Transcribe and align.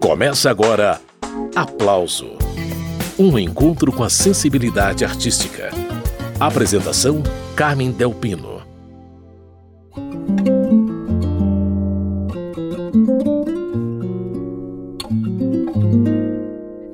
Começa 0.00 0.50
agora 0.50 1.00
Aplauso 1.54 2.36
Um 3.18 3.38
encontro 3.38 3.90
com 3.90 4.04
a 4.04 4.10
sensibilidade 4.10 5.04
artística. 5.04 5.70
Apresentação: 6.38 7.22
Carmen 7.56 7.90
Delpino. 7.90 8.62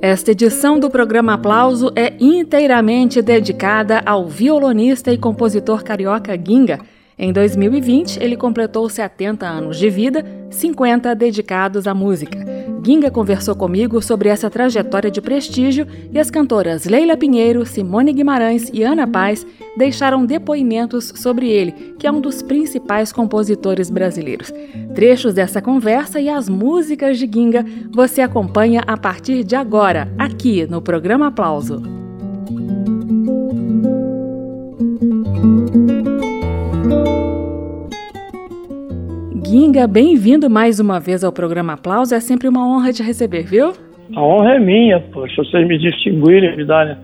Esta 0.01 0.31
edição 0.31 0.79
do 0.79 0.89
programa 0.89 1.33
Aplauso 1.33 1.91
é 1.95 2.13
inteiramente 2.19 3.21
dedicada 3.21 4.01
ao 4.05 4.27
violonista 4.27 5.11
e 5.11 5.17
compositor 5.17 5.83
carioca 5.83 6.33
Ginga 6.37 6.79
em 7.17 7.31
2020, 7.31 8.17
ele 8.21 8.35
completou 8.35 8.89
70 8.89 9.45
anos 9.45 9.77
de 9.77 9.89
vida, 9.89 10.25
50 10.49 11.13
dedicados 11.15 11.87
à 11.87 11.93
música. 11.93 12.52
Ginga 12.85 13.09
conversou 13.09 13.55
comigo 13.55 14.01
sobre 14.01 14.27
essa 14.27 14.49
trajetória 14.49 15.09
de 15.09 15.21
prestígio 15.21 15.87
e 16.11 16.19
as 16.19 16.29
cantoras 16.29 16.83
Leila 16.83 17.15
Pinheiro, 17.15 17.65
Simone 17.65 18.11
Guimarães 18.11 18.69
e 18.73 18.83
Ana 18.83 19.07
Paz 19.07 19.47
deixaram 19.77 20.25
depoimentos 20.25 21.13
sobre 21.15 21.49
ele, 21.49 21.71
que 21.97 22.05
é 22.05 22.11
um 22.11 22.19
dos 22.19 22.41
principais 22.41 23.13
compositores 23.13 23.89
brasileiros. 23.89 24.53
Trechos 24.93 25.33
dessa 25.33 25.61
conversa 25.61 26.19
e 26.19 26.27
as 26.27 26.49
músicas 26.49 27.17
de 27.17 27.25
Ginga 27.25 27.65
você 27.89 28.19
acompanha 28.19 28.83
a 28.85 28.97
partir 28.97 29.45
de 29.45 29.55
agora, 29.55 30.13
aqui 30.17 30.67
no 30.67 30.81
programa 30.81 31.27
Aplauso. 31.27 32.02
Ginga, 39.53 39.85
bem-vindo 39.85 40.49
mais 40.49 40.79
uma 40.79 40.99
vez 40.99 41.23
ao 41.23 41.31
programa 41.31 41.73
Aplauso. 41.73 42.15
É 42.15 42.19
sempre 42.19 42.47
uma 42.47 42.67
honra 42.67 42.91
te 42.91 43.03
receber, 43.03 43.43
viu? 43.43 43.71
A 44.15 44.19
honra 44.19 44.55
é 44.55 44.59
minha, 44.59 44.99
poxa. 44.99 45.43
Vocês 45.43 45.67
me 45.67 45.77
distinguirem, 45.77 46.57
me 46.57 46.65
darem 46.65 46.97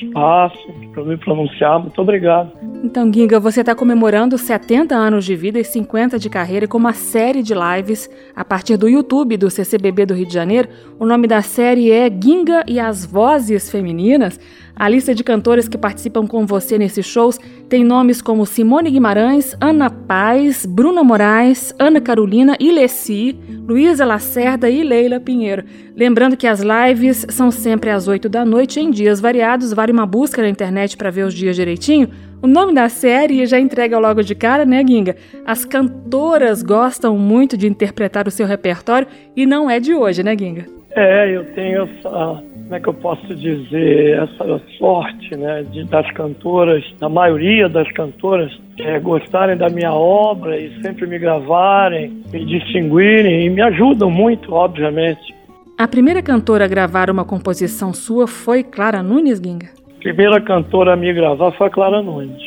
espaço 0.00 0.56
para 0.94 1.04
me 1.04 1.18
pronunciar. 1.18 1.78
Muito 1.78 2.00
obrigado. 2.00 2.52
Então, 2.82 3.12
Ginga, 3.12 3.38
você 3.38 3.60
está 3.60 3.74
comemorando 3.74 4.38
70 4.38 4.94
anos 4.94 5.26
de 5.26 5.36
vida 5.36 5.58
e 5.58 5.64
50 5.64 6.18
de 6.18 6.30
carreira 6.30 6.66
com 6.66 6.78
uma 6.78 6.94
série 6.94 7.42
de 7.42 7.52
lives 7.52 8.08
a 8.34 8.46
partir 8.46 8.78
do 8.78 8.88
YouTube 8.88 9.36
do 9.36 9.50
CCBB 9.50 10.06
do 10.06 10.14
Rio 10.14 10.26
de 10.26 10.32
Janeiro. 10.32 10.70
O 10.98 11.04
nome 11.04 11.26
da 11.26 11.42
série 11.42 11.92
é 11.92 12.10
Ginga 12.10 12.64
e 12.66 12.80
as 12.80 13.04
Vozes 13.04 13.70
Femininas. 13.70 14.40
A 14.80 14.88
lista 14.88 15.14
de 15.14 15.22
cantoras 15.22 15.68
que 15.68 15.76
participam 15.76 16.26
com 16.26 16.46
você 16.46 16.78
nesses 16.78 17.04
shows 17.04 17.38
tem 17.68 17.84
nomes 17.84 18.22
como 18.22 18.46
Simone 18.46 18.90
Guimarães, 18.90 19.54
Ana 19.60 19.90
Paz, 19.90 20.64
Bruna 20.64 21.04
Moraes, 21.04 21.74
Ana 21.78 22.00
Carolina 22.00 22.56
Ilessi, 22.58 23.38
Luísa 23.68 24.06
Lacerda 24.06 24.70
e 24.70 24.82
Leila 24.82 25.20
Pinheiro. 25.20 25.64
Lembrando 25.94 26.34
que 26.34 26.46
as 26.46 26.62
lives 26.62 27.26
são 27.28 27.50
sempre 27.50 27.90
às 27.90 28.08
8 28.08 28.26
da 28.26 28.42
noite 28.42 28.80
em 28.80 28.90
dias 28.90 29.20
variados. 29.20 29.74
Vale 29.74 29.92
uma 29.92 30.06
busca 30.06 30.40
na 30.40 30.48
internet 30.48 30.96
para 30.96 31.10
ver 31.10 31.26
os 31.26 31.34
dias 31.34 31.56
direitinho. 31.56 32.08
O 32.40 32.46
nome 32.46 32.72
da 32.72 32.88
série 32.88 33.44
já 33.44 33.60
entrega 33.60 33.98
logo 33.98 34.22
de 34.22 34.34
cara, 34.34 34.64
né, 34.64 34.82
Ginga? 34.82 35.14
As 35.44 35.62
cantoras 35.62 36.62
gostam 36.62 37.18
muito 37.18 37.54
de 37.54 37.68
interpretar 37.68 38.26
o 38.26 38.30
seu 38.30 38.46
repertório 38.46 39.06
e 39.36 39.44
não 39.44 39.68
é 39.68 39.78
de 39.78 39.94
hoje, 39.94 40.22
né, 40.22 40.34
Ginga? 40.34 40.64
É, 40.92 41.36
eu 41.36 41.44
tenho 41.54 41.82
essa 41.82 42.42
como 42.70 42.76
é 42.76 42.80
que 42.80 42.88
eu 42.88 42.94
posso 42.94 43.34
dizer, 43.34 44.16
essa 44.22 44.62
sorte 44.78 45.36
né, 45.36 45.64
de, 45.72 45.82
das 45.86 46.08
cantoras, 46.12 46.84
da 47.00 47.08
maioria 47.08 47.68
das 47.68 47.90
cantoras, 47.90 48.48
é, 48.78 48.96
gostarem 49.00 49.56
da 49.56 49.68
minha 49.68 49.92
obra 49.92 50.56
e 50.56 50.80
sempre 50.80 51.04
me 51.04 51.18
gravarem, 51.18 52.22
me 52.32 52.44
distinguirem 52.46 53.46
e 53.46 53.50
me 53.50 53.60
ajudam 53.60 54.08
muito, 54.08 54.54
obviamente. 54.54 55.34
A 55.76 55.88
primeira 55.88 56.22
cantora 56.22 56.66
a 56.66 56.68
gravar 56.68 57.10
uma 57.10 57.24
composição 57.24 57.92
sua 57.92 58.28
foi 58.28 58.62
Clara 58.62 59.02
Nunes, 59.02 59.40
Ginga? 59.44 59.70
A 59.96 60.00
primeira 60.00 60.40
cantora 60.40 60.92
a 60.92 60.96
me 60.96 61.12
gravar 61.12 61.50
foi 61.50 61.66
a 61.66 61.70
Clara 61.70 62.00
Nunes. 62.00 62.40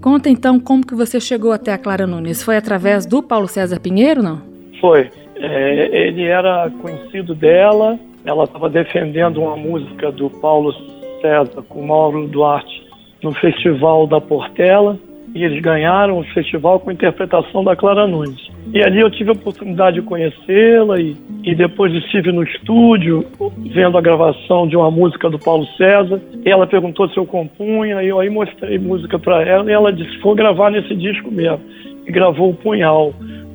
Conta 0.00 0.30
então 0.30 0.60
como 0.60 0.86
que 0.86 0.94
você 0.94 1.18
chegou 1.18 1.50
até 1.50 1.72
a 1.72 1.78
Clara 1.78 2.06
Nunes. 2.06 2.44
Foi 2.44 2.56
através 2.56 3.06
do 3.06 3.20
Paulo 3.20 3.48
César 3.48 3.80
Pinheiro, 3.80 4.22
não? 4.22 4.40
Foi. 4.80 5.10
É, 5.34 6.06
ele 6.06 6.22
era 6.22 6.70
conhecido 6.80 7.34
dela, 7.34 7.98
ela 8.24 8.44
estava 8.44 8.68
defendendo 8.68 9.42
uma 9.42 9.56
música 9.56 10.10
do 10.10 10.30
Paulo 10.30 10.72
César 11.20 11.62
com 11.68 11.86
Mauro 11.86 12.26
Duarte 12.26 12.82
no 13.22 13.32
Festival 13.32 14.06
da 14.06 14.20
Portela 14.20 14.98
e 15.34 15.42
eles 15.42 15.60
ganharam 15.60 16.18
o 16.18 16.24
festival 16.32 16.78
com 16.78 16.92
interpretação 16.92 17.64
da 17.64 17.74
Clara 17.74 18.06
Nunes. 18.06 18.48
E 18.72 18.82
ali 18.82 19.00
eu 19.00 19.10
tive 19.10 19.30
a 19.30 19.32
oportunidade 19.32 20.00
de 20.00 20.06
conhecê-la 20.06 21.00
e, 21.00 21.16
e 21.42 21.54
depois 21.54 21.92
estive 21.92 22.30
no 22.30 22.44
estúdio 22.44 23.26
vendo 23.72 23.98
a 23.98 24.00
gravação 24.00 24.68
de 24.68 24.76
uma 24.76 24.90
música 24.90 25.28
do 25.28 25.38
Paulo 25.38 25.66
César. 25.76 26.20
Ela 26.44 26.66
perguntou 26.66 27.08
se 27.08 27.16
eu 27.16 27.26
compunha 27.26 28.02
e 28.02 28.08
eu 28.08 28.20
aí 28.20 28.30
mostrei 28.30 28.78
música 28.78 29.18
para 29.18 29.42
ela 29.42 29.68
e 29.68 29.74
ela 29.74 29.92
disse: 29.92 30.16
"Vou 30.20 30.34
gravar 30.34 30.70
nesse 30.70 30.94
disco 30.94 31.30
mesmo". 31.32 31.60
E 32.06 32.12
gravou 32.12 32.50
o 32.50 32.54
Punhal 32.54 33.12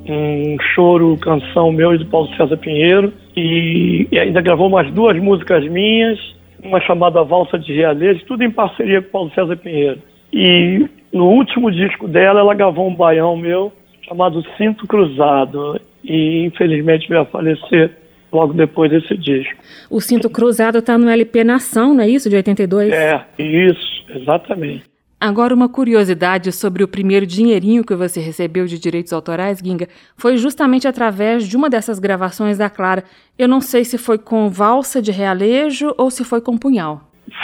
um 0.08 0.56
choro, 0.74 1.16
canção 1.18 1.72
meu 1.72 1.94
e 1.94 1.98
do 1.98 2.06
Paulo 2.06 2.28
César 2.36 2.56
Pinheiro. 2.56 3.12
E, 3.36 4.06
e, 4.10 4.18
ainda 4.18 4.40
gravou 4.40 4.68
mais 4.68 4.92
duas 4.92 5.16
músicas 5.18 5.64
minhas, 5.68 6.18
uma 6.62 6.80
chamada 6.80 7.22
Valsa 7.22 7.58
de 7.58 7.72
Realejo, 7.72 8.24
tudo 8.26 8.42
em 8.42 8.50
parceria 8.50 9.00
com 9.00 9.08
o 9.08 9.10
Paulo 9.10 9.32
César 9.34 9.56
Pinheiro. 9.56 9.98
E 10.32 10.88
no 11.12 11.26
último 11.26 11.70
disco 11.70 12.06
dela, 12.06 12.40
ela 12.40 12.54
gravou 12.54 12.88
um 12.88 12.94
baião 12.94 13.36
meu 13.36 13.72
chamado 14.06 14.44
Cinto 14.56 14.86
Cruzado. 14.86 15.80
E 16.02 16.44
infelizmente 16.46 17.08
veio 17.08 17.20
a 17.20 17.26
falecer 17.26 17.90
logo 18.32 18.52
depois 18.52 18.90
desse 18.90 19.16
disco. 19.16 19.54
O 19.90 20.00
Cinto 20.00 20.30
Cruzado 20.30 20.78
está 20.78 20.96
no 20.96 21.08
LP 21.08 21.44
Nação, 21.44 21.94
não 21.94 22.02
é 22.02 22.08
isso? 22.08 22.28
De 22.30 22.36
82? 22.36 22.92
É, 22.92 23.24
isso, 23.38 24.04
exatamente. 24.14 24.89
Agora, 25.22 25.54
uma 25.54 25.68
curiosidade 25.68 26.50
sobre 26.50 26.82
o 26.82 26.88
primeiro 26.88 27.26
dinheirinho 27.26 27.84
que 27.84 27.94
você 27.94 28.18
recebeu 28.20 28.64
de 28.64 28.78
direitos 28.78 29.12
autorais, 29.12 29.58
Ginga, 29.58 29.86
foi 30.16 30.38
justamente 30.38 30.88
através 30.88 31.46
de 31.46 31.58
uma 31.58 31.68
dessas 31.68 31.98
gravações 31.98 32.56
da 32.56 32.70
Clara. 32.70 33.04
Eu 33.38 33.46
não 33.46 33.60
sei 33.60 33.84
se 33.84 33.98
foi 33.98 34.16
com 34.16 34.48
valsa 34.48 35.02
de 35.02 35.12
realejo 35.12 35.94
ou 35.98 36.10
se 36.10 36.24
foi 36.24 36.40
com 36.40 36.56
punhal. 36.56 37.02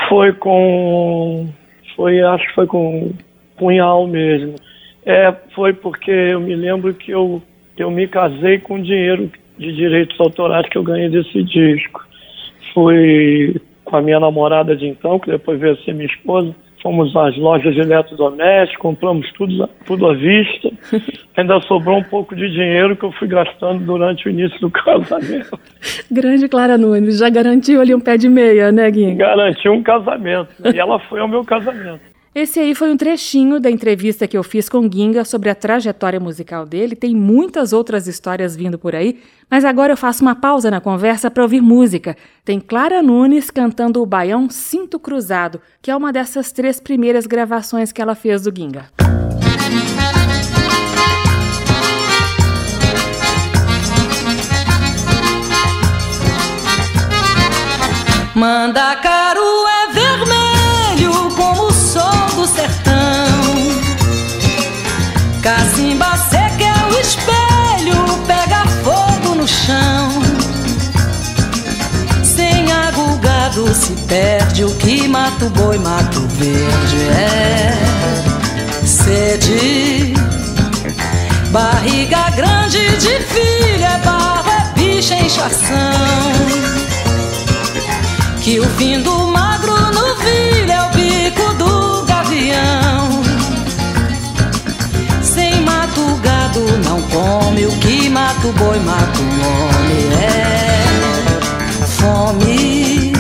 Foi 0.09 0.33
com. 0.33 1.49
Foi, 1.95 2.19
acho 2.23 2.49
que 2.49 2.55
foi 2.55 2.67
com 2.67 3.13
punhal 3.59 4.07
mesmo. 4.07 4.55
É, 5.05 5.35
foi 5.55 5.75
porque 5.75 6.11
eu 6.11 6.41
me 6.41 6.57
lembro 6.57 6.95
que 6.95 7.11
eu, 7.11 7.43
eu 7.77 7.91
me 7.91 8.09
casei 8.09 8.59
com 8.59 8.81
dinheiro 8.81 9.31
de 9.59 9.77
direitos 9.77 10.19
autorais 10.19 10.67
que 10.71 10.79
eu 10.79 10.83
ganhei 10.83 11.11
desse 11.11 11.43
disco. 11.43 12.03
Fui 12.73 13.61
com 13.85 13.97
a 13.97 14.01
minha 14.01 14.19
namorada 14.19 14.75
de 14.75 14.87
então, 14.87 15.19
que 15.19 15.31
depois 15.31 15.61
veio 15.61 15.75
a 15.75 15.85
ser 15.85 15.93
minha 15.93 16.07
esposa 16.07 16.55
fomos 16.83 17.15
às 17.17 17.37
lojas 17.37 17.75
de 17.75 17.81
eletrodomésticos, 17.81 18.81
compramos 18.81 19.31
tudo, 19.33 19.69
tudo 19.85 20.07
à 20.07 20.15
vista. 20.15 20.71
Ainda 21.37 21.61
sobrou 21.63 21.99
um 21.99 22.03
pouco 22.05 22.35
de 22.35 22.49
dinheiro 22.51 22.97
que 22.97 23.05
eu 23.05 23.13
fui 23.13 23.29
gastando 23.29 23.85
durante 23.85 24.27
o 24.27 24.31
início 24.31 24.59
do 24.61 24.71
casamento. 24.73 25.59
Grande 26.11 26.49
Clara 26.49 26.79
Nunes, 26.79 27.19
já 27.19 27.29
garantiu 27.29 27.81
ali 27.81 27.95
um 27.95 28.01
pé 28.01 28.17
de 28.17 28.29
meia, 28.29 28.73
né, 28.73 28.91
Guinho? 28.91 29.17
Garantiu 29.17 29.73
um 29.73 29.83
casamento. 29.83 30.49
E 30.73 30.79
ela 30.79 30.99
foi 30.99 31.21
ao 31.21 31.29
meu 31.29 31.45
casamento. 31.45 32.16
Esse 32.37 32.61
aí 32.61 32.75
foi 32.75 32.93
um 32.93 32.99
trechinho 32.99 33.59
da 33.59 33.71
entrevista 33.71 34.29
que 34.29 34.37
eu 34.37 34.43
fiz 34.43 34.69
com 34.69 34.83
Ginga 34.83 35.25
sobre 35.25 35.49
a 35.49 35.55
trajetória 35.55 36.21
musical 36.21 36.67
dele. 36.67 36.95
Tem 36.95 37.17
muitas 37.17 37.73
outras 37.73 38.07
histórias 38.07 38.55
vindo 38.55 38.79
por 38.79 38.95
aí, 38.95 39.23
mas 39.51 39.65
agora 39.65 39.95
eu 39.95 39.97
faço 39.97 40.21
uma 40.21 40.35
pausa 40.35 40.71
na 40.71 40.79
conversa 40.79 41.31
para 41.31 41.43
ouvir 41.43 41.63
música. 41.63 42.15
Tem 42.45 42.61
Clara 42.61 43.03
Nunes 43.03 43.51
cantando 43.51 44.03
o 44.03 44.05
baião 44.05 44.51
Cinto 44.51 44.99
Cruzado, 44.99 45.63
que 45.81 45.91
é 45.91 45.97
uma 45.97 46.13
dessas 46.13 46.53
três 46.53 46.79
primeiras 46.79 47.27
gravações 47.27 47.91
que 47.91 48.03
ela 48.03 48.15
fez 48.15 48.43
do 48.43 48.55
Ginga. 48.55 48.91
Manda 58.35 58.95
caro 58.97 59.86
espelho, 67.07 68.19
pega 68.27 68.67
fogo 68.83 69.35
no 69.37 69.47
chão. 69.47 70.11
Sem 72.25 72.71
agulgado 72.73 73.73
se 73.75 73.93
perde 74.09 74.65
o 74.65 74.75
que 74.75 75.07
mata 75.07 75.45
o 75.47 75.51
boi, 75.51 75.79
mata 75.79 76.19
o 76.19 76.29
verde. 76.29 77.03
É 77.11 78.87
sede, 78.87 80.15
barriga 81.51 82.31
grande 82.31 82.81
de 82.97 83.21
filha, 83.21 83.87
é 83.87 83.99
barro, 84.05 84.51
é 84.51 84.73
bicha, 84.75 85.15
é 85.15 85.27
inchação. 85.27 86.33
Que 88.43 88.61
o 88.61 88.65
fim 88.77 89.01
do 89.01 89.27
magro 89.27 89.75
no 89.93 90.15
vilho 90.17 90.76
gado 96.57 96.79
não 96.85 97.03
come, 97.03 97.67
o 97.67 97.71
que 97.79 98.09
mata 98.09 98.47
o 98.47 98.53
boi 98.53 98.79
mata 98.81 99.19
o 99.19 99.25
homem. 99.25 100.13
É 100.23 101.87
fome, 101.87 103.13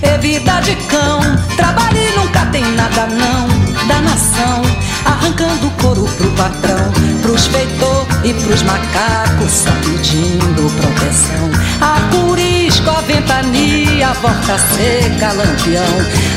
é 0.00 0.18
vida 0.18 0.60
de 0.60 0.74
cão. 0.86 1.20
Trabalhe 1.56 2.10
nunca 2.16 2.46
tem 2.46 2.64
nada, 2.72 3.06
não, 3.06 3.86
da 3.86 4.00
nação. 4.00 4.62
Arrancando 5.04 5.70
couro 5.80 6.04
pro 6.16 6.30
patrão, 6.32 6.92
pros 7.22 7.46
feitor 7.46 8.06
e 8.24 8.32
pros 8.34 8.62
macacos, 8.62 9.50
só 9.50 9.70
pedindo 9.84 10.70
proteção. 10.80 11.50
A 11.80 12.00
curisco, 12.14 12.90
a 12.90 13.00
ventania, 13.02 14.08
a 14.08 14.12
volta 14.14 14.58
seca, 14.58 15.32
lampião. 15.32 15.82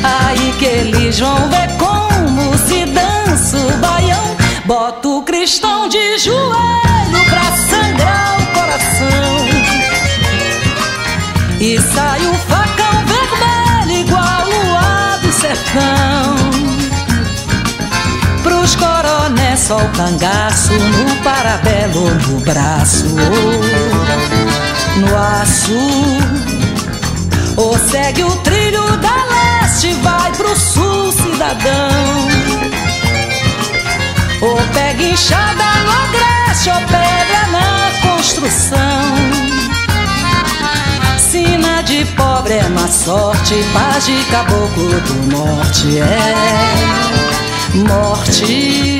Aí 0.03 0.53
que 0.57 0.65
eles 0.65 1.19
vão 1.19 1.49
ver 1.49 1.69
como 1.77 2.14
Bota 4.65 5.07
o 5.07 5.21
cristão 5.21 5.87
de 5.87 6.17
joelho 6.17 7.25
pra 7.29 7.55
sangrar 7.69 8.41
o 8.41 8.45
coração. 8.47 9.45
E 11.59 11.79
sai 11.79 12.25
o 12.25 12.33
facão 12.33 13.05
vermelho 13.05 14.01
igual 14.01 14.49
luar 14.49 15.19
do 15.19 15.31
sertão. 15.31 16.35
Pros 18.41 18.75
coroné 18.75 19.55
só 19.55 19.77
o 19.77 19.89
cangaço 19.89 20.73
No 20.73 21.15
parabelo 21.23 22.09
no 22.27 22.39
braço. 22.39 23.05
No 24.97 25.15
aço. 25.15 25.73
Ou 27.55 27.77
segue 27.77 28.23
o 28.23 28.35
trilho 28.37 28.97
da 28.97 29.15
leste 29.25 29.93
Vai 30.01 30.31
pro 30.31 30.55
sul 30.57 31.11
cidadão 31.11 32.74
Ou 34.45 34.57
pega 34.73 35.03
enxada 35.03 35.63
no 35.85 35.91
agreste 35.91 36.69
Ou 36.69 36.81
pedra 36.81 37.47
na 37.51 38.09
construção 38.09 39.05
Sina 41.17 41.81
de 41.81 42.05
pobre 42.15 42.53
é 42.53 42.69
má 42.69 42.87
sorte, 42.87 43.55
paz 43.73 44.05
de 44.05 44.23
caboclo 44.25 45.01
do 45.01 45.35
norte 45.35 45.99
é 45.99 46.95
morte. 47.75 48.99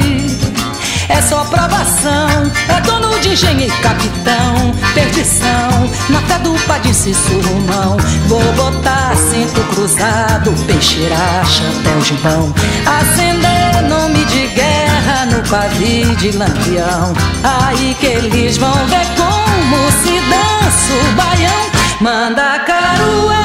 É 1.08 1.22
só 1.22 1.46
provação, 1.46 2.52
é 2.68 2.82
dono 2.82 3.18
de 3.20 3.30
engenho 3.30 3.62
e 3.62 3.72
capitão, 3.82 4.74
perdição, 4.94 5.90
na 6.10 6.20
fé 6.22 6.40
do 6.40 6.54
padre 6.66 6.94
surumão. 6.94 7.98
Vou 8.28 8.42
botar 8.54 9.16
cinto 9.16 9.62
cruzado, 9.74 10.52
peixeira, 10.66 11.16
chapéu 11.46 12.02
gibão, 12.02 12.54
acender 12.86 13.88
nome 13.88 14.26
de 14.26 14.48
guerra 14.48 14.85
no 15.26 15.42
pavio 15.50 16.16
de 16.16 16.32
lampião. 16.32 17.14
Aí 17.44 17.96
que 17.96 18.06
eles 18.06 18.58
vão 18.58 18.74
ver 18.88 19.06
como 19.16 19.92
se 20.04 20.20
dança 20.22 20.94
o 20.94 21.16
baião. 21.16 21.66
Manda 22.02 22.60
caro 22.60 23.45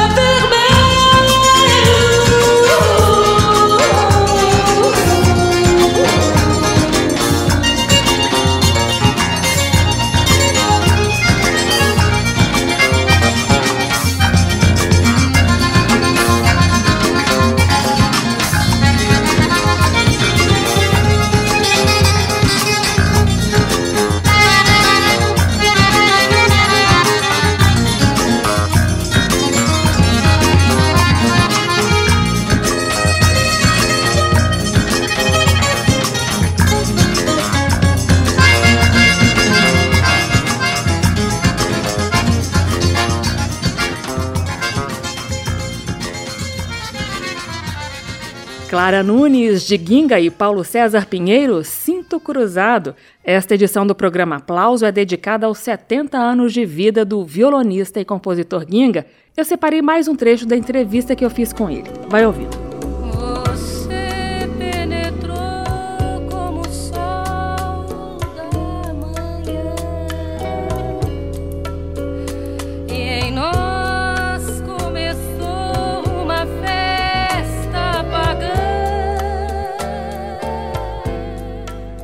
Clara 48.71 49.03
Nunes 49.03 49.67
de 49.67 49.77
Guinga 49.77 50.21
e 50.21 50.31
Paulo 50.31 50.63
César 50.63 51.05
Pinheiro, 51.05 51.65
Cinto 51.65 52.21
Cruzado. 52.21 52.95
Esta 53.25 53.57
edição 53.57 53.85
do 53.85 53.97
programa 53.97 54.37
Aplauso 54.37 54.87
é 54.87 54.93
dedicada 54.93 55.45
aos 55.45 55.59
70 55.59 56.17
anos 56.17 56.53
de 56.53 56.65
vida 56.65 57.05
do 57.05 57.25
violonista 57.25 57.99
e 57.99 58.05
compositor 58.05 58.65
Guinga. 58.65 59.07
Eu 59.37 59.45
separei 59.45 59.83
mais 59.83 60.07
um 60.07 60.15
trecho 60.15 60.47
da 60.47 60.57
entrevista 60.57 61.17
que 61.17 61.25
eu 61.25 61.31
fiz 61.31 61.53
com 61.53 61.69
ele. 61.69 61.91
Vai 62.09 62.25
ouvindo. 62.25 62.70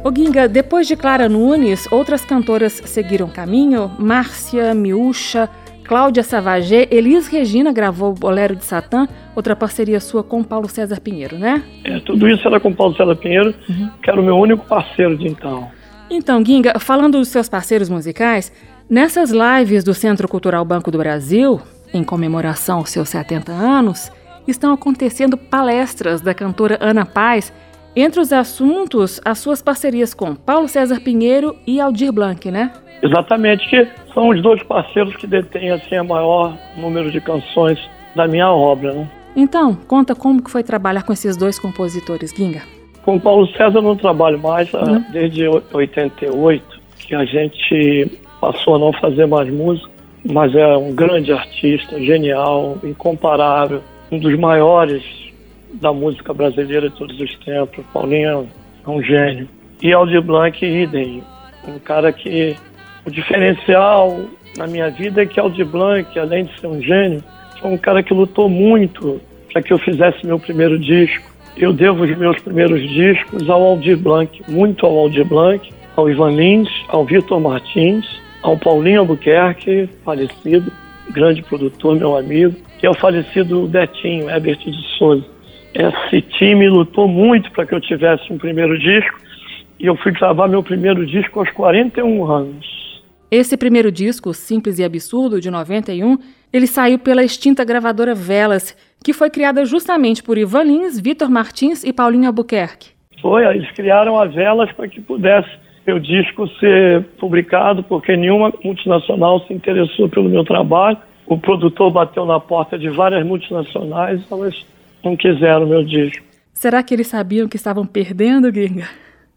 O 0.06 0.14
Ginga, 0.14 0.46
depois 0.46 0.86
de 0.86 0.94
Clara 0.94 1.28
Nunes, 1.28 1.90
outras 1.90 2.24
cantoras 2.24 2.80
seguiram 2.84 3.26
caminho. 3.26 3.90
Márcia, 3.98 4.72
Miúcha, 4.72 5.50
Cláudia 5.82 6.22
Savagé, 6.22 6.86
Elis 6.92 7.26
Regina 7.26 7.72
gravou 7.72 8.14
Bolero 8.14 8.54
de 8.54 8.64
Satã, 8.64 9.08
outra 9.34 9.56
parceria 9.56 9.98
sua 9.98 10.22
com 10.22 10.44
Paulo 10.44 10.68
César 10.68 11.00
Pinheiro, 11.00 11.36
né? 11.36 11.60
É, 11.82 11.98
tudo 11.98 12.28
isso 12.28 12.46
era 12.46 12.60
com 12.60 12.72
Paulo 12.72 12.94
César 12.94 13.16
Pinheiro, 13.16 13.52
uhum. 13.68 13.90
que 14.00 14.08
era 14.08 14.20
o 14.20 14.22
meu 14.22 14.36
único 14.36 14.64
parceiro 14.64 15.18
de 15.18 15.26
então. 15.26 15.68
Então, 16.08 16.40
Ginga, 16.44 16.78
falando 16.78 17.18
dos 17.18 17.26
seus 17.26 17.48
parceiros 17.48 17.88
musicais, 17.88 18.52
nessas 18.88 19.32
lives 19.32 19.82
do 19.82 19.92
Centro 19.92 20.28
Cultural 20.28 20.64
Banco 20.64 20.88
do 20.88 20.98
Brasil, 20.98 21.60
em 21.92 22.04
comemoração 22.04 22.78
aos 22.78 22.90
seus 22.90 23.08
70 23.08 23.50
anos, 23.50 24.12
estão 24.46 24.72
acontecendo 24.72 25.36
palestras 25.36 26.20
da 26.20 26.32
cantora 26.32 26.78
Ana 26.80 27.04
Paz 27.04 27.52
entre 27.96 28.20
os 28.20 28.30
assuntos, 28.30 29.18
as 29.24 29.38
suas 29.38 29.62
parcerias 29.62 30.12
com 30.12 30.34
Paulo 30.34 30.68
César 30.68 31.00
Pinheiro 31.00 31.56
e 31.66 31.80
Aldir 31.80 32.12
Blanc, 32.12 32.50
né? 32.50 32.70
Exatamente, 33.02 33.66
que 33.68 33.88
são 34.12 34.28
os 34.28 34.42
dois 34.42 34.62
parceiros 34.62 35.16
que 35.16 35.26
detêm 35.26 35.70
assim, 35.70 35.96
a 35.96 36.04
maior 36.04 36.56
número 36.76 37.10
de 37.10 37.20
canções 37.20 37.78
da 38.14 38.28
minha 38.28 38.50
obra, 38.50 38.92
né? 38.92 39.08
Então, 39.34 39.74
conta 39.86 40.14
como 40.14 40.42
que 40.42 40.50
foi 40.50 40.62
trabalhar 40.62 41.02
com 41.02 41.12
esses 41.12 41.36
dois 41.36 41.58
compositores, 41.58 42.32
Ginga. 42.34 42.62
Com 43.02 43.18
Paulo 43.18 43.46
César 43.48 43.78
eu 43.78 43.82
não 43.82 43.96
trabalho 43.96 44.38
mais 44.38 44.72
uhum. 44.74 45.02
desde 45.12 45.46
88, 45.46 46.64
que 46.98 47.14
a 47.14 47.24
gente 47.24 48.20
passou 48.40 48.76
a 48.76 48.78
não 48.78 48.92
fazer 48.94 49.26
mais 49.26 49.48
música, 49.50 49.88
mas 50.24 50.54
é 50.54 50.76
um 50.76 50.94
grande 50.94 51.32
artista, 51.32 51.98
genial, 52.00 52.78
incomparável, 52.82 53.82
um 54.10 54.18
dos 54.18 54.36
maiores 54.38 55.25
da 55.80 55.92
música 55.92 56.32
brasileira 56.32 56.88
de 56.88 56.96
todos 56.96 57.18
os 57.20 57.34
tempos. 57.38 57.84
Paulinho 57.92 58.48
é 58.86 58.90
um 58.90 59.02
gênio. 59.02 59.48
E 59.82 59.92
Aldir 59.92 60.22
Blanc, 60.22 60.64
idem. 60.64 61.22
Um 61.66 61.78
cara 61.78 62.12
que. 62.12 62.56
O 63.04 63.10
diferencial 63.10 64.20
na 64.56 64.66
minha 64.66 64.90
vida 64.90 65.22
é 65.22 65.26
que 65.26 65.38
Aldir 65.38 65.66
Blanc, 65.66 66.18
além 66.18 66.44
de 66.44 66.60
ser 66.60 66.66
um 66.66 66.80
gênio, 66.82 67.22
foi 67.60 67.70
um 67.70 67.78
cara 67.78 68.02
que 68.02 68.12
lutou 68.12 68.48
muito 68.48 69.20
para 69.52 69.62
que 69.62 69.72
eu 69.72 69.78
fizesse 69.78 70.26
meu 70.26 70.38
primeiro 70.38 70.78
disco. 70.78 71.30
Eu 71.56 71.72
devo 71.72 72.04
os 72.04 72.18
meus 72.18 72.38
primeiros 72.40 72.80
discos 72.90 73.48
ao 73.48 73.62
Aldir 73.62 73.96
Blanc, 73.96 74.42
muito 74.48 74.84
ao 74.84 74.98
Aldir 74.98 75.24
Blanc, 75.24 75.72
ao 75.94 76.10
Ivan 76.10 76.32
Lins, 76.32 76.68
ao 76.88 77.04
Vitor 77.04 77.40
Martins, 77.40 78.04
ao 78.42 78.58
Paulinho 78.58 79.00
Albuquerque, 79.00 79.88
falecido, 80.04 80.70
grande 81.10 81.42
produtor, 81.42 81.96
meu 81.96 82.16
amigo, 82.16 82.56
e 82.82 82.86
ao 82.86 82.94
falecido 82.94 83.66
Betinho, 83.68 84.28
Herbert 84.28 84.58
de 84.58 84.98
Souza 84.98 85.35
esse 85.76 86.22
time 86.22 86.68
lutou 86.68 87.06
muito 87.06 87.50
para 87.52 87.66
que 87.66 87.74
eu 87.74 87.80
tivesse 87.80 88.32
um 88.32 88.38
primeiro 88.38 88.78
disco 88.78 89.18
e 89.78 89.86
eu 89.86 89.96
fui 89.96 90.10
gravar 90.12 90.48
meu 90.48 90.62
primeiro 90.62 91.04
disco 91.04 91.38
aos 91.38 91.50
41 91.50 92.24
anos. 92.24 92.76
Esse 93.30 93.56
primeiro 93.56 93.92
disco, 93.92 94.32
Simples 94.32 94.78
e 94.78 94.84
Absurdo, 94.84 95.40
de 95.40 95.50
91, 95.50 96.16
ele 96.52 96.66
saiu 96.66 96.98
pela 96.98 97.22
extinta 97.22 97.64
gravadora 97.64 98.14
Velas, 98.14 98.76
que 99.04 99.12
foi 99.12 99.28
criada 99.28 99.64
justamente 99.64 100.22
por 100.22 100.38
Ivan 100.38 100.62
Lins, 100.62 100.98
Vitor 100.98 101.28
Martins 101.28 101.84
e 101.84 101.92
Paulinho 101.92 102.28
Albuquerque. 102.28 102.90
Foi, 103.20 103.44
eles 103.44 103.70
criaram 103.72 104.18
a 104.18 104.24
Velas 104.24 104.72
para 104.72 104.88
que 104.88 105.00
pudesse 105.00 105.50
meu 105.86 105.98
disco 105.98 106.48
ser 106.58 107.04
publicado, 107.18 107.82
porque 107.82 108.16
nenhuma 108.16 108.52
multinacional 108.64 109.40
se 109.40 109.52
interessou 109.52 110.08
pelo 110.08 110.28
meu 110.28 110.44
trabalho. 110.44 110.96
O 111.26 111.36
produtor 111.36 111.90
bateu 111.90 112.24
na 112.24 112.40
porta 112.40 112.78
de 112.78 112.88
várias 112.88 113.26
multinacionais, 113.26 114.20
elas 114.30 114.64
não 115.06 115.16
quiseram 115.16 115.66
meu 115.66 115.84
disco. 115.84 116.24
Será 116.52 116.82
que 116.82 116.94
eles 116.94 117.06
sabiam 117.06 117.48
que 117.48 117.56
estavam 117.56 117.86
perdendo, 117.86 118.52
Ginga? 118.52 118.88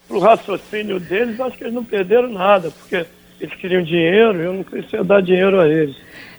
Pro 0.07 0.19
raciocínio 0.19 0.99
deles, 0.99 1.39
acho 1.39 1.57
que 1.57 1.63
eles 1.63 1.73
não 1.73 1.83
perderam 1.83 2.29
nada, 2.29 2.71
porque 2.71 3.05
eles 3.39 3.53
queriam 3.55 3.83
dinheiro 3.83 4.41
e 4.41 4.45
eu 4.45 4.53
não 4.53 4.63
queria 4.63 5.03
dar 5.03 5.21
dinheiro 5.21 5.59
a 5.59 5.67
eles. 5.67 5.95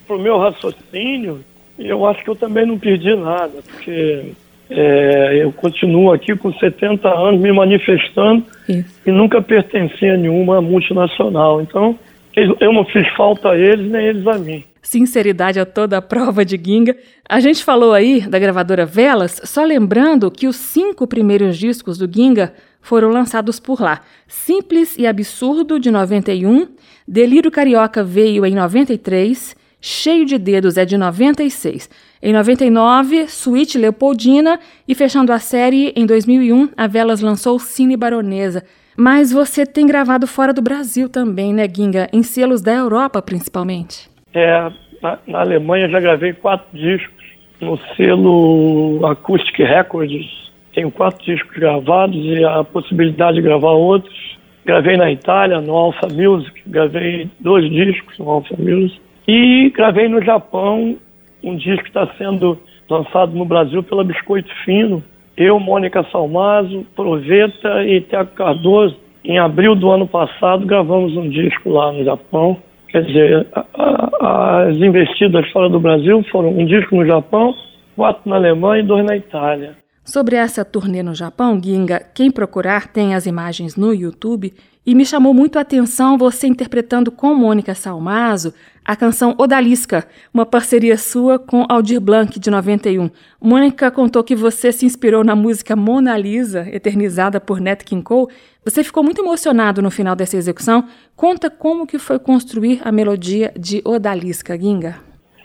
Pro 0.06 0.18
meu 0.18 0.38
raciocínio, 0.38 1.44
eu 1.78 2.04
acho 2.06 2.25
que 2.25 2.30
eu 2.30 2.37
também 2.37 2.66
não 2.66 2.78
perdi 2.78 3.14
nada, 3.14 3.62
porque 3.70 4.32
É, 4.72 5.42
eu 5.42 5.50
continuo 5.52 6.12
aqui 6.12 6.37
com 6.37 6.52
70 6.52 7.08
anos 7.08 7.40
me 7.40 7.50
manifestando 7.50 8.44
Isso. 8.68 9.00
e 9.04 9.10
nunca 9.10 9.42
pertenci 9.42 10.06
a 10.06 10.16
nenhuma 10.16 10.60
multinacional. 10.62 11.60
Então, 11.60 11.99
eu 12.37 12.72
não 12.72 12.84
fiz 12.84 13.04
falta 13.16 13.50
a 13.50 13.58
eles, 13.58 13.90
nem 13.90 14.06
eles 14.06 14.25
a 14.28 14.38
mim. 14.38 14.62
Sinceridade 14.82 15.60
a 15.60 15.66
toda 15.66 15.99
a 15.99 16.02
prova 16.02 16.44
de 16.44 16.60
Ginga. 16.62 16.96
A 17.28 17.40
gente 17.40 17.62
falou 17.62 17.92
aí 17.92 18.20
da 18.22 18.38
gravadora 18.38 18.87
Velas, 18.87 19.40
só 19.44 19.64
lembrando 19.64 20.30
que 20.30 20.46
os 20.46 20.56
cinco 20.56 21.06
primeiros 21.06 21.58
discos 21.58 21.99
do 21.99 22.10
Ginga 22.10 22.54
foram 22.80 23.10
lançados 23.10 23.60
por 23.60 23.80
lá. 23.80 24.00
Simples 24.26 24.96
e 24.96 25.06
Absurdo, 25.06 25.78
de 25.78 25.90
91, 25.90 26.66
Delírio 27.06 27.50
Carioca 27.50 28.02
veio 28.02 28.46
em 28.46 28.54
93, 28.54 29.54
Cheio 29.80 30.26
de 30.26 30.37
Dedos 30.37 30.76
é 30.76 30.84
de 30.84 30.99
96. 30.99 31.88
Em 32.22 32.34
99, 32.34 33.28
Suíte 33.28 33.78
Leopoldina 33.78 34.60
e 34.87 34.94
fechando 34.94 35.32
a 35.32 35.38
série, 35.38 35.92
em 35.96 36.04
2001, 36.04 36.68
a 36.76 36.87
Velas 36.87 37.22
lançou 37.22 37.58
Cine 37.58 37.96
Baronesa. 37.96 38.62
Mas 38.94 39.32
você 39.32 39.64
tem 39.64 39.87
gravado 39.87 40.26
fora 40.26 40.52
do 40.52 40.60
Brasil 40.60 41.08
também, 41.08 41.54
né, 41.54 41.66
Ginga? 41.66 42.08
Em 42.12 42.22
selos 42.22 42.60
da 42.60 42.75
Europa, 42.75 43.22
principalmente. 43.22 44.10
É, 44.34 44.70
na, 45.02 45.18
na 45.26 45.40
Alemanha 45.40 45.88
já 45.88 46.00
gravei 46.00 46.32
quatro 46.32 46.66
discos. 46.76 47.20
No 47.60 47.78
selo 47.94 49.04
Acoustic 49.04 49.58
Records, 49.58 50.50
tenho 50.75 50.90
quatro 50.90 51.22
discos 51.25 51.54
gravados 51.56 52.16
e 52.16 52.42
a 52.42 52.64
possibilidade 52.64 53.37
de 53.37 53.42
gravar 53.42 53.72
outros. 53.72 54.38
Gravei 54.64 54.96
na 54.96 55.10
Itália, 55.10 55.60
no 55.60 55.75
Alpha 55.75 56.08
Music, 56.08 56.62
gravei 56.66 57.28
dois 57.38 57.68
discos 57.70 58.18
no 58.18 58.30
Alpha 58.30 58.54
Music. 58.58 59.00
E 59.28 59.70
gravei 59.70 60.08
no 60.08 60.22
Japão 60.22 60.96
um 61.42 61.56
disco 61.56 61.82
que 61.82 61.88
está 61.88 62.06
sendo 62.18 62.58
lançado 62.88 63.32
no 63.37 63.44
Brasil 63.44 63.82
pela 63.82 64.04
Biscoito 64.04 64.50
Fino. 64.64 65.02
Eu, 65.37 65.58
Mônica 65.58 66.04
Salmazo, 66.10 66.87
Proveta 66.94 67.84
e 67.84 68.00
Tiago 68.02 68.30
Cardoso, 68.32 68.96
em 69.25 69.38
abril 69.38 69.75
do 69.75 69.90
ano 69.90 70.06
passado, 70.06 70.66
gravamos 70.66 71.16
um 71.16 71.28
disco 71.28 71.70
lá 71.70 71.92
no 71.92 72.04
Japão. 72.04 72.56
Quer 72.90 73.04
dizer, 73.04 73.47
a, 73.54 73.66
a, 73.75 74.68
as 74.68 74.76
investidas 74.76 75.49
fora 75.50 75.68
do 75.68 75.78
Brasil 75.78 76.25
foram 76.30 76.50
um 76.50 76.66
disco 76.66 76.97
no 76.97 77.06
Japão, 77.06 77.54
quatro 77.94 78.28
na 78.28 78.37
Alemanha 78.37 78.82
e 78.82 78.87
dois 78.87 79.04
na 79.04 79.16
Itália. 79.16 79.76
Sobre 80.04 80.35
essa 80.35 80.64
turnê 80.64 81.02
no 81.02 81.14
Japão, 81.14 81.61
Ginga, 81.62 82.02
quem 82.14 82.30
procurar 82.30 82.88
tem 82.88 83.14
as 83.14 83.26
imagens 83.26 83.76
no 83.76 83.94
YouTube 83.94 84.52
e 84.85 84.94
me 84.94 85.04
chamou 85.04 85.32
muito 85.32 85.56
a 85.56 85.62
atenção 85.62 86.18
você 86.18 86.49
interpretando 86.49 87.12
com 87.12 87.35
Mônica 87.35 87.75
Salmazo 87.75 88.52
a 88.84 88.96
canção 88.96 89.34
Odalisca, 89.38 90.06
uma 90.32 90.46
parceria 90.46 90.96
sua 90.96 91.38
com 91.38 91.64
Aldir 91.68 92.00
Blanc, 92.00 92.40
de 92.40 92.50
91. 92.50 93.10
Mônica 93.40 93.90
contou 93.90 94.25
que 94.25 94.34
você 94.34 94.72
se 94.72 94.87
inspirou 94.87 95.22
na 95.22 95.37
música 95.37 95.76
Mona 95.76 96.16
Lisa, 96.16 96.66
eternizada 96.72 97.40
por 97.40 97.60
Nat 97.60 97.84
King 97.84 98.02
Cole. 98.02 98.32
Você 98.64 98.82
ficou 98.82 99.04
muito 99.04 99.20
emocionado 99.20 99.80
no 99.80 99.90
final 99.90 100.16
dessa 100.16 100.37
execução. 100.37 100.84
Conta 101.14 101.50
como 101.50 101.87
que 101.87 101.99
foi 101.99 102.18
construir 102.18 102.80
a 102.84 102.90
melodia 102.90 103.52
de 103.58 103.80
Odalisca, 103.84 104.58
Ginga. 104.58 104.96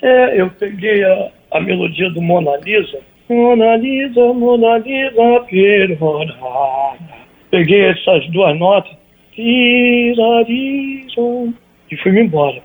É, 0.02 0.42
eu 0.42 0.50
peguei 0.52 1.04
a, 1.04 1.32
a 1.52 1.62
melodia 1.62 2.10
do 2.12 2.22
Mona 2.22 2.58
Lisa. 2.58 3.00
Mona 3.30 3.76
Lisa, 3.78 4.34
Mona 4.34 4.78
Lisa, 4.78 5.46
perorada. 5.50 7.00
Peguei 7.52 7.86
essas 7.86 8.28
duas 8.32 8.58
notas. 8.58 8.92
Tirariram 9.34 10.26
e 11.96 12.04
fui-me 12.04 12.22
embora. 12.22 12.62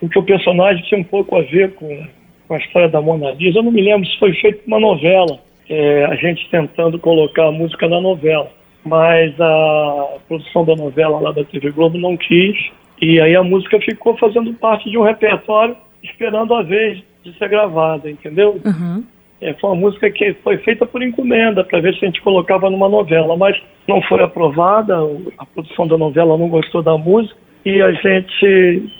Porque 0.00 0.18
o 0.18 0.22
personagem 0.22 0.82
tinha 0.84 1.00
um 1.00 1.04
pouco 1.04 1.36
a 1.36 1.42
ver 1.42 1.74
com, 1.74 2.06
com 2.48 2.54
a 2.54 2.58
história 2.58 2.88
da 2.88 3.00
Mona 3.00 3.32
Lisa. 3.32 3.58
Eu 3.58 3.62
não 3.62 3.72
me 3.72 3.82
lembro 3.82 4.08
se 4.08 4.18
foi 4.18 4.32
feito 4.34 4.62
uma 4.66 4.80
novela, 4.80 5.38
é, 5.68 6.04
a 6.06 6.14
gente 6.16 6.48
tentando 6.50 6.98
colocar 6.98 7.46
a 7.46 7.52
música 7.52 7.86
na 7.86 8.00
novela. 8.00 8.50
Mas 8.84 9.38
a 9.40 10.18
produção 10.26 10.64
da 10.64 10.74
novela 10.74 11.20
lá 11.20 11.32
da 11.32 11.44
TV 11.44 11.70
Globo 11.70 11.98
não 11.98 12.16
quis. 12.16 12.56
E 13.00 13.20
aí 13.20 13.36
a 13.36 13.42
música 13.42 13.78
ficou 13.80 14.16
fazendo 14.16 14.54
parte 14.54 14.88
de 14.88 14.96
um 14.96 15.02
repertório, 15.02 15.76
esperando 16.02 16.54
a 16.54 16.62
vez 16.62 17.02
de 17.22 17.36
ser 17.36 17.48
gravada, 17.48 18.10
entendeu? 18.10 18.60
Uhum. 18.64 19.04
É, 19.46 19.54
foi 19.54 19.70
uma 19.70 19.76
música 19.76 20.10
que 20.10 20.34
foi 20.42 20.58
feita 20.58 20.84
por 20.84 21.00
encomenda, 21.00 21.62
para 21.62 21.80
ver 21.80 21.94
se 21.94 22.04
a 22.04 22.08
gente 22.08 22.20
colocava 22.20 22.68
numa 22.68 22.88
novela, 22.88 23.36
mas 23.36 23.56
não 23.86 24.02
foi 24.02 24.20
aprovada, 24.20 24.96
a 25.38 25.46
produção 25.46 25.86
da 25.86 25.96
novela 25.96 26.36
não 26.36 26.48
gostou 26.48 26.82
da 26.82 26.98
música, 26.98 27.38
e 27.64 27.80
a 27.80 27.92
gente, 27.92 28.90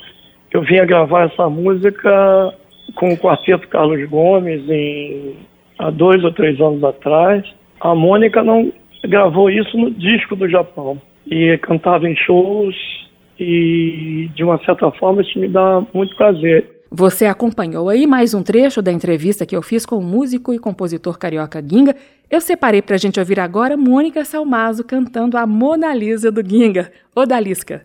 eu 0.52 0.62
vinha 0.62 0.84
gravar 0.84 1.24
essa 1.24 1.50
música 1.50 2.54
com 2.94 3.12
o 3.12 3.18
quarteto 3.18 3.66
Carlos 3.66 4.08
Gomes 4.08 4.70
em, 4.70 5.34
há 5.80 5.90
dois 5.90 6.22
ou 6.22 6.30
três 6.30 6.60
anos 6.60 6.84
atrás. 6.84 7.44
A 7.80 7.92
Mônica 7.92 8.40
não 8.44 8.72
gravou 9.04 9.50
isso 9.50 9.76
no 9.76 9.90
disco 9.90 10.36
do 10.36 10.48
Japão, 10.48 11.02
e 11.28 11.58
cantava 11.58 12.08
em 12.08 12.14
shows, 12.14 12.76
e 13.36 14.30
de 14.36 14.44
uma 14.44 14.58
certa 14.64 14.92
forma 14.92 15.22
isso 15.22 15.40
me 15.40 15.48
dá 15.48 15.82
muito 15.92 16.14
prazer. 16.14 16.75
Você 16.90 17.26
acompanhou 17.26 17.88
aí 17.88 18.06
mais 18.06 18.32
um 18.32 18.42
trecho 18.42 18.80
da 18.80 18.92
entrevista 18.92 19.44
que 19.44 19.56
eu 19.56 19.62
fiz 19.62 19.84
com 19.84 19.98
o 19.98 20.02
músico 20.02 20.54
e 20.54 20.58
compositor 20.58 21.18
carioca 21.18 21.62
Ginga. 21.66 21.96
Eu 22.30 22.40
separei 22.40 22.80
para 22.80 22.94
a 22.94 22.98
gente 22.98 23.18
ouvir 23.18 23.40
agora 23.40 23.76
Mônica 23.76 24.24
Salmazo 24.24 24.84
cantando 24.84 25.36
a 25.36 25.46
Mona 25.46 25.92
Lisa 25.92 26.30
do 26.30 26.48
Ginga, 26.48 26.92
Odalisca. 27.14 27.82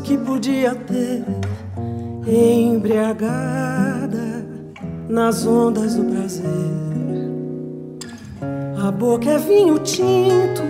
Que 0.00 0.16
podia 0.16 0.74
ter, 0.74 1.24
embriagada 2.26 3.42
nas 5.08 5.44
ondas 5.44 5.96
do 5.96 6.04
prazer. 6.04 6.46
A 8.80 8.92
boca 8.92 9.28
é 9.28 9.38
vinho 9.38 9.78
tinto, 9.80 10.62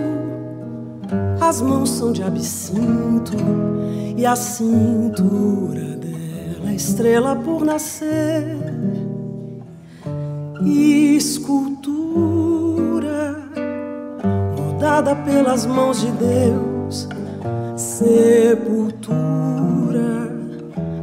as 1.39 1.61
mãos 1.61 1.91
são 1.91 2.11
de 2.11 2.23
absinto, 2.23 3.37
e 4.17 4.25
a 4.25 4.35
cintura 4.35 5.95
dela 5.97 6.71
é 6.71 6.75
estrela 6.75 7.35
por 7.35 7.63
nascer. 7.63 8.57
Escultura 10.65 11.83
mudada 14.57 15.15
pelas 15.15 15.65
mãos 15.65 16.01
de 16.01 16.11
Deus, 16.11 16.72
sepultura 18.03 19.17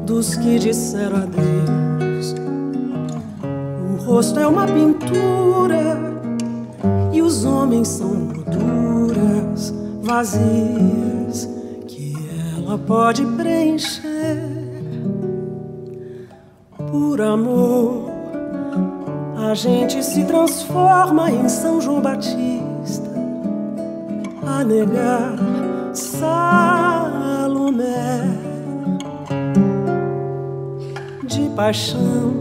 dos 0.05 0.37
que 0.37 0.59
disseram 0.59 1.17
adeus. 1.17 2.35
O 3.91 4.05
rosto 4.05 4.39
é 4.39 4.47
uma 4.47 4.67
pintura 4.67 5.99
e 7.13 7.23
os 7.23 7.45
homens 7.45 7.89
são 7.89 8.15
molduras 8.15 9.73
vazias 10.03 11.49
que 11.87 12.15
ela 12.59 12.77
pode 12.79 13.25
preencher. 13.25 14.61
Por 16.91 17.21
amor, 17.21 18.11
a 19.51 19.55
gente 19.55 20.03
se 20.05 20.25
transforma 20.25 21.31
em 21.31 21.49
São 21.49 21.81
João 21.81 22.01
Batista 22.01 23.11
a 24.47 24.65
negar 24.65 25.37
Salomé 27.81 28.51
paixão. 31.61 32.33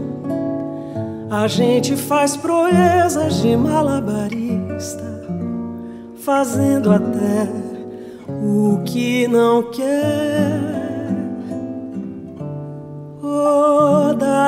A 1.30 1.46
gente 1.46 1.94
faz 1.94 2.36
proezas 2.38 3.42
de 3.42 3.54
malabarista, 3.54 5.04
fazendo 6.16 6.90
até 6.90 7.46
o 8.26 8.80
que 8.84 9.28
não 9.28 9.62
quer. 9.70 10.80
Odalisca, 14.02 14.40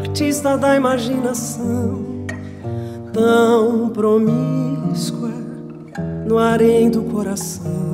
artista 0.00 0.58
da 0.58 0.74
imaginação, 0.76 2.04
tão 3.12 3.88
promíscua 3.90 5.30
no 6.26 6.38
harém 6.38 6.90
do 6.90 7.02
coração 7.02 7.87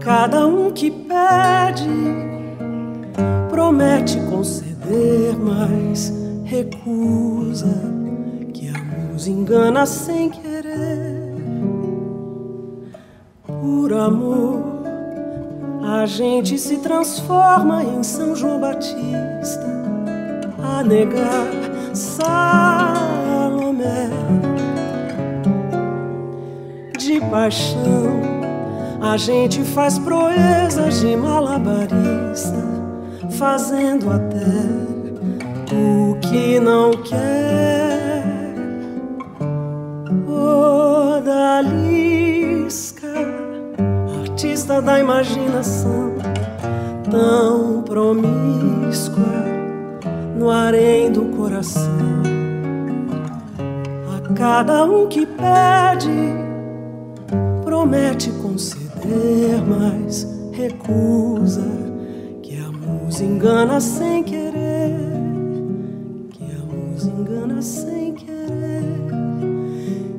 cada 0.00 0.46
um 0.46 0.70
que 0.72 0.90
pede, 0.90 1.88
promete 3.50 4.18
conceder, 4.30 5.36
mas 5.38 6.12
recusa, 6.44 7.78
que 8.52 8.68
a 8.68 8.78
musa 8.78 9.30
engana 9.30 9.84
sem 9.86 10.30
querer. 10.30 11.20
Por 13.46 13.92
amor, 13.92 14.64
a 15.82 16.06
gente 16.06 16.56
se 16.58 16.78
transforma 16.78 17.84
em 17.84 18.02
São 18.02 18.34
João 18.34 18.58
Batista 18.58 19.66
a 20.62 20.82
negar 20.82 21.46
Salomé 21.92 23.50
de 26.98 27.20
paixão. 27.20 28.29
A 29.02 29.16
gente 29.16 29.64
faz 29.64 29.98
proezas 29.98 31.00
de 31.00 31.16
malabarista, 31.16 32.62
fazendo 33.30 34.10
até 34.10 34.44
o 35.74 36.16
que 36.20 36.60
não 36.60 36.90
quer. 36.90 38.22
Odalisca, 41.18 43.08
artista 44.20 44.82
da 44.82 45.00
imaginação, 45.00 46.12
tão 47.10 47.82
promíscua 47.82 49.24
no 50.36 50.50
harém 50.50 51.10
do 51.10 51.22
coração. 51.36 51.90
A 54.14 54.34
cada 54.34 54.84
um 54.84 55.08
que 55.08 55.24
pede, 55.24 56.34
promete 57.64 58.30
conceder, 58.32 58.89
mas 59.66 60.26
recusa 60.52 61.66
que 62.42 62.56
a 62.56 62.70
música 62.70 63.24
engana 63.24 63.80
sem 63.80 64.22
querer 64.22 65.20
engana 67.40 67.62
sem 67.62 68.14
querer, 68.14 68.82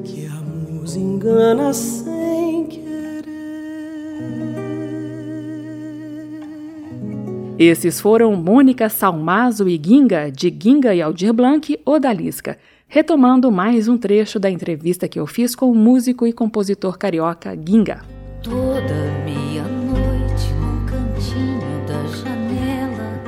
que 0.03 0.27
a 0.27 0.41
musa 0.41 0.99
engana 0.99 1.73
sem 1.73 2.65
querer. 2.67 3.25
Esses 7.57 7.99
foram 7.99 8.35
Mônica 8.35 8.89
Salmazo 8.89 9.67
e 9.67 9.81
Ginga, 9.83 10.31
de 10.31 10.55
Ginga 10.57 10.93
e 10.93 11.01
Aldir 11.01 11.33
Blanc, 11.33 11.79
Odalisca, 11.85 12.57
retomando 12.87 13.51
mais 13.51 13.87
um 13.87 13.97
trecho 13.97 14.39
da 14.39 14.49
entrevista 14.49 15.07
que 15.07 15.19
eu 15.19 15.25
fiz 15.25 15.55
com 15.55 15.71
o 15.71 15.75
músico 15.75 16.27
e 16.27 16.33
compositor 16.33 16.97
carioca 16.97 17.57
Ginga. 17.57 18.20
Toda 18.43 18.95
meia-noite 19.23 20.51
no 20.55 20.83
cantinho 20.87 21.85
da 21.85 22.03
janela 22.07 23.21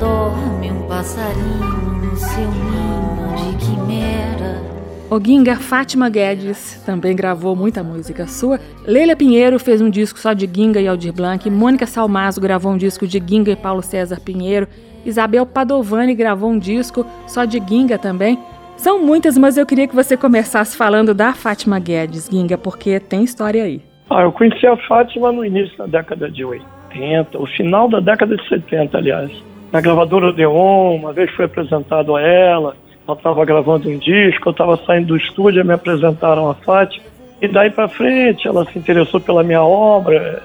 dorme 0.00 0.72
um 0.72 0.88
passarinho 0.88 2.02
no 2.02 2.16
seu 2.16 2.50
ninho 2.50 3.56
de 3.56 3.64
quimera. 3.64 4.60
Oguinga 5.08 5.54
Fátima 5.54 6.08
Guedes 6.08 6.82
também 6.84 7.14
gravou 7.14 7.54
muita 7.54 7.84
música 7.84 8.26
sua. 8.26 8.58
Leila 8.84 9.14
Pinheiro 9.14 9.56
fez 9.60 9.80
um 9.80 9.88
disco 9.88 10.18
só 10.18 10.32
de 10.32 10.50
Ginga 10.52 10.80
e 10.80 10.88
Aldir 10.88 11.12
Blanc. 11.12 11.48
Mônica 11.48 11.86
Salmazo 11.86 12.40
gravou 12.40 12.72
um 12.72 12.76
disco 12.76 13.06
de 13.06 13.22
Ginga 13.24 13.52
e 13.52 13.56
Paulo 13.56 13.82
César 13.82 14.18
Pinheiro. 14.18 14.66
Isabel 15.06 15.46
Padovani 15.46 16.12
gravou 16.12 16.50
um 16.50 16.58
disco 16.58 17.06
só 17.24 17.44
de 17.44 17.62
Ginga 17.68 17.98
também. 17.98 18.36
São 18.76 19.00
muitas, 19.00 19.38
mas 19.38 19.56
eu 19.56 19.64
queria 19.64 19.86
que 19.86 19.94
você 19.94 20.16
começasse 20.16 20.76
falando 20.76 21.14
da 21.14 21.34
Fátima 21.34 21.78
Guedes, 21.78 22.28
Ginga, 22.28 22.58
porque 22.58 22.98
tem 22.98 23.22
história 23.22 23.62
aí. 23.62 23.89
Ah, 24.10 24.22
eu 24.22 24.32
conheci 24.32 24.66
a 24.66 24.76
Fátima 24.76 25.30
no 25.30 25.44
início 25.44 25.78
da 25.78 25.86
década 25.86 26.28
de 26.28 26.44
80, 26.44 27.38
o 27.38 27.46
final 27.46 27.88
da 27.88 28.00
década 28.00 28.36
de 28.36 28.48
70, 28.48 28.98
aliás. 28.98 29.30
Na 29.72 29.80
gravadora 29.80 30.28
Odeon, 30.28 30.96
uma 30.96 31.12
vez 31.12 31.30
foi 31.30 31.44
apresentado 31.44 32.16
a 32.16 32.20
ela 32.20 32.74
ela 33.10 33.16
estava 33.16 33.44
gravando 33.44 33.88
um 33.88 33.98
disco, 33.98 34.48
eu 34.48 34.52
estava 34.52 34.76
saindo 34.86 35.08
do 35.08 35.16
estúdio, 35.16 35.64
me 35.64 35.74
apresentaram 35.74 36.48
a 36.48 36.54
Fátima. 36.54 37.04
E 37.42 37.48
daí 37.48 37.70
para 37.70 37.88
frente 37.88 38.46
ela 38.46 38.64
se 38.66 38.78
interessou 38.78 39.20
pela 39.20 39.42
minha 39.42 39.62
obra, 39.62 40.42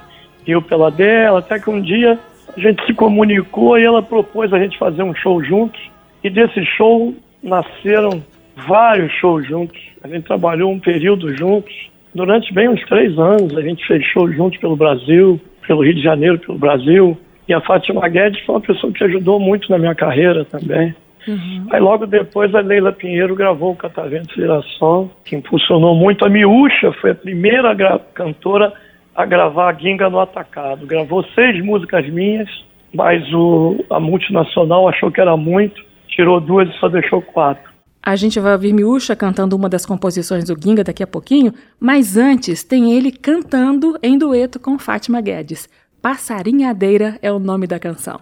eu 0.48 0.62
pela 0.62 0.90
dela, 0.90 1.40
até 1.40 1.60
que 1.60 1.70
um 1.70 1.82
dia 1.82 2.18
a 2.56 2.60
gente 2.60 2.84
se 2.86 2.94
comunicou 2.94 3.78
e 3.78 3.84
ela 3.84 4.02
propôs 4.02 4.52
a 4.54 4.60
gente 4.60 4.78
fazer 4.78 5.04
um 5.04 5.14
show 5.14 5.44
juntos. 5.44 5.80
E 6.24 6.30
desse 6.30 6.66
show 6.66 7.14
nasceram 7.44 8.24
vários 8.56 9.12
shows 9.14 9.48
juntos. 9.48 9.80
A 10.04 10.08
gente 10.08 10.26
trabalhou 10.26 10.72
um 10.72 10.80
período 10.80 11.36
juntos. 11.36 11.74
Durante 12.16 12.54
bem 12.54 12.70
uns 12.70 12.82
três 12.86 13.20
anos 13.20 13.56
a 13.58 13.62
gente 13.62 13.86
fez 13.86 14.02
shows 14.06 14.34
juntos 14.34 14.58
pelo 14.60 14.78
Brasil, 14.78 15.40
pelo 15.68 15.84
Rio 15.84 15.96
de 15.96 16.02
Janeiro, 16.02 16.40
pelo 16.40 16.58
Brasil. 16.58 17.18
E 17.46 17.54
a 17.54 17.60
Fátima 17.60 18.08
Guedes 18.08 18.40
foi 18.46 18.56
uma 18.56 18.62
pessoa 18.62 18.92
que 18.94 19.04
ajudou 19.04 19.38
muito 19.38 19.70
na 19.70 19.78
minha 19.78 19.94
carreira 19.94 20.46
também. 20.46 20.96
Uhum. 21.28 21.68
Aí 21.72 21.80
logo 21.82 22.06
depois 22.06 22.56
a 22.56 22.62
Leila 22.62 22.94
Pinheiro 22.94 23.36
gravou 23.36 23.74
o 23.74 23.76
Catavento 23.76 24.34
Girassol, 24.34 25.12
que 25.26 25.36
impulsionou 25.36 25.94
muito. 25.94 26.26
A 26.26 26.30
Miúcha 26.30 26.94
foi 27.02 27.12
a 27.12 27.16
primeira 27.16 27.76
cantora 28.14 28.72
a 29.14 29.26
gravar 29.26 29.70
a 29.70 29.74
Ginga 29.74 30.10
no 30.10 30.20
Atacado. 30.20 30.86
Gravou 30.86 31.22
seis 31.36 31.62
músicas 31.64 32.08
minhas, 32.08 32.50
mas 32.94 33.22
o, 33.34 33.84
a 33.90 34.00
multinacional 34.00 34.88
achou 34.88 35.12
que 35.12 35.20
era 35.20 35.36
muito, 35.36 35.84
tirou 36.08 36.40
duas 36.40 36.70
e 36.70 36.80
só 36.80 36.88
deixou 36.88 37.22
quatro. 37.22 37.75
A 38.06 38.16
gente 38.16 38.40
vai 38.40 38.54
ouvir 38.54 38.72
Miúcha 38.72 39.16
cantando 39.16 39.56
uma 39.56 39.68
das 39.68 39.84
composições 39.84 40.44
do 40.44 40.56
Ginga 40.56 40.84
daqui 40.84 41.02
a 41.02 41.08
pouquinho, 41.08 41.52
mas 41.80 42.16
antes 42.16 42.64
tem 42.64 42.94
ele 42.94 43.12
cantando 43.12 43.98
em 44.04 44.16
dueto 44.16 44.60
com 44.60 44.78
Fátima 44.78 45.20
Guedes. 45.20 45.68
Passarinhadeira 46.04 47.18
é 47.20 47.32
o 47.32 47.40
nome 47.40 47.66
da 47.66 47.80
canção. 47.80 48.20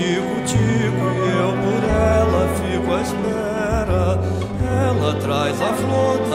contigo, 0.00 0.40
digo, 0.46 1.04
e 1.14 1.30
eu 1.36 1.52
por 1.52 1.82
ela 1.84 2.48
fico 2.56 2.92
à 2.92 3.02
espera. 3.02 4.18
Ela 4.62 5.14
traz 5.20 5.60
a 5.60 5.74
flor 5.74 6.18
do 6.18 6.29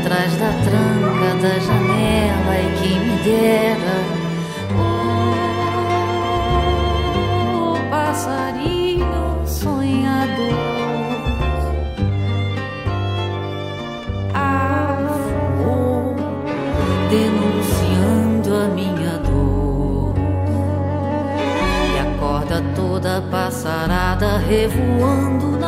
atrás 0.00 0.34
da 0.36 0.48
tranca 0.64 1.34
da 1.42 1.58
janela 1.58 2.54
e 2.58 2.72
que 2.78 2.98
me 2.98 3.16
dera 3.22 3.98
o 7.54 7.90
passarinho 7.90 9.46
sonhador. 9.46 10.54
Avô 14.32 16.14
denunciando 17.10 18.54
a 18.54 18.68
minha 18.68 19.18
dor. 19.18 20.14
E 21.92 21.98
acorda 21.98 22.62
toda 22.74 23.20
passarada 23.30 24.38
revoando 24.38 25.59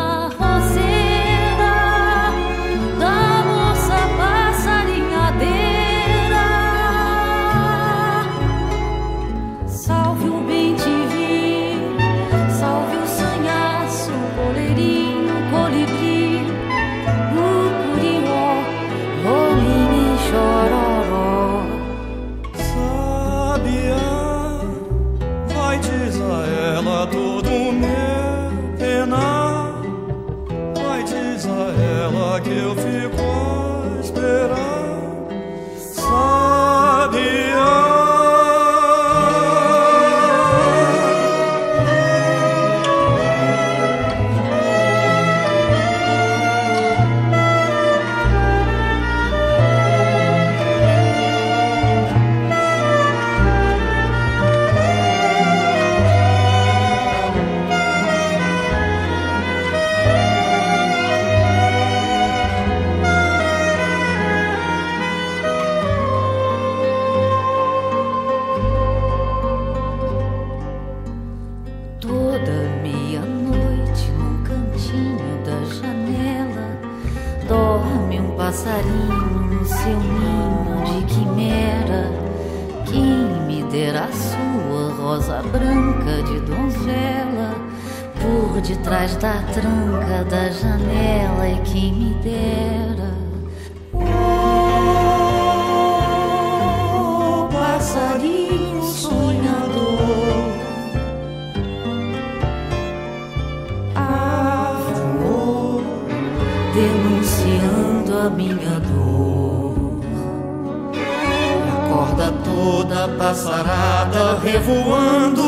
passarada 113.33 114.39
revoando 114.45 115.42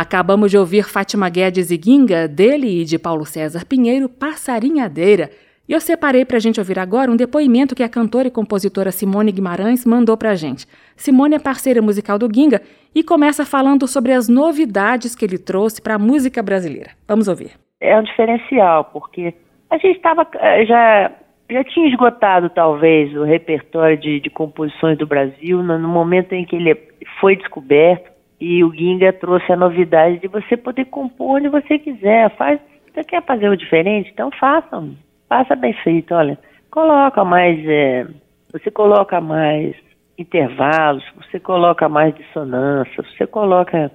Acabamos 0.00 0.52
de 0.52 0.56
ouvir 0.56 0.84
Fátima 0.84 1.28
Guedes 1.28 1.72
e 1.72 1.80
Ginga, 1.82 2.28
dele 2.28 2.82
e 2.82 2.84
de 2.84 3.00
Paulo 3.00 3.24
César 3.24 3.66
Pinheiro, 3.66 4.08
Passarinhadeira. 4.08 5.28
E 5.68 5.72
eu 5.72 5.80
separei 5.80 6.24
para 6.24 6.36
a 6.36 6.40
gente 6.40 6.60
ouvir 6.60 6.78
agora 6.78 7.10
um 7.10 7.16
depoimento 7.16 7.74
que 7.74 7.82
a 7.82 7.88
cantora 7.88 8.28
e 8.28 8.30
compositora 8.30 8.92
Simone 8.92 9.32
Guimarães 9.32 9.84
mandou 9.84 10.16
para 10.16 10.30
a 10.30 10.34
gente. 10.36 10.66
Simone 10.94 11.34
é 11.34 11.40
parceira 11.40 11.82
musical 11.82 12.16
do 12.16 12.32
Ginga 12.32 12.62
e 12.94 13.02
começa 13.02 13.44
falando 13.44 13.88
sobre 13.88 14.12
as 14.12 14.28
novidades 14.28 15.16
que 15.16 15.24
ele 15.24 15.36
trouxe 15.36 15.82
para 15.82 15.96
a 15.96 15.98
música 15.98 16.44
brasileira. 16.44 16.90
Vamos 17.08 17.26
ouvir. 17.26 17.50
É 17.80 17.98
um 17.98 18.04
diferencial, 18.04 18.84
porque 18.92 19.34
a 19.68 19.78
gente 19.78 19.96
estava 19.96 20.24
já 20.64 21.10
já 21.50 21.64
tinha 21.64 21.88
esgotado 21.88 22.50
talvez 22.50 23.16
o 23.16 23.24
repertório 23.24 23.96
de, 23.96 24.20
de 24.20 24.30
composições 24.30 24.96
do 24.96 25.08
Brasil 25.08 25.60
no, 25.60 25.76
no 25.76 25.88
momento 25.88 26.34
em 26.34 26.44
que 26.44 26.54
ele 26.54 26.76
foi 27.20 27.34
descoberto 27.34 28.16
e 28.40 28.62
o 28.62 28.72
Ginga 28.72 29.12
trouxe 29.12 29.52
a 29.52 29.56
novidade 29.56 30.18
de 30.18 30.28
você 30.28 30.56
poder 30.56 30.84
compor 30.86 31.36
onde 31.36 31.48
você 31.48 31.78
quiser. 31.78 32.30
Faz, 32.36 32.60
você 32.92 33.02
quer 33.04 33.22
fazer 33.24 33.48
o 33.48 33.56
diferente? 33.56 34.10
Então 34.12 34.30
faça, 34.38 34.84
faça 35.28 35.56
bem 35.56 35.72
feito. 35.72 36.14
Olha, 36.14 36.38
coloca 36.70 37.24
mais, 37.24 37.58
é, 37.66 38.06
você 38.52 38.70
coloca 38.70 39.20
mais 39.20 39.74
intervalos, 40.16 41.04
você 41.16 41.38
coloca 41.38 41.88
mais 41.88 42.14
dissonância, 42.14 43.02
você 43.02 43.26
coloca, 43.26 43.90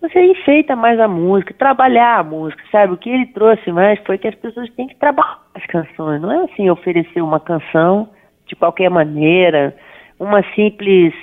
você 0.00 0.22
enfeita 0.22 0.74
mais 0.76 0.98
a 1.00 1.08
música, 1.08 1.54
trabalhar 1.54 2.20
a 2.20 2.24
música, 2.24 2.62
sabe? 2.70 2.92
O 2.92 2.98
que 2.98 3.10
ele 3.10 3.26
trouxe 3.26 3.70
mais 3.72 3.98
foi 4.00 4.18
que 4.18 4.28
as 4.28 4.34
pessoas 4.34 4.70
têm 4.70 4.86
que 4.86 4.96
trabalhar 4.96 5.40
as 5.54 5.64
canções. 5.66 6.20
Não 6.20 6.32
é 6.32 6.44
assim 6.44 6.68
oferecer 6.70 7.20
uma 7.20 7.40
canção 7.40 8.08
de 8.46 8.54
qualquer 8.54 8.90
maneira, 8.90 9.74
uma 10.18 10.42
simples 10.54 11.14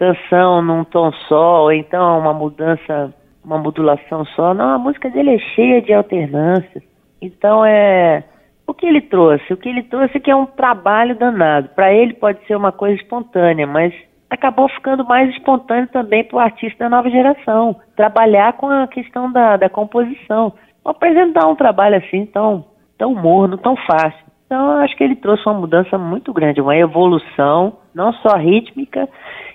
canção 0.00 0.62
num 0.62 0.82
tom 0.82 1.12
só, 1.28 1.64
ou 1.64 1.72
então 1.72 2.18
uma 2.18 2.32
mudança, 2.32 3.12
uma 3.44 3.58
modulação 3.58 4.24
só. 4.24 4.54
Não, 4.54 4.70
a 4.70 4.78
música 4.78 5.10
dele 5.10 5.34
é 5.34 5.38
cheia 5.54 5.82
de 5.82 5.92
alternâncias. 5.92 6.82
Então 7.20 7.62
é 7.62 8.24
o 8.66 8.72
que 8.72 8.86
ele 8.86 9.02
trouxe. 9.02 9.52
O 9.52 9.58
que 9.58 9.68
ele 9.68 9.82
trouxe 9.82 10.16
é 10.16 10.20
que 10.20 10.30
é 10.30 10.34
um 10.34 10.46
trabalho 10.46 11.14
danado. 11.14 11.68
Para 11.74 11.92
ele 11.92 12.14
pode 12.14 12.38
ser 12.46 12.56
uma 12.56 12.72
coisa 12.72 12.96
espontânea, 12.96 13.66
mas 13.66 13.92
acabou 14.30 14.70
ficando 14.70 15.04
mais 15.04 15.28
espontâneo 15.36 15.88
também 15.88 16.24
para 16.24 16.36
o 16.36 16.40
artista 16.40 16.84
da 16.84 16.88
nova 16.96 17.10
geração. 17.10 17.76
Trabalhar 17.94 18.54
com 18.54 18.70
a 18.70 18.86
questão 18.86 19.30
da, 19.30 19.58
da 19.58 19.68
composição. 19.68 20.54
Apresentar 20.82 21.46
um 21.46 21.56
trabalho 21.56 21.98
assim 21.98 22.24
tão, 22.24 22.64
tão 22.96 23.14
morno, 23.14 23.58
tão 23.58 23.76
fácil. 23.76 24.30
Então, 24.46 24.72
eu 24.72 24.78
acho 24.78 24.96
que 24.96 25.04
ele 25.04 25.14
trouxe 25.14 25.46
uma 25.46 25.60
mudança 25.60 25.96
muito 25.98 26.32
grande, 26.32 26.60
uma 26.60 26.76
evolução, 26.76 27.74
não 27.94 28.12
só 28.14 28.36
rítmica, 28.36 29.08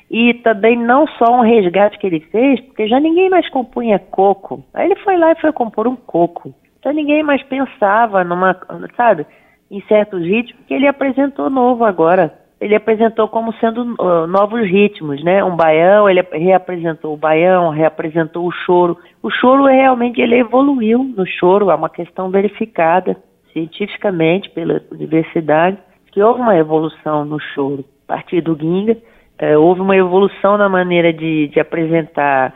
e 0.10 0.34
também 0.36 0.78
não 0.78 1.08
só 1.08 1.36
um 1.36 1.42
resgate 1.42 1.98
que 1.98 2.08
ele 2.08 2.20
fez, 2.20 2.60
porque 2.62 2.88
já 2.88 3.00
ninguém 3.00 3.30
mais 3.30 3.50
compunha 3.50 3.98
coco. 3.98 4.64
Aí 4.74 4.86
ele 4.86 4.96
foi 4.98 5.18
lá 5.18 5.32
e 5.32 5.42
foi 5.42 5.52
compor 5.52 5.88
um 5.88 5.96
coco. 5.96 6.54
Então 6.80 6.94
ninguém 6.94 7.24
mais 7.24 7.42
pensava 7.44 8.24
numa, 8.24 8.56
sabe, 8.96 9.26
em 9.72 9.82
certos 9.88 10.22
ritmos 10.22 10.64
que 10.68 10.74
ele 10.74 10.88
apresentou 10.88 11.50
novo 11.50 11.84
agora. 11.84 12.34
Ele 12.62 12.76
apresentou 12.76 13.28
como 13.28 13.54
sendo 13.56 13.96
uh, 14.00 14.28
novos 14.28 14.62
ritmos, 14.62 15.22
né? 15.24 15.44
Um 15.44 15.56
baião, 15.56 16.10
ele 16.10 16.22
reapresentou 16.32 17.14
o 17.14 17.18
baião, 17.18 17.70
reapresentou 17.70 18.48
o 18.48 18.52
choro. 18.52 18.98
O 19.22 19.30
choro 19.30 19.66
realmente 19.66 20.22
ele 20.22 20.36
evoluiu 20.36 21.04
no 21.04 21.26
choro, 21.26 21.70
é 21.70 21.76
uma 21.76 21.90
questão 21.90 22.30
verificada 22.30 23.18
cientificamente 23.52 24.50
pela 24.52 24.82
universidade 24.92 25.78
que 26.12 26.22
houve 26.22 26.40
uma 26.40 26.56
evolução 26.56 27.26
no 27.26 27.40
choro 27.40 27.84
a 28.08 28.14
partir 28.14 28.42
do 28.42 28.56
Ginga 28.56 28.96
é, 29.38 29.58
houve 29.58 29.82
uma 29.82 29.96
evolução 29.96 30.58
na 30.58 30.70
maneira 30.70 31.12
de, 31.12 31.48
de 31.50 31.60
apresentar 31.60 32.54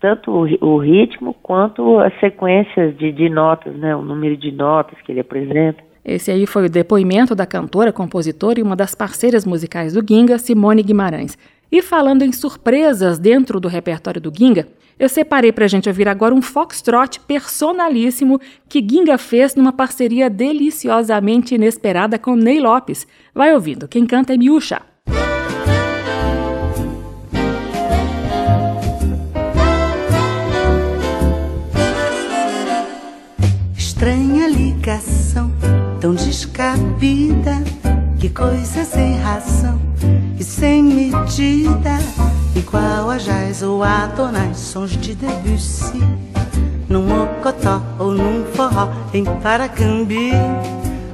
tanto 0.00 0.30
o, 0.32 0.66
o, 0.66 0.78
ritmo 0.78 1.34
quanto 1.42 2.00
as 2.00 2.12
sequências 2.18 2.96
de, 2.96 3.12
de 3.12 3.28
notas, 3.28 3.74
né, 3.76 3.94
o 3.94 4.02
número 4.02 4.36
de 4.36 4.50
notas 4.50 5.00
que 5.02 5.12
ele 5.12 5.20
apresenta. 5.20 5.82
Esse 6.04 6.32
aí 6.32 6.46
foi 6.46 6.66
o 6.66 6.70
depoimento 6.70 7.34
da 7.34 7.46
cantora, 7.46 7.92
compositora 7.92 8.58
e 8.58 8.62
uma 8.62 8.74
das 8.74 8.94
parceiras 8.94 9.46
musicais 9.46 9.92
do 9.92 10.04
Ginga, 10.04 10.38
Simone 10.38 10.82
Guimarães. 10.82 11.38
E 11.70 11.80
falando 11.80 12.22
em 12.22 12.32
surpresas 12.32 13.18
dentro 13.18 13.60
do 13.60 13.68
repertório 13.68 14.20
do 14.20 14.32
Ginga, 14.36 14.66
eu 14.98 15.08
separei 15.08 15.52
para 15.52 15.64
a 15.64 15.68
gente 15.68 15.88
ouvir 15.88 16.08
agora 16.08 16.34
um 16.34 16.42
foxtrot 16.42 17.20
personalíssimo 17.20 18.40
que 18.68 18.84
Ginga 18.86 19.16
fez 19.16 19.54
numa 19.54 19.72
parceria 19.72 20.28
deliciosamente 20.28 21.54
inesperada 21.54 22.18
com 22.18 22.34
Ney 22.34 22.60
Lopes. 22.60 23.06
Vai 23.32 23.54
ouvindo, 23.54 23.86
quem 23.86 24.04
canta 24.04 24.34
é 24.34 24.36
Miúcha. 24.36 24.82
Tão 36.02 36.14
descabida. 36.14 37.62
Que 38.18 38.28
coisa 38.28 38.84
sem 38.84 39.18
razão 39.18 39.80
e 40.38 40.42
sem 40.42 40.82
medida. 40.82 41.98
Igual 42.56 43.10
a 43.10 43.18
jazz 43.18 43.62
ou 43.62 43.84
a 43.84 44.08
tonais 44.08 44.58
sons 44.58 44.90
de 44.90 45.14
Debussy. 45.14 46.02
Num 46.88 47.06
mocotó 47.06 47.80
ou 48.00 48.12
num 48.12 48.44
forró 48.52 48.88
em 49.14 49.24
Paracambi. 49.24 50.32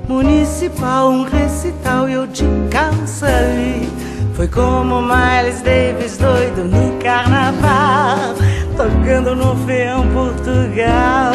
Municipal, 0.09 1.11
um 1.11 1.24
recital 1.24 2.09
e 2.09 2.14
eu 2.14 2.27
de 2.27 2.44
calça 2.70 3.27
ali. 3.27 3.87
Foi 4.35 4.48
como 4.48 5.03
Miles 5.03 5.61
Davis 5.61 6.16
doido 6.16 6.64
no 6.64 6.98
carnaval, 6.98 8.35
tocando 8.74 9.37
no 9.37 9.55
feão 9.66 10.07
Portugal. 10.12 11.33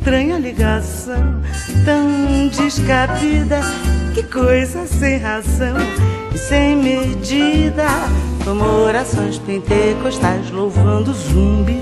Estranha 0.00 0.38
ligação, 0.38 1.42
tão 1.84 2.48
descabida. 2.48 3.60
Que 4.14 4.22
coisa 4.22 4.86
sem 4.86 5.18
razão 5.18 5.76
e 6.34 6.38
sem 6.38 6.76
medida. 6.76 7.86
Como 8.44 8.64
orações 8.64 9.38
pentecostais 9.38 10.50
louvando 10.50 11.12
zumbi. 11.12 11.80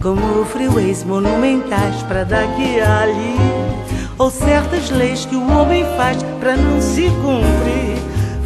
Como 0.00 0.44
freeways 0.44 1.04
monumentais 1.04 2.02
pra 2.08 2.24
daqui 2.24 2.76
e 2.76 2.80
ali. 2.80 3.36
Ou 4.18 4.30
certas 4.30 4.90
leis 4.90 5.24
que 5.24 5.36
o 5.36 5.50
homem 5.50 5.84
faz 5.96 6.22
pra 6.40 6.56
não 6.56 6.80
se 6.80 7.10
cumprir. 7.22 7.98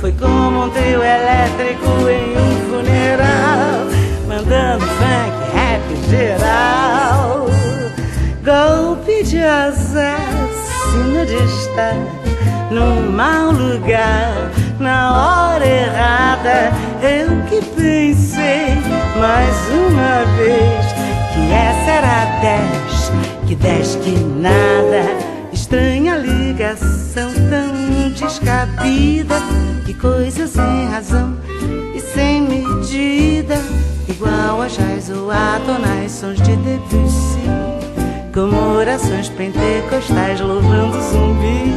Foi 0.02 0.12
como 0.12 0.64
um 0.64 0.70
trio 0.70 1.00
elétrico 1.00 1.86
em 2.10 2.36
um 2.36 2.52
funeral, 2.68 3.86
mandando 4.26 4.84
funk, 4.84 5.54
rap 5.54 5.82
geral. 6.10 7.46
Golpe 8.44 9.22
de 9.22 9.38
azar, 9.38 10.41
de 11.26 11.36
estar 11.36 11.94
num 12.70 13.10
mau 13.10 13.50
lugar, 13.52 14.50
na 14.78 15.52
hora 15.52 15.66
errada. 15.66 16.72
Eu 17.02 17.42
que 17.48 17.64
pensei, 17.74 18.76
uma 19.16 20.24
vez 20.36 20.86
que 21.32 21.52
essa 21.52 21.90
era 21.90 22.40
dez, 22.40 23.12
que 23.46 23.54
dez 23.54 23.96
que 23.96 24.10
nada. 24.10 25.32
Estranha 25.52 26.16
ligação 26.16 27.30
tão 27.32 28.10
descabida, 28.10 29.40
que 29.86 29.94
coisa 29.94 30.46
sem 30.46 30.88
razão 30.90 31.36
e 31.94 32.00
sem 32.00 32.42
medida, 32.42 33.56
igual 34.08 34.60
a 34.60 34.68
jazz 34.68 35.10
ou 35.10 35.30
a 35.30 35.60
tonais 35.64 36.12
sons 36.12 36.40
de 36.42 36.56
Debussy, 36.56 37.61
como 38.32 38.76
orações 38.76 39.28
pentecostais 39.28 40.40
louvando 40.40 41.00
zumbi 41.02 41.74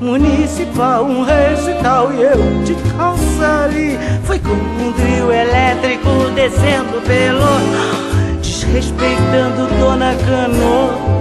municipal, 0.00 1.04
um 1.04 1.22
recital 1.22 2.12
e 2.12 2.22
eu 2.22 2.64
de 2.64 2.74
calça 2.96 3.64
ali. 3.64 3.98
Foi 4.24 4.38
como 4.38 4.60
um 4.60 4.92
trio 4.92 5.32
elétrico 5.32 6.08
descendo 6.34 7.00
pelo, 7.02 8.40
desrespeitando 8.40 9.68
Dona 9.78 10.14
Canoa. 10.26 11.11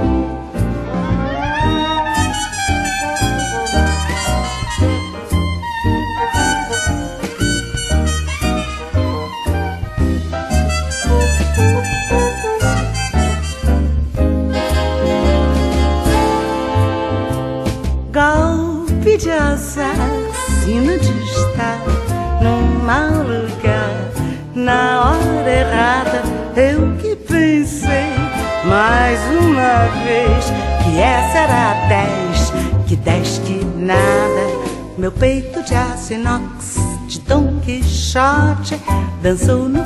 canção 39.32 39.81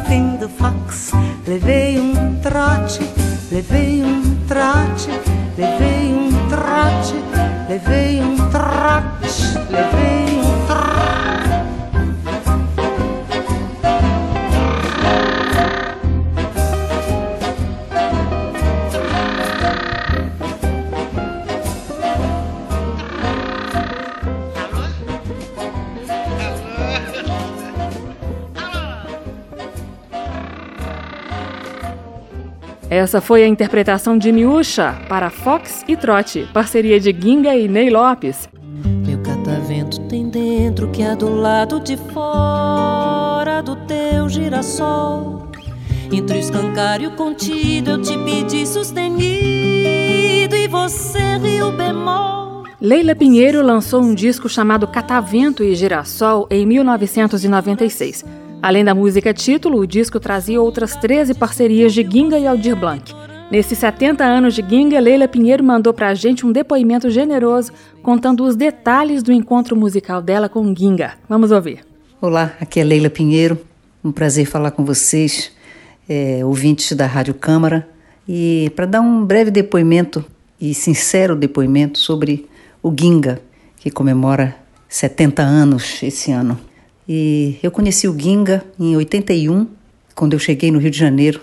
Essa 33.16 33.22
foi 33.22 33.46
a 33.46 33.48
interpretação 33.48 34.18
de 34.18 34.30
Miúcha 34.30 34.94
para 35.08 35.30
Fox 35.30 35.86
e 35.88 35.96
Trote, 35.96 36.50
parceria 36.52 37.00
de 37.00 37.16
Ginga 37.18 37.56
e 37.56 37.66
Ney 37.66 37.90
Lopes. 37.90 38.50
Meu 39.08 39.20
catavento 39.20 40.02
tem 40.10 40.28
dentro 40.28 40.90
que 40.92 41.02
é 41.02 41.16
do 41.16 41.34
lado 41.34 41.80
de 41.80 41.96
fora 41.96 43.62
do 43.62 43.78
teu 43.88 44.28
girassol. 44.28 45.50
Entre 46.12 46.36
o 46.36 46.40
escancário 46.42 47.12
contido 47.12 47.92
eu 47.92 48.02
te 48.02 48.18
pedi 48.18 48.68
sustenido 48.68 49.24
e 50.54 50.68
você 50.68 51.38
riu 51.38 51.72
bemol. 51.72 52.66
Leila 52.82 53.16
Pinheiro 53.16 53.66
lançou 53.66 54.02
um 54.02 54.14
disco 54.14 54.50
chamado 54.50 54.86
Catavento 54.88 55.64
e 55.64 55.74
Girassol 55.74 56.48
em 56.52 56.66
1996. 56.66 58.26
Além 58.66 58.84
da 58.84 58.96
música 58.96 59.32
título, 59.32 59.78
o 59.78 59.86
disco 59.86 60.20
trazia 60.20 60.60
outras 60.60 60.96
13 60.96 61.36
parcerias 61.36 61.94
de 61.94 62.02
Ginga 62.02 62.40
e 62.40 62.48
Aldir 62.48 62.76
Blanc. 62.76 63.14
Nesses 63.52 63.78
70 63.78 64.24
anos 64.24 64.56
de 64.56 64.68
Ginga, 64.68 65.00
Leila 65.00 65.28
Pinheiro 65.28 65.64
mandou 65.64 65.94
pra 65.94 66.16
gente 66.16 66.48
um 66.48 66.52
depoimento 66.52 67.08
generoso 67.12 67.72
contando 68.02 68.44
os 68.44 68.56
detalhes 68.56 69.22
do 69.22 69.32
encontro 69.32 69.76
musical 69.76 70.20
dela 70.20 70.50
com 70.50 70.76
Ginga. 70.76 71.14
Vamos 71.30 71.52
ouvir. 71.52 71.86
Olá, 72.20 72.56
aqui 72.60 72.80
é 72.80 72.84
Leila 72.84 73.08
Pinheiro. 73.08 73.56
Um 74.04 74.12
prazer 74.12 74.48
falar 74.48 74.72
com 74.72 74.84
vocês, 74.84 75.52
é, 76.10 76.44
ouvintes 76.44 76.92
da 76.94 77.06
Rádio 77.06 77.36
Câmara, 77.36 77.88
e 78.28 78.72
para 78.76 78.88
dar 78.88 79.02
um 79.02 79.24
breve 79.24 79.52
depoimento 79.52 80.26
e 80.60 80.74
sincero 80.74 81.36
depoimento 81.36 82.00
sobre 82.00 82.50
o 82.82 82.92
Ginga, 83.00 83.40
que 83.78 83.92
comemora 83.92 84.56
70 84.90 85.44
anos 85.44 86.02
esse 86.02 86.32
ano. 86.32 86.58
E 87.08 87.58
eu 87.62 87.70
conheci 87.70 88.08
o 88.08 88.18
Ginga 88.18 88.64
em 88.80 88.96
81, 88.96 89.68
quando 90.16 90.34
eu 90.34 90.40
cheguei 90.40 90.72
no 90.72 90.80
Rio 90.80 90.90
de 90.90 90.98
Janeiro 90.98 91.42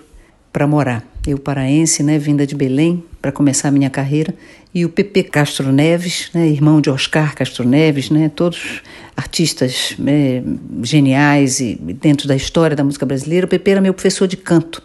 para 0.53 0.67
morar. 0.67 1.07
Eu 1.27 1.39
paraense, 1.39 2.03
né, 2.03 2.19
vinda 2.19 2.47
de 2.47 2.55
Belém 2.55 3.03
para 3.21 3.31
começar 3.31 3.69
a 3.69 3.71
minha 3.71 3.89
carreira, 3.89 4.35
e 4.75 4.85
o 4.85 4.89
Pepe 4.89 5.23
Castro 5.23 5.71
Neves, 5.71 6.31
né, 6.35 6.49
irmão 6.49 6.81
de 6.81 6.91
Oscar 6.91 7.35
Castro 7.37 7.67
Neves, 7.67 8.11
né, 8.11 8.29
todos 8.35 8.83
artistas 9.17 9.95
né, 9.99 10.43
geniais 10.83 11.61
e 11.61 11.75
dentro 11.75 12.27
da 12.27 12.35
história 12.35 12.75
da 12.75 12.83
música 12.83 13.07
brasileira. 13.07 13.47
O 13.47 13.49
Pepe 13.49 13.71
era 13.71 13.81
meu 13.81 13.95
professor 13.95 14.27
de 14.27 14.37
canto 14.37 14.83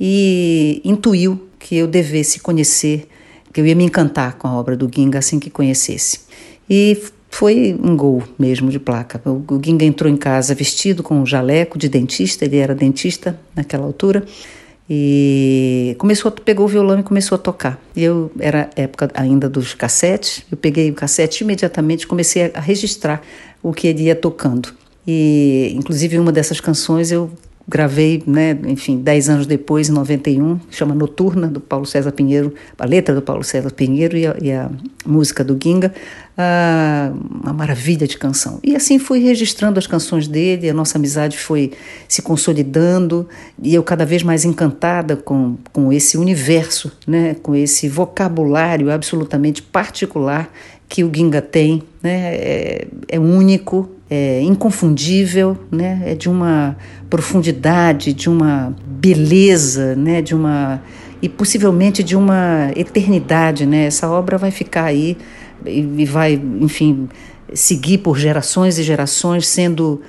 e 0.00 0.80
intuiu 0.84 1.48
que 1.58 1.76
eu 1.76 1.86
devesse 1.86 2.40
conhecer, 2.40 3.06
que 3.52 3.60
eu 3.60 3.66
ia 3.66 3.74
me 3.74 3.84
encantar 3.84 4.34
com 4.34 4.48
a 4.48 4.52
obra 4.52 4.76
do 4.76 4.90
Ginga 4.92 5.18
assim 5.18 5.38
que 5.38 5.50
conhecesse. 5.50 6.20
E 6.68 7.00
foi 7.30 7.78
um 7.82 7.96
gol 7.96 8.22
mesmo 8.38 8.70
de 8.70 8.78
placa. 8.78 9.20
O 9.24 9.60
Ginga 9.62 9.84
entrou 9.84 10.10
em 10.10 10.16
casa 10.16 10.54
vestido 10.54 11.02
com 11.02 11.20
um 11.20 11.26
jaleco 11.26 11.78
de 11.78 11.88
dentista, 11.88 12.44
ele 12.44 12.56
era 12.56 12.74
dentista 12.74 13.38
naquela 13.54 13.84
altura, 13.84 14.24
e 14.90 15.94
começou, 15.98 16.30
pegou 16.30 16.64
o 16.64 16.68
violão 16.68 16.98
e 16.98 17.02
começou 17.02 17.36
a 17.36 17.38
tocar. 17.38 17.78
E 17.94 18.02
eu 18.02 18.30
era 18.40 18.70
época 18.74 19.10
ainda 19.12 19.48
dos 19.48 19.74
cassetes, 19.74 20.42
eu 20.50 20.56
peguei 20.56 20.90
o 20.90 20.94
cassete 20.94 21.44
imediatamente 21.44 22.06
comecei 22.06 22.50
a 22.54 22.60
registrar 22.60 23.20
o 23.62 23.72
que 23.72 23.86
ele 23.86 24.04
ia 24.04 24.16
tocando. 24.16 24.72
E 25.06 25.72
inclusive 25.76 26.18
uma 26.18 26.32
dessas 26.32 26.60
canções 26.60 27.12
eu 27.12 27.30
gravei, 27.68 28.22
né, 28.26 28.58
enfim, 28.66 28.96
dez 28.96 29.28
anos 29.28 29.46
depois, 29.46 29.90
em 29.90 29.92
91, 29.92 30.58
chama 30.70 30.94
Noturna, 30.94 31.46
do 31.46 31.60
Paulo 31.60 31.84
César 31.84 32.10
Pinheiro, 32.12 32.54
a 32.78 32.86
letra 32.86 33.14
do 33.14 33.20
Paulo 33.20 33.44
César 33.44 33.70
Pinheiro 33.70 34.16
e 34.16 34.26
a, 34.26 34.36
e 34.40 34.50
a 34.50 34.70
música 35.04 35.44
do 35.44 35.58
Ginga, 35.62 35.92
ah, 36.36 37.12
uma 37.44 37.52
maravilha 37.52 38.06
de 38.06 38.16
canção. 38.16 38.58
E 38.64 38.74
assim 38.74 38.98
fui 38.98 39.18
registrando 39.18 39.78
as 39.78 39.86
canções 39.86 40.26
dele, 40.26 40.70
a 40.70 40.72
nossa 40.72 40.96
amizade 40.96 41.36
foi 41.36 41.72
se 42.08 42.22
consolidando 42.22 43.28
e 43.62 43.74
eu 43.74 43.82
cada 43.82 44.06
vez 44.06 44.22
mais 44.22 44.46
encantada 44.46 45.14
com, 45.14 45.58
com 45.70 45.92
esse 45.92 46.16
universo, 46.16 46.90
né, 47.06 47.36
com 47.42 47.54
esse 47.54 47.86
vocabulário 47.86 48.90
absolutamente 48.90 49.60
particular 49.60 50.50
que 50.88 51.04
o 51.04 51.12
Ginga 51.14 51.42
tem, 51.42 51.82
né, 52.02 52.34
é, 52.34 52.88
é 53.08 53.20
único, 53.20 53.90
é 54.10 54.40
inconfundível, 54.42 55.56
né? 55.70 56.02
é 56.04 56.14
de 56.14 56.28
uma 56.28 56.76
profundidade, 57.10 58.12
de 58.12 58.28
uma 58.28 58.74
beleza, 58.86 59.94
né? 59.94 60.22
de 60.22 60.34
uma 60.34 60.82
e 61.20 61.28
possivelmente 61.28 62.02
de 62.02 62.16
uma 62.16 62.70
eternidade, 62.76 63.66
né? 63.66 63.86
Essa 63.86 64.08
obra 64.08 64.38
vai 64.38 64.50
ficar 64.50 64.84
aí 64.84 65.16
e, 65.66 66.04
vai, 66.04 66.40
enfim, 66.60 67.08
seguir 67.52 67.98
por 67.98 68.16
gerações 68.18 68.78
e 68.78 68.82
gerações 68.82 69.46
sendo 69.46 70.00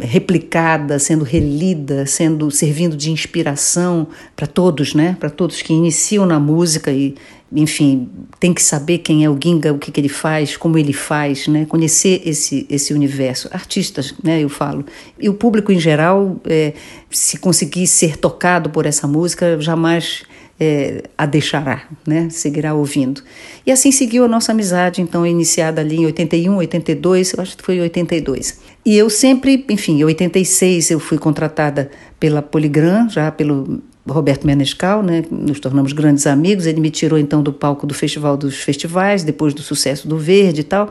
replicada, 0.00 0.98
sendo 0.98 1.24
relida, 1.24 2.04
sendo 2.04 2.50
servindo 2.50 2.96
de 2.96 3.12
inspiração 3.12 4.08
para 4.34 4.46
todos, 4.46 4.94
né? 4.94 5.16
Para 5.20 5.30
todos 5.30 5.62
que 5.62 5.72
iniciam 5.72 6.26
na 6.26 6.40
música 6.40 6.90
e, 6.90 7.14
enfim, 7.52 8.08
tem 8.38 8.54
que 8.54 8.62
saber 8.62 8.98
quem 8.98 9.24
é 9.24 9.30
o 9.30 9.36
Ginga, 9.42 9.72
o 9.72 9.78
que, 9.78 9.90
que 9.90 10.00
ele 10.00 10.08
faz, 10.08 10.56
como 10.56 10.78
ele 10.78 10.92
faz, 10.92 11.48
né? 11.48 11.66
Conhecer 11.66 12.22
esse 12.24 12.66
esse 12.70 12.94
universo, 12.94 13.48
artistas, 13.52 14.14
né? 14.22 14.42
Eu 14.42 14.48
falo 14.48 14.84
e 15.18 15.28
o 15.28 15.34
público 15.34 15.72
em 15.72 15.80
geral, 15.80 16.40
é, 16.44 16.72
se 17.10 17.38
conseguir 17.38 17.86
ser 17.86 18.16
tocado 18.16 18.70
por 18.70 18.86
essa 18.86 19.06
música, 19.06 19.60
jamais 19.60 20.22
é, 20.60 21.04
a 21.16 21.24
deixará, 21.24 21.88
né? 22.06 22.28
Seguirá 22.28 22.74
ouvindo. 22.74 23.22
E 23.66 23.72
assim 23.72 23.90
seguiu 23.90 24.26
a 24.26 24.28
nossa 24.28 24.52
amizade, 24.52 25.00
então, 25.00 25.26
iniciada 25.26 25.80
ali 25.80 25.96
em 25.96 26.04
81, 26.06 26.54
82, 26.54 27.32
eu 27.32 27.42
acho 27.42 27.56
que 27.56 27.64
foi 27.64 27.76
em 27.76 27.80
82. 27.80 28.60
E 28.84 28.96
eu 28.96 29.08
sempre, 29.08 29.64
enfim, 29.70 30.00
em 30.00 30.04
86 30.04 30.90
eu 30.90 31.00
fui 31.00 31.16
contratada 31.16 31.90
pela 32.18 32.42
Poligram, 32.42 33.08
já 33.08 33.30
pelo 33.30 33.82
Roberto 34.08 34.46
Menescal, 34.46 35.02
né? 35.02 35.24
Nos 35.30 35.60
tornamos 35.60 35.92
grandes 35.92 36.26
amigos. 36.26 36.66
Ele 36.66 36.80
me 36.80 36.90
tirou 36.90 37.18
então 37.18 37.42
do 37.42 37.52
palco 37.52 37.86
do 37.86 37.94
Festival 37.94 38.36
dos 38.36 38.56
Festivais, 38.56 39.22
depois 39.22 39.54
do 39.54 39.62
sucesso 39.62 40.08
do 40.08 40.18
Verde 40.18 40.62
e 40.62 40.64
tal 40.64 40.90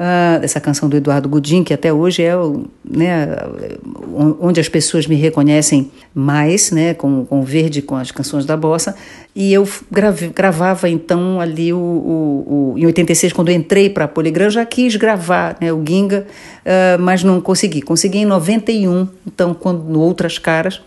uh, 0.00 0.42
essa 0.42 0.58
canção 0.58 0.88
do 0.88 0.96
Eduardo 0.96 1.28
Gudim, 1.28 1.62
que 1.62 1.74
até 1.74 1.92
hoje 1.92 2.22
é 2.22 2.34
o, 2.34 2.64
né, 2.88 3.28
onde 4.40 4.58
as 4.58 4.68
pessoas 4.68 5.06
me 5.06 5.14
reconhecem 5.14 5.90
mais, 6.14 6.70
né, 6.70 6.94
com, 6.94 7.26
com 7.26 7.40
o 7.40 7.42
verde, 7.42 7.82
com 7.82 7.94
as 7.94 8.10
canções 8.10 8.46
da 8.46 8.56
bossa. 8.56 8.96
E 9.36 9.52
eu 9.52 9.68
grave, 9.90 10.28
gravava 10.28 10.88
então 10.88 11.40
ali 11.40 11.72
o, 11.72 11.78
o, 11.78 12.72
o, 12.72 12.78
em 12.78 12.86
86, 12.86 13.32
quando 13.32 13.50
eu 13.50 13.54
entrei 13.54 13.90
para 13.90 14.06
a 14.06 14.08
Poligram, 14.08 14.48
já 14.48 14.64
quis 14.64 14.96
gravar 14.96 15.56
né, 15.60 15.72
o 15.72 15.84
Ginga, 15.86 16.26
uh, 16.64 17.00
mas 17.00 17.22
não 17.22 17.40
consegui. 17.40 17.82
Consegui 17.82 18.18
em 18.18 18.24
91, 18.24 19.06
então, 19.26 19.52
quando 19.52 19.84
no 19.84 20.00
Outras 20.00 20.38
Caras, 20.38 20.80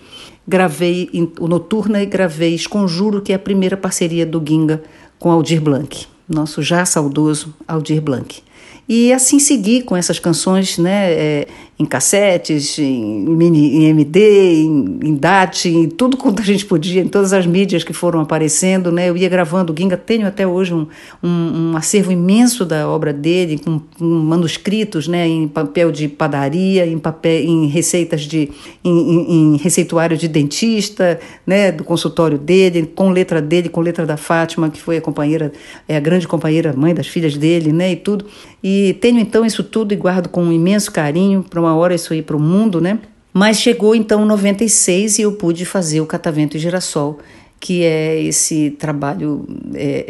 gravei 0.47 1.09
o 1.39 1.47
Noturna 1.47 2.01
e 2.01 2.05
gravei 2.05 2.53
Esconjuro, 2.53 3.21
que 3.21 3.31
é 3.31 3.35
a 3.35 3.39
primeira 3.39 3.77
parceria 3.77 4.25
do 4.25 4.43
Ginga 4.45 4.83
com 5.17 5.31
Aldir 5.31 5.61
Blanc, 5.61 6.05
nosso 6.27 6.61
já 6.61 6.85
saudoso 6.85 7.53
Aldir 7.67 8.01
Blanc. 8.01 8.43
E 8.87 9.13
assim 9.13 9.39
segui 9.39 9.81
com 9.81 9.95
essas 9.95 10.19
canções, 10.19 10.77
né, 10.77 11.13
é, 11.13 11.47
em 11.77 11.85
cassetes, 11.85 12.77
em, 12.77 13.25
mini, 13.25 13.77
em 13.77 13.85
MD, 13.85 14.61
em, 14.61 14.99
em 15.03 15.15
DAT, 15.15 15.65
em 15.65 15.89
tudo 15.89 16.15
quanto 16.15 16.41
a 16.41 16.45
gente 16.45 16.65
podia, 16.65 17.01
em 17.01 17.07
todas 17.07 17.33
as 17.33 17.47
mídias 17.47 17.83
que 17.83 17.93
foram 17.93 18.19
aparecendo, 18.19 18.91
né, 18.91 19.09
eu 19.09 19.17
ia 19.17 19.27
gravando. 19.27 19.73
O 19.73 19.75
Ginga 19.75 19.97
tenho 19.97 20.27
até 20.27 20.45
hoje 20.45 20.71
um, 20.73 20.87
um, 21.21 21.71
um 21.71 21.77
acervo 21.77 22.11
imenso 22.11 22.63
da 22.63 22.87
obra 22.87 23.11
dele, 23.11 23.57
com, 23.57 23.79
com, 23.97 24.05
manuscritos, 24.05 25.07
né, 25.07 25.27
em 25.27 25.47
papel 25.47 25.91
de 25.91 26.07
padaria, 26.07 26.85
em 26.85 26.99
papel, 26.99 27.41
em 27.43 27.67
receitas 27.67 28.21
de, 28.21 28.51
em, 28.83 29.53
em 29.53 29.57
receituário 29.57 30.15
de 30.15 30.27
dentista, 30.27 31.19
né, 31.45 31.71
do 31.71 31.83
consultório 31.83 32.37
dele, 32.37 32.85
com 32.85 33.09
letra 33.09 33.41
dele, 33.41 33.67
com 33.67 33.81
letra 33.81 34.05
da 34.05 34.15
Fátima, 34.15 34.69
que 34.69 34.79
foi 34.79 34.97
a 34.97 35.01
companheira, 35.01 35.51
é 35.87 35.97
a 35.97 35.99
grande 35.99 36.27
companheira, 36.27 36.71
mãe 36.71 36.93
das 36.93 37.07
filhas 37.07 37.35
dele, 37.35 37.73
né, 37.73 37.93
e 37.93 37.95
tudo. 37.95 38.25
E 38.63 38.93
tenho 39.01 39.19
então 39.19 39.43
isso 39.43 39.63
tudo 39.63 39.91
e 39.91 39.97
guardo 39.97 40.29
com 40.29 40.43
um 40.43 40.51
imenso 40.51 40.91
carinho 40.91 41.43
para 41.43 41.62
uma 41.63 41.75
hora 41.75 41.95
isso 41.95 42.13
ir 42.13 42.23
para 42.23 42.37
o 42.37 42.39
mundo, 42.39 42.79
né? 42.79 42.99
Mas 43.33 43.57
chegou 43.57 43.95
então 43.95 44.25
96 44.25 45.17
e 45.17 45.21
eu 45.23 45.31
pude 45.31 45.65
fazer 45.65 46.01
o 46.01 46.05
Catavento 46.05 46.55
e 46.55 46.59
Girassol, 46.59 47.19
que 47.59 47.83
é 47.83 48.21
esse 48.21 48.71
trabalho 48.71 49.47
é, 49.73 50.05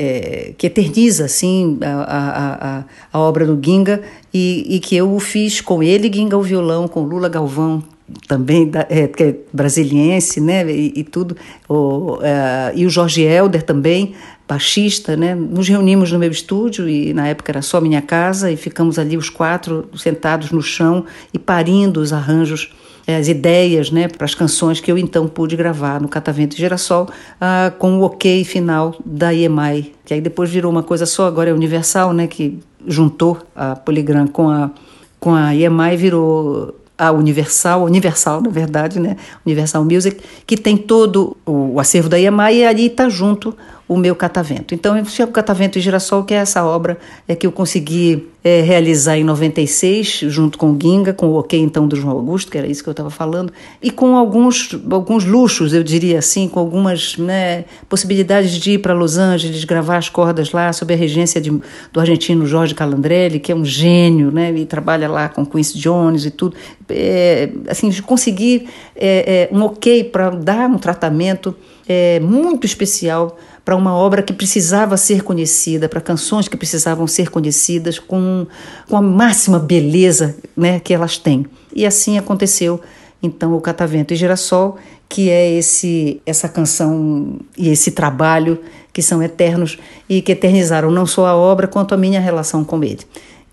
é, 0.50 0.54
que 0.58 0.68
eterniza 0.68 1.26
assim 1.26 1.78
a, 1.82 2.82
a, 2.82 2.84
a, 3.14 3.20
obra 3.20 3.46
do 3.46 3.64
Ginga 3.64 4.02
e, 4.34 4.66
e 4.76 4.80
que 4.80 4.96
eu 4.96 5.18
fiz 5.20 5.62
com 5.62 5.82
ele, 5.82 6.12
Ginga, 6.12 6.38
o 6.38 6.42
violão, 6.42 6.88
com 6.88 7.04
Lula 7.04 7.30
Galvão, 7.30 7.82
também 8.28 8.68
da, 8.68 8.82
é, 8.90 9.04
é 9.04 9.36
brasiliense, 9.54 10.42
né, 10.42 10.70
e, 10.70 10.94
e 10.96 11.04
tudo, 11.04 11.38
o, 11.70 12.20
é, 12.22 12.74
e 12.76 12.86
o 12.86 12.90
Jorge 12.90 13.22
Helder 13.22 13.64
também, 13.64 14.14
baixista, 14.48 15.16
né? 15.16 15.34
Nos 15.34 15.68
reunimos 15.68 16.12
no 16.12 16.20
meu 16.20 16.30
estúdio 16.30 16.88
e 16.88 17.14
na 17.14 17.28
época 17.28 17.52
era 17.52 17.62
só 17.62 17.80
minha 17.80 18.02
casa 18.02 18.52
e 18.52 18.58
ficamos 18.58 19.00
ali 19.00 19.18
os 19.18 19.30
quatro 19.30 19.90
sentados 19.96 20.52
no 20.52 20.62
chão 20.62 21.06
e 21.34 21.40
parindo 21.40 22.02
os 22.02 22.12
arranjos, 22.12 22.74
eh, 23.08 23.16
as 23.16 23.28
ideias, 23.28 23.90
né, 23.90 24.08
para 24.08 24.26
as 24.26 24.36
canções 24.36 24.80
que 24.80 24.92
eu 24.92 24.98
então 24.98 25.28
pude 25.28 25.56
gravar 25.56 26.02
no 26.02 26.08
Catavento 26.08 26.56
e 26.56 26.60
Girassol, 26.60 27.08
ah, 27.40 27.72
com 27.78 28.00
o 28.00 28.02
ok 28.02 28.44
final 28.44 28.96
da 29.06 29.34
EMI, 29.34 29.94
que 30.06 30.14
aí 30.14 30.22
depois 30.22 30.50
virou 30.50 30.72
uma 30.72 30.84
coisa 30.84 31.06
só, 31.06 31.26
agora 31.26 31.50
é 31.50 31.54
Universal, 31.54 32.14
né, 32.14 32.28
que 32.28 32.60
juntou 32.86 33.38
a 33.56 33.76
Polygram 33.76 34.28
com 34.28 34.50
a 34.50 34.72
com 35.20 35.34
a 35.34 35.56
EMI 35.56 35.96
virou 35.96 36.76
a 36.98 37.10
Universal, 37.12 37.86
Universal 37.86 38.42
na 38.42 38.50
verdade, 38.50 39.00
né, 39.00 39.16
Universal 39.46 39.86
Music, 39.86 40.22
que 40.46 40.58
tem 40.58 40.76
todo 40.76 41.38
o 41.46 41.80
acervo 41.80 42.10
da 42.10 42.20
EMI 42.20 42.58
e 42.58 42.66
ali 42.66 42.88
está 42.88 43.08
junto 43.08 43.56
o 43.88 43.98
meu 43.98 44.16
catavento. 44.16 44.74
Então, 44.74 44.98
eu 44.98 45.06
chamo 45.06 45.32
Catavento 45.32 45.78
e 45.78 45.82
Girassol, 45.82 46.24
que 46.24 46.34
é 46.34 46.38
essa 46.38 46.64
obra 46.64 46.98
é, 47.28 47.36
que 47.36 47.46
eu 47.46 47.52
consegui 47.52 48.30
é, 48.44 48.62
realizar 48.62 49.18
em 49.18 49.24
96, 49.24 50.26
junto 50.28 50.58
com 50.58 50.72
o 50.72 50.78
Ginga, 50.82 51.14
com 51.14 51.28
o 51.28 51.40
OK 51.40 51.58
então 51.60 51.88
do 51.88 51.96
João 51.96 52.16
Augusto, 52.16 52.52
que 52.52 52.58
era 52.58 52.68
isso 52.68 52.84
que 52.84 52.90
eu 52.90 52.92
estava 52.92 53.10
falando, 53.10 53.54
e 53.82 53.90
com 53.90 54.18
alguns, 54.18 54.78
alguns 54.90 55.26
luxos, 55.26 55.74
eu 55.74 55.84
diria 55.84 56.20
assim, 56.20 56.48
com 56.48 56.60
algumas 56.60 57.18
né, 57.18 57.66
possibilidades 57.88 58.52
de 58.52 58.72
ir 58.72 58.78
para 58.80 58.94
Los 58.94 59.18
Angeles, 59.18 59.64
gravar 59.64 59.98
as 59.98 60.10
cordas 60.10 60.52
lá, 60.52 60.72
sob 60.74 60.94
a 60.94 60.98
regência 60.98 61.40
de, 61.40 61.52
do 61.92 62.00
argentino 62.00 62.46
Jorge 62.46 62.76
Calandrelli, 62.76 63.40
que 63.40 63.52
é 63.52 63.56
um 63.56 63.66
gênio, 63.66 64.32
né, 64.32 64.52
e 64.54 64.66
trabalha 64.66 65.10
lá 65.10 65.30
com 65.30 65.46
Quincy 65.46 65.78
Jones 65.78 66.26
e 66.26 66.32
tudo. 66.32 66.56
É, 66.90 67.50
assim, 67.70 67.90
conseguir 68.02 68.68
é, 68.96 69.50
é, 69.52 69.56
um 69.56 69.62
ok 69.64 70.04
para 70.06 70.30
dar 70.30 70.70
um 70.70 70.78
tratamento 70.78 71.56
é, 71.88 72.20
muito 72.20 72.66
especial 72.66 73.38
para 73.64 73.76
uma 73.76 73.96
obra 73.96 74.22
que 74.22 74.34
precisava 74.34 74.98
ser 74.98 75.24
conhecida, 75.24 75.88
para 75.88 76.02
canções 76.02 76.48
que 76.48 76.58
precisavam 76.58 77.08
ser 77.08 77.30
conhecidas 77.30 77.98
com, 77.98 78.46
com 78.90 78.98
a 78.98 79.02
máxima 79.02 79.58
beleza 79.58 80.36
né, 80.56 80.80
que 80.80 80.94
elas 80.94 81.18
têm. 81.18 81.46
E 81.74 81.86
assim 81.86 82.18
aconteceu, 82.18 82.82
então, 83.22 83.56
o 83.56 83.62
Catavento 83.62 84.14
e 84.14 84.18
Girassol, 84.18 84.78
que 85.08 85.30
é 85.30 85.50
esse 85.52 86.22
essa 86.26 86.50
canção 86.50 87.40
e 87.58 87.70
esse 87.70 87.92
trabalho 87.92 88.60
que 88.92 89.02
são 89.02 89.24
eternos 89.24 89.80
e 90.10 90.22
que 90.22 90.34
eternizaram 90.34 90.92
não 90.92 91.06
só 91.06 91.26
a 91.26 91.36
obra, 91.36 91.68
quanto 91.68 91.94
a 91.94 91.98
minha 91.98 92.20
relação 92.20 92.64
com 92.64 92.84
ele. 92.84 93.00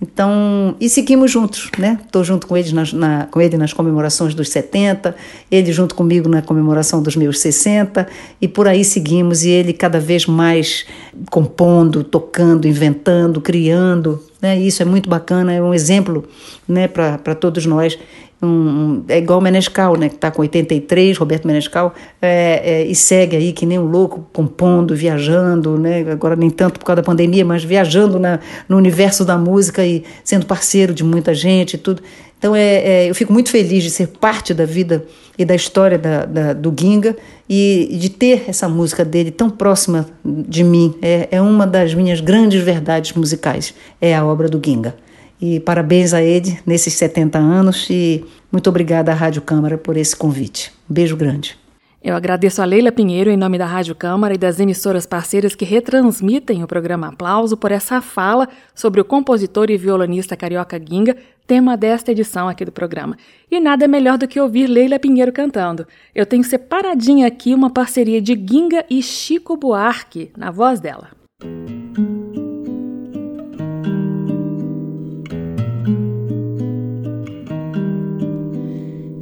Então, 0.02 0.74
e 0.80 0.88
seguimos 0.88 1.30
juntos, 1.30 1.70
né? 1.78 1.98
Estou 2.06 2.24
junto 2.24 2.46
com 2.46 2.56
ele, 2.56 2.72
nas, 2.72 2.90
na, 2.90 3.26
com 3.26 3.38
ele 3.38 3.58
nas 3.58 3.74
comemorações 3.74 4.34
dos 4.34 4.48
70, 4.48 5.14
ele 5.50 5.70
junto 5.72 5.94
comigo 5.94 6.26
na 6.26 6.40
comemoração 6.40 7.02
dos 7.02 7.16
meus 7.16 7.38
60, 7.38 8.08
e 8.40 8.48
por 8.48 8.66
aí 8.66 8.82
seguimos, 8.82 9.44
e 9.44 9.50
ele 9.50 9.74
cada 9.74 10.00
vez 10.00 10.24
mais 10.24 10.86
compondo, 11.30 12.02
tocando, 12.02 12.66
inventando, 12.66 13.42
criando, 13.42 14.22
né? 14.40 14.58
Isso 14.58 14.81
é 14.83 14.87
muito 14.87 15.10
bacana, 15.10 15.52
é 15.52 15.60
um 15.60 15.75
exemplo 15.75 16.25
né, 16.66 16.88
para 16.88 17.35
todos 17.35 17.66
nós 17.66 17.98
um, 18.42 19.02
é 19.08 19.18
igual 19.18 19.40
Menescal, 19.40 19.96
né, 19.96 20.08
que 20.08 20.14
está 20.14 20.30
com 20.30 20.40
83, 20.42 21.18
Roberto 21.18 21.46
Menescal, 21.46 21.94
é, 22.20 22.62
é, 22.64 22.86
e 22.86 22.94
segue 22.94 23.36
aí 23.36 23.52
que 23.52 23.66
nem 23.66 23.78
um 23.78 23.84
louco, 23.84 24.26
compondo, 24.32 24.94
viajando, 24.94 25.78
né, 25.78 26.04
agora 26.10 26.34
nem 26.34 26.48
tanto 26.48 26.78
por 26.78 26.86
causa 26.86 27.02
da 27.02 27.06
pandemia, 27.06 27.44
mas 27.44 27.62
viajando 27.62 28.18
na, 28.18 28.40
no 28.68 28.76
universo 28.76 29.24
da 29.24 29.36
música 29.36 29.84
e 29.84 30.04
sendo 30.24 30.46
parceiro 30.46 30.94
de 30.94 31.04
muita 31.04 31.34
gente 31.34 31.74
e 31.74 31.78
tudo. 31.78 32.02
Então 32.38 32.56
é, 32.56 32.76
é, 32.76 33.10
eu 33.10 33.14
fico 33.14 33.30
muito 33.30 33.50
feliz 33.50 33.84
de 33.84 33.90
ser 33.90 34.06
parte 34.06 34.54
da 34.54 34.64
vida 34.64 35.04
e 35.38 35.44
da 35.44 35.54
história 35.54 35.98
da, 35.98 36.24
da, 36.24 36.52
do 36.54 36.74
Ginga 36.78 37.14
e 37.46 37.98
de 38.00 38.08
ter 38.08 38.44
essa 38.48 38.66
música 38.66 39.04
dele 39.04 39.30
tão 39.30 39.50
próxima 39.50 40.06
de 40.24 40.64
mim. 40.64 40.94
É, 41.02 41.28
é 41.32 41.42
uma 41.42 41.66
das 41.66 41.92
minhas 41.92 42.20
grandes 42.20 42.62
verdades 42.62 43.12
musicais, 43.12 43.74
é 44.00 44.16
a 44.16 44.24
obra 44.24 44.48
do 44.48 44.58
Ginga. 44.64 44.94
E 45.40 45.58
parabéns 45.60 46.12
a 46.12 46.22
ele 46.22 46.58
nesses 46.66 46.94
70 46.94 47.38
anos 47.38 47.88
e 47.88 48.24
muito 48.52 48.68
obrigada 48.68 49.10
à 49.10 49.14
Rádio 49.14 49.40
Câmara 49.42 49.78
por 49.78 49.96
esse 49.96 50.14
convite. 50.14 50.72
Um 50.88 50.94
beijo 50.94 51.16
grande. 51.16 51.58
Eu 52.02 52.14
agradeço 52.14 52.62
a 52.62 52.64
Leila 52.64 52.90
Pinheiro, 52.90 53.30
em 53.30 53.36
nome 53.36 53.58
da 53.58 53.66
Rádio 53.66 53.94
Câmara 53.94 54.34
e 54.34 54.38
das 54.38 54.58
emissoras 54.58 55.04
parceiras 55.04 55.54
que 55.54 55.66
retransmitem 55.66 56.64
o 56.64 56.66
programa 56.66 57.08
Aplauso, 57.08 57.58
por 57.58 57.70
essa 57.70 58.00
fala 58.00 58.48
sobre 58.74 59.02
o 59.02 59.04
compositor 59.04 59.70
e 59.70 59.76
violonista 59.76 60.34
carioca 60.34 60.80
Ginga, 60.80 61.14
tema 61.46 61.76
desta 61.76 62.10
edição 62.10 62.48
aqui 62.48 62.64
do 62.64 62.72
programa. 62.72 63.18
E 63.50 63.60
nada 63.60 63.86
melhor 63.86 64.16
do 64.16 64.26
que 64.26 64.40
ouvir 64.40 64.66
Leila 64.66 64.98
Pinheiro 64.98 65.30
cantando. 65.30 65.86
Eu 66.14 66.24
tenho 66.24 66.42
separadinha 66.42 67.26
aqui 67.26 67.52
uma 67.54 67.68
parceria 67.68 68.20
de 68.20 68.32
Ginga 68.32 68.82
e 68.88 69.02
Chico 69.02 69.54
Buarque, 69.58 70.30
na 70.34 70.50
voz 70.50 70.80
dela. 70.80 71.08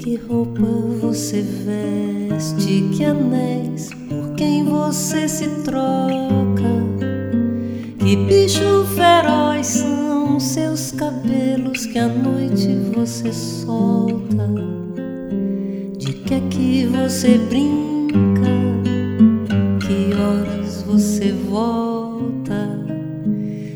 Que 0.09 0.17
roupa 0.17 0.67
você 1.03 1.43
veste, 1.43 2.89
que 2.97 3.05
anéis 3.05 3.91
por 4.09 4.35
quem 4.37 4.65
você 4.65 5.29
se 5.29 5.47
troca? 5.65 6.65
Que 7.99 8.17
bicho 8.17 8.87
feroz 8.97 9.67
são 9.67 10.41
seus 10.41 10.93
cabelos 10.93 11.85
que 11.85 11.99
à 11.99 12.09
noite 12.09 12.75
você 12.95 13.31
solta? 13.35 14.49
De 15.99 16.15
que 16.15 16.35
é 16.37 16.41
que 16.49 16.87
você 16.87 17.37
brinca? 17.37 18.49
Que 19.87 20.15
horas 20.15 20.85
você 20.85 21.33
volta? 21.33 22.68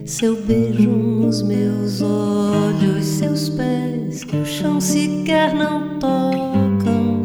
Seu 0.05 0.35
beijo 0.43 0.91
nos 0.91 1.43
meus 1.43 2.03
olhos, 2.03 3.05
seus 3.05 3.49
pés 3.49 4.25
que 4.25 4.37
o 4.37 4.45
chão 4.45 4.81
sequer 4.81 5.55
não 5.55 5.99
tocam. 6.01 7.25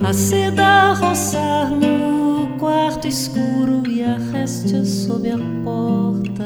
A 0.00 0.12
seda 0.12 0.92
roçar 0.92 1.70
no 1.70 2.56
quarto 2.58 3.08
escuro 3.08 3.82
e 3.88 4.02
a 4.04 4.16
réstia 4.32 4.84
sob 4.84 5.28
a 5.28 5.38
porta. 5.64 6.44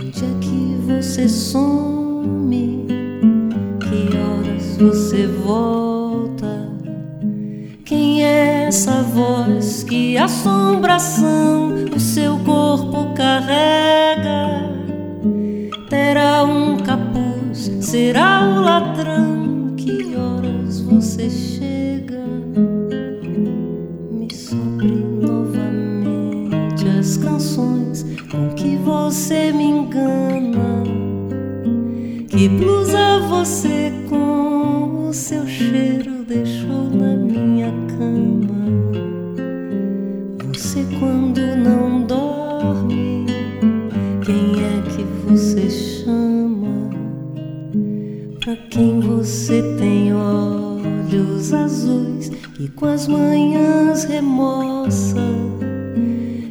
Onde 0.00 0.24
é 0.24 0.38
que 0.40 0.76
você 0.86 1.28
some? 1.28 2.86
Que 3.80 4.16
horas 4.16 4.76
você 4.76 5.26
volta? 5.28 5.85
Que 9.88 10.18
assombração 10.18 11.74
o 11.94 12.00
seu 12.00 12.36
corpo 12.38 13.14
carrega? 13.14 13.66
será 17.96 18.42
o 18.42 18.60
ladrão? 18.60 19.74
Que 19.76 20.14
horas 20.16 20.80
você 20.80 21.30
chega? 21.30 22.26
Me 24.10 24.28
sobre 24.34 24.88
novamente 25.22 26.86
as 26.98 27.16
canções 27.16 28.04
com 28.30 28.50
que 28.54 28.76
você 28.76 29.52
me 29.52 29.64
engana. 29.64 30.82
Que 32.28 32.48
blusa 32.48 33.20
você 33.30 33.92
com 34.10 35.08
o 35.08 35.12
seu 35.14 35.45
e 52.58 52.68
com 52.68 52.86
as 52.86 53.06
manhãs 53.06 54.04
remoça? 54.04 55.20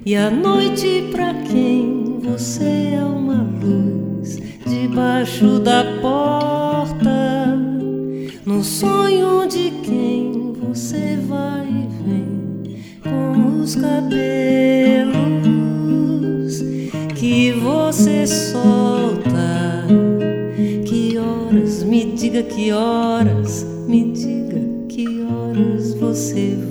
E 0.05 0.15
à 0.15 0.29
noite 0.29 1.09
pra 1.11 1.33
quem 1.33 2.19
você 2.19 2.93
é 2.95 3.03
uma 3.03 3.41
luz 3.41 4.37
debaixo 4.67 5.59
da 5.59 5.83
porta, 6.01 7.57
no 8.45 8.63
sonho 8.63 9.47
de 9.47 9.71
quem 9.83 10.53
você 10.53 11.17
vai 11.27 11.67
e 11.67 11.87
vem 12.03 12.83
com 13.01 13.61
os 13.61 13.75
cabelos 13.75 15.15
que 17.15 17.51
você 17.53 18.27
solta. 18.27 18.85
Que 20.85 21.17
horas, 21.17 21.83
me 21.83 22.11
diga 22.11 22.43
que 22.43 22.71
horas, 22.71 23.65
me 23.87 24.11
diga 24.11 24.24
você 26.15 26.64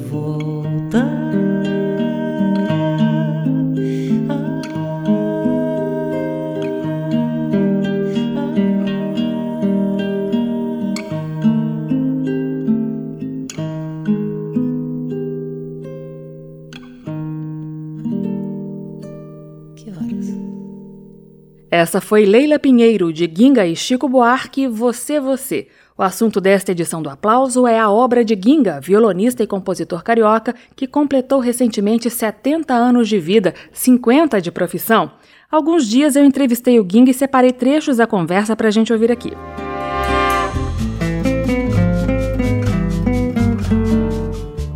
Essa 21.77 22.01
foi 22.01 22.25
Leila 22.25 22.57
Pinheiro, 22.57 23.13
de 23.13 23.29
Ginga 23.29 23.67
e 23.67 23.75
Chico 23.75 24.09
Buarque, 24.09 24.69
Você 24.69 25.19
Você. 25.19 25.67
O 25.99 26.05
assunto 26.05 26.41
desta 26.41 26.71
edição 26.71 27.03
do 27.03 27.11
Aplauso 27.11 27.67
é 27.67 27.81
a 27.81 27.91
obra 27.91 28.25
de 28.25 28.39
Ginga, 28.41 28.81
violonista 28.81 29.43
e 29.43 29.47
compositor 29.49 30.05
carioca, 30.05 30.55
que 30.77 30.87
completou 30.87 31.41
recentemente 31.41 32.09
70 32.09 32.73
anos 32.73 33.09
de 33.09 33.19
vida, 33.19 33.55
50 33.73 34.41
de 34.41 34.53
profissão. 34.53 35.11
Alguns 35.51 35.89
dias 35.89 36.15
eu 36.15 36.25
entrevistei 36.25 36.79
o 36.79 36.87
Ginga 36.89 37.11
e 37.11 37.13
separei 37.13 37.51
trechos 37.53 37.97
da 37.97 38.07
conversa 38.07 38.55
para 38.55 38.69
a 38.69 38.71
gente 38.71 38.93
ouvir 38.93 39.11
aqui. 39.11 39.33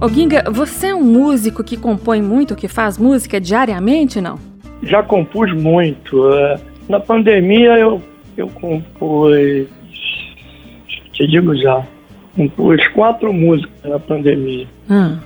Ô 0.01 0.09
Ginga, 0.09 0.51
você 0.51 0.89
é 0.89 0.95
um 0.97 1.05
músico 1.05 1.63
que 1.63 1.77
compõe 1.77 2.21
muito, 2.21 2.57
que 2.57 2.67
faz 2.67 2.99
música 2.99 3.41
diariamente, 3.41 4.21
não? 4.21 4.37
Já 4.83 5.01
compus 5.03 5.53
muito. 5.55 6.29
É, 6.33 6.68
na 6.89 7.01
pandemia 7.01 7.79
eu, 7.79 8.03
eu 8.37 8.49
compus, 8.49 9.67
te 11.13 11.27
digo 11.27 11.55
já, 11.57 11.85
compus 12.35 12.87
quatro 12.89 13.33
músicas 13.33 13.91
na 13.91 13.99
pandemia. 13.99 14.67
Hum. 14.91 15.19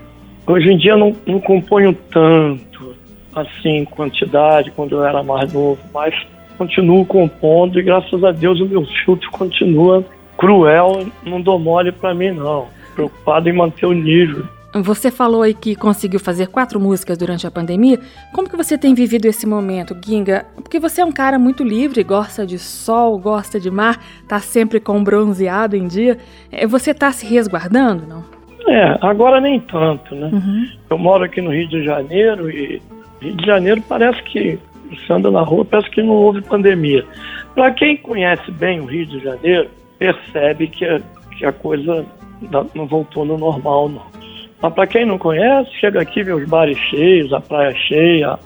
Hoje 0.46 0.72
em 0.72 0.76
dia 0.76 0.96
não, 0.96 1.14
não 1.26 1.40
componho 1.40 1.96
tanto, 2.10 2.96
assim, 3.34 3.84
quantidade, 3.84 4.72
quando 4.72 4.96
eu 4.96 5.04
era 5.04 5.22
mais 5.22 5.52
novo, 5.52 5.78
mas 5.94 6.14
continuo 6.58 7.06
compondo 7.06 7.78
e 7.78 7.82
graças 7.82 8.22
a 8.24 8.32
Deus 8.32 8.60
o 8.60 8.66
meu 8.66 8.84
filtro 9.04 9.30
continua 9.30 10.04
cruel, 10.36 11.06
não 11.24 11.40
dou 11.40 11.58
mole 11.58 11.92
para 11.92 12.14
mim 12.14 12.32
não. 12.32 12.66
Preocupado 12.94 13.48
em 13.48 13.52
manter 13.52 13.86
o 13.86 13.92
nível. 13.92 14.44
Você 14.74 15.10
falou 15.10 15.42
aí 15.42 15.52
que 15.52 15.76
conseguiu 15.76 16.18
fazer 16.18 16.48
quatro 16.48 16.80
músicas 16.80 17.18
durante 17.18 17.46
a 17.46 17.50
pandemia. 17.50 18.00
Como 18.32 18.48
que 18.48 18.56
você 18.56 18.78
tem 18.78 18.94
vivido 18.94 19.26
esse 19.26 19.46
momento, 19.46 19.94
Ginga? 20.02 20.46
Porque 20.56 20.80
você 20.80 21.02
é 21.02 21.04
um 21.04 21.12
cara 21.12 21.38
muito 21.38 21.62
livre, 21.62 22.02
gosta 22.02 22.46
de 22.46 22.58
sol, 22.58 23.18
gosta 23.18 23.60
de 23.60 23.70
mar, 23.70 24.02
tá 24.26 24.40
sempre 24.40 24.80
com 24.80 25.04
bronzeado 25.04 25.76
em 25.76 25.86
dia. 25.86 26.16
É, 26.50 26.66
você 26.66 26.94
tá 26.94 27.12
se 27.12 27.26
resguardando, 27.26 28.06
não? 28.06 28.24
É, 28.66 28.96
agora 29.02 29.40
nem 29.40 29.60
tanto, 29.60 30.14
né? 30.14 30.30
Uhum. 30.32 30.68
Eu 30.88 30.96
moro 30.96 31.24
aqui 31.24 31.42
no 31.42 31.52
Rio 31.52 31.68
de 31.68 31.84
Janeiro 31.84 32.48
e 32.48 32.80
Rio 33.20 33.36
de 33.36 33.44
Janeiro 33.44 33.82
parece 33.86 34.22
que 34.22 34.58
você 34.88 35.12
anda 35.12 35.30
na 35.30 35.42
rua, 35.42 35.64
parece 35.64 35.90
que 35.90 36.02
não 36.02 36.14
houve 36.14 36.40
pandemia. 36.40 37.04
Para 37.54 37.70
quem 37.72 37.96
conhece 37.96 38.50
bem 38.52 38.80
o 38.80 38.86
Rio 38.86 39.04
de 39.04 39.18
Janeiro, 39.20 39.68
percebe 39.98 40.66
que 40.68 40.84
a, 40.84 41.00
que 41.36 41.44
a 41.44 41.52
coisa 41.52 42.06
não 42.74 42.86
voltou 42.86 43.24
no 43.24 43.36
normal, 43.36 43.88
não. 43.88 44.22
Mas 44.62 44.72
para 44.74 44.86
quem 44.86 45.04
não 45.04 45.18
conhece, 45.18 45.72
chega 45.80 46.00
aqui 46.00 46.22
vê 46.22 46.32
os 46.32 46.48
bares 46.48 46.78
cheios, 46.78 47.32
a 47.32 47.40
praia 47.40 47.74
cheia, 47.74 48.38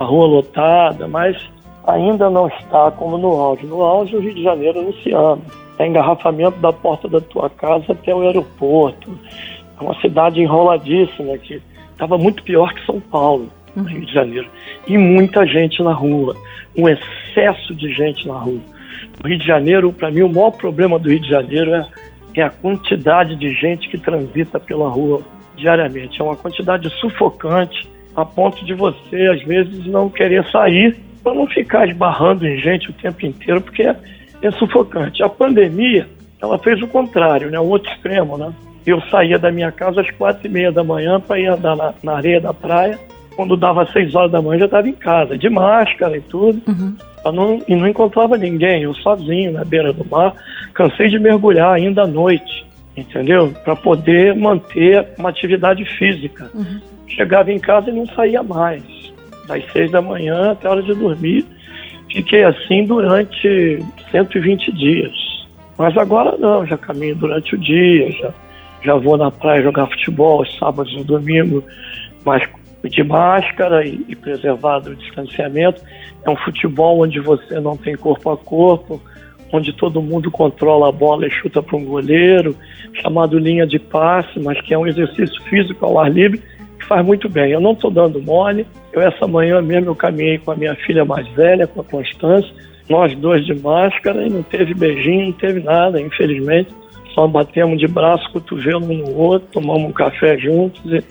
a 0.00 0.04
rua 0.04 0.26
lotada, 0.26 1.06
mas 1.06 1.36
ainda 1.86 2.30
não 2.30 2.48
está 2.48 2.90
como 2.92 3.18
no 3.18 3.32
auge. 3.32 3.66
No 3.66 3.82
auge, 3.82 4.16
o 4.16 4.20
Rio 4.20 4.34
de 4.34 4.42
Janeiro 4.42 4.80
anunciando. 4.80 5.42
É 5.78 5.86
engarrafamento 5.86 6.58
da 6.58 6.72
porta 6.72 7.06
da 7.06 7.20
tua 7.20 7.50
casa 7.50 7.92
até 7.92 8.14
o 8.14 8.22
aeroporto. 8.22 9.10
É 9.78 9.84
uma 9.84 9.94
cidade 10.00 10.40
enroladíssima 10.40 11.36
que 11.36 11.60
estava 11.92 12.16
muito 12.16 12.42
pior 12.42 12.72
que 12.72 12.86
São 12.86 12.98
Paulo, 12.98 13.48
no 13.76 13.84
Rio 13.84 14.06
de 14.06 14.12
Janeiro. 14.12 14.48
E 14.86 14.96
muita 14.96 15.46
gente 15.46 15.82
na 15.82 15.92
rua, 15.92 16.34
um 16.74 16.88
excesso 16.88 17.74
de 17.74 17.92
gente 17.92 18.26
na 18.26 18.38
rua. 18.38 18.60
No 19.22 19.28
Rio 19.28 19.38
de 19.38 19.46
Janeiro, 19.46 19.92
para 19.92 20.10
mim, 20.10 20.22
o 20.22 20.32
maior 20.32 20.50
problema 20.52 20.98
do 20.98 21.10
Rio 21.10 21.20
de 21.20 21.28
Janeiro 21.28 21.74
é, 21.74 21.86
é 22.36 22.42
a 22.42 22.50
quantidade 22.50 23.36
de 23.36 23.52
gente 23.52 23.88
que 23.88 23.98
transita 23.98 24.58
pela 24.58 24.88
rua 24.88 25.20
diariamente. 25.58 26.20
É 26.20 26.24
uma 26.24 26.36
quantidade 26.36 26.88
sufocante 27.00 27.88
a 28.16 28.24
ponto 28.24 28.64
de 28.64 28.74
você, 28.74 29.26
às 29.26 29.42
vezes, 29.42 29.86
não 29.86 30.08
querer 30.08 30.44
sair 30.50 30.96
para 31.22 31.34
não 31.34 31.46
ficar 31.46 31.88
esbarrando 31.88 32.46
em 32.46 32.58
gente 32.58 32.90
o 32.90 32.92
tempo 32.92 33.24
inteiro, 33.26 33.60
porque 33.60 33.82
é, 33.82 33.96
é 34.42 34.50
sufocante. 34.52 35.22
A 35.22 35.28
pandemia, 35.28 36.08
ela 36.40 36.58
fez 36.58 36.80
o 36.82 36.88
contrário, 36.88 37.50
né? 37.50 37.58
o 37.60 37.66
outro 37.66 37.90
extremo. 37.92 38.36
Né? 38.38 38.52
Eu 38.86 39.00
saía 39.02 39.38
da 39.38 39.52
minha 39.52 39.70
casa 39.70 40.00
às 40.00 40.10
quatro 40.12 40.46
e 40.46 40.50
meia 40.50 40.72
da 40.72 40.82
manhã 40.82 41.20
para 41.20 41.38
ir 41.38 41.46
andar 41.46 41.76
na, 41.76 41.94
na, 42.02 42.16
areia 42.16 42.40
da 42.40 42.54
praia. 42.54 42.98
Quando 43.36 43.56
dava 43.56 43.86
seis 43.92 44.14
horas 44.14 44.32
da 44.32 44.42
manhã, 44.42 44.60
já 44.60 44.64
estava 44.64 44.88
em 44.88 44.94
casa, 44.94 45.38
de 45.38 45.48
máscara 45.48 46.16
e 46.16 46.20
tudo. 46.20 46.60
Uhum. 46.66 46.96
Não, 47.32 47.62
e 47.68 47.76
não 47.76 47.86
encontrava 47.86 48.36
ninguém, 48.36 48.82
eu 48.82 48.94
sozinho 48.94 49.52
na 49.52 49.64
beira 49.64 49.92
do 49.92 50.04
mar. 50.08 50.34
Cansei 50.72 51.08
de 51.08 51.18
mergulhar 51.18 51.74
ainda 51.74 52.02
à 52.02 52.06
noite 52.06 52.67
entendeu? 53.00 53.52
Para 53.64 53.76
poder 53.76 54.34
manter 54.34 55.06
uma 55.18 55.30
atividade 55.30 55.84
física. 55.96 56.50
Uhum. 56.54 56.80
Chegava 57.08 57.52
em 57.52 57.58
casa 57.58 57.90
e 57.90 57.92
não 57.92 58.06
saía 58.06 58.42
mais. 58.42 58.82
Das 59.46 59.64
seis 59.72 59.90
da 59.90 60.02
manhã 60.02 60.52
até 60.52 60.68
a 60.68 60.72
hora 60.72 60.82
de 60.82 60.94
dormir. 60.94 61.44
Fiquei 62.12 62.44
assim 62.44 62.84
durante 62.84 63.78
120 64.10 64.72
dias. 64.72 65.12
Mas 65.76 65.96
agora 65.96 66.36
não, 66.36 66.66
já 66.66 66.76
caminho 66.76 67.14
durante 67.14 67.54
o 67.54 67.58
dia, 67.58 68.10
já, 68.12 68.34
já 68.82 68.94
vou 68.96 69.16
na 69.16 69.30
praia 69.30 69.62
jogar 69.62 69.86
futebol, 69.86 70.44
sábados 70.58 70.92
e 70.92 71.04
domingo, 71.04 71.62
mas 72.24 72.42
de 72.84 73.02
máscara 73.04 73.86
e, 73.86 74.04
e 74.08 74.16
preservado 74.16 74.90
o 74.90 74.96
distanciamento. 74.96 75.80
É 76.24 76.30
um 76.30 76.36
futebol 76.36 77.00
onde 77.02 77.20
você 77.20 77.60
não 77.60 77.76
tem 77.76 77.96
corpo 77.96 78.30
a 78.30 78.36
corpo, 78.36 79.00
onde 79.52 79.72
todo 79.72 80.02
mundo 80.02 80.30
controla 80.30 80.88
a 80.88 80.92
bola 80.92 81.26
e 81.26 81.30
chuta 81.30 81.62
para 81.62 81.76
um 81.76 81.84
goleiro, 81.84 82.54
chamado 82.94 83.38
linha 83.38 83.66
de 83.66 83.78
passe, 83.78 84.38
mas 84.40 84.60
que 84.60 84.74
é 84.74 84.78
um 84.78 84.86
exercício 84.86 85.42
físico 85.44 85.84
ao 85.84 85.98
ar 85.98 86.10
livre 86.10 86.42
que 86.78 86.86
faz 86.86 87.04
muito 87.04 87.28
bem. 87.28 87.52
Eu 87.52 87.60
não 87.60 87.72
estou 87.72 87.90
dando 87.90 88.22
mole. 88.22 88.66
Eu 88.92 89.02
essa 89.02 89.26
manhã 89.26 89.60
mesmo 89.60 89.90
eu 89.90 89.94
caminhei 89.94 90.38
com 90.38 90.52
a 90.52 90.56
minha 90.56 90.74
filha 90.76 91.04
mais 91.04 91.26
velha, 91.28 91.66
com 91.66 91.80
a 91.80 91.84
Constância, 91.84 92.50
nós 92.88 93.14
dois 93.16 93.44
de 93.44 93.54
máscara 93.54 94.26
e 94.26 94.30
não 94.30 94.42
teve 94.42 94.74
beijinho, 94.74 95.26
não 95.26 95.32
teve 95.32 95.60
nada, 95.60 96.00
infelizmente. 96.00 96.70
Só 97.14 97.26
batemos 97.26 97.78
de 97.78 97.88
braço, 97.88 98.30
cotovelo 98.32 98.84
um 98.84 98.98
no 98.98 99.16
outro, 99.16 99.48
tomamos 99.52 99.90
um 99.90 99.92
café 99.92 100.38
juntos 100.38 100.80
e, 100.86 101.02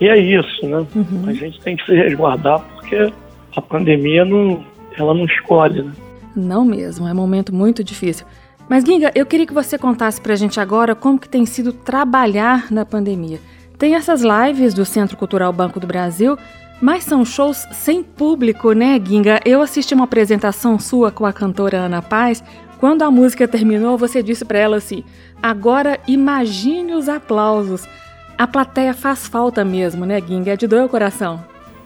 e 0.00 0.08
é 0.08 0.18
isso, 0.18 0.66
né? 0.66 0.86
Uhum. 0.94 1.24
A 1.26 1.32
gente 1.32 1.60
tem 1.60 1.76
que 1.76 1.84
se 1.86 1.94
resguardar 1.94 2.60
porque 2.74 3.10
a 3.56 3.62
pandemia 3.62 4.24
não, 4.24 4.64
ela 4.96 5.14
não 5.14 5.24
escolhe, 5.24 5.82
né? 5.82 5.92
Não 6.34 6.64
mesmo, 6.64 7.06
é 7.06 7.12
um 7.12 7.16
momento 7.16 7.54
muito 7.54 7.84
difícil. 7.84 8.26
Mas, 8.68 8.84
Ginga, 8.84 9.12
eu 9.14 9.26
queria 9.26 9.46
que 9.46 9.52
você 9.52 9.76
contasse 9.76 10.20
pra 10.20 10.34
gente 10.34 10.58
agora 10.58 10.94
como 10.94 11.18
que 11.18 11.28
tem 11.28 11.44
sido 11.44 11.72
trabalhar 11.72 12.72
na 12.72 12.84
pandemia. 12.84 13.38
Tem 13.76 13.94
essas 13.94 14.22
lives 14.22 14.72
do 14.72 14.84
Centro 14.84 15.16
Cultural 15.16 15.52
Banco 15.52 15.78
do 15.78 15.86
Brasil, 15.86 16.38
mas 16.80 17.04
são 17.04 17.24
shows 17.24 17.66
sem 17.72 18.02
público, 18.02 18.72
né, 18.72 18.98
Ginga? 19.04 19.40
Eu 19.44 19.60
assisti 19.60 19.94
uma 19.94 20.04
apresentação 20.04 20.78
sua 20.78 21.10
com 21.10 21.26
a 21.26 21.32
cantora 21.32 21.78
Ana 21.78 22.00
Paz, 22.00 22.42
Quando 22.84 23.02
a 23.02 23.10
música 23.10 23.48
terminou, 23.48 23.96
você 23.96 24.22
disse 24.22 24.44
para 24.44 24.58
ela 24.58 24.76
assim: 24.76 25.04
agora 25.42 25.98
imagine 26.06 26.92
os 26.92 27.08
aplausos. 27.08 27.88
A 28.36 28.46
plateia 28.46 28.92
faz 28.92 29.26
falta 29.26 29.64
mesmo, 29.64 30.04
né, 30.04 30.20
Ginga? 30.20 30.52
É 30.52 30.56
de 30.56 30.66
doer 30.66 30.84
o 30.84 30.88
coração. 30.88 31.42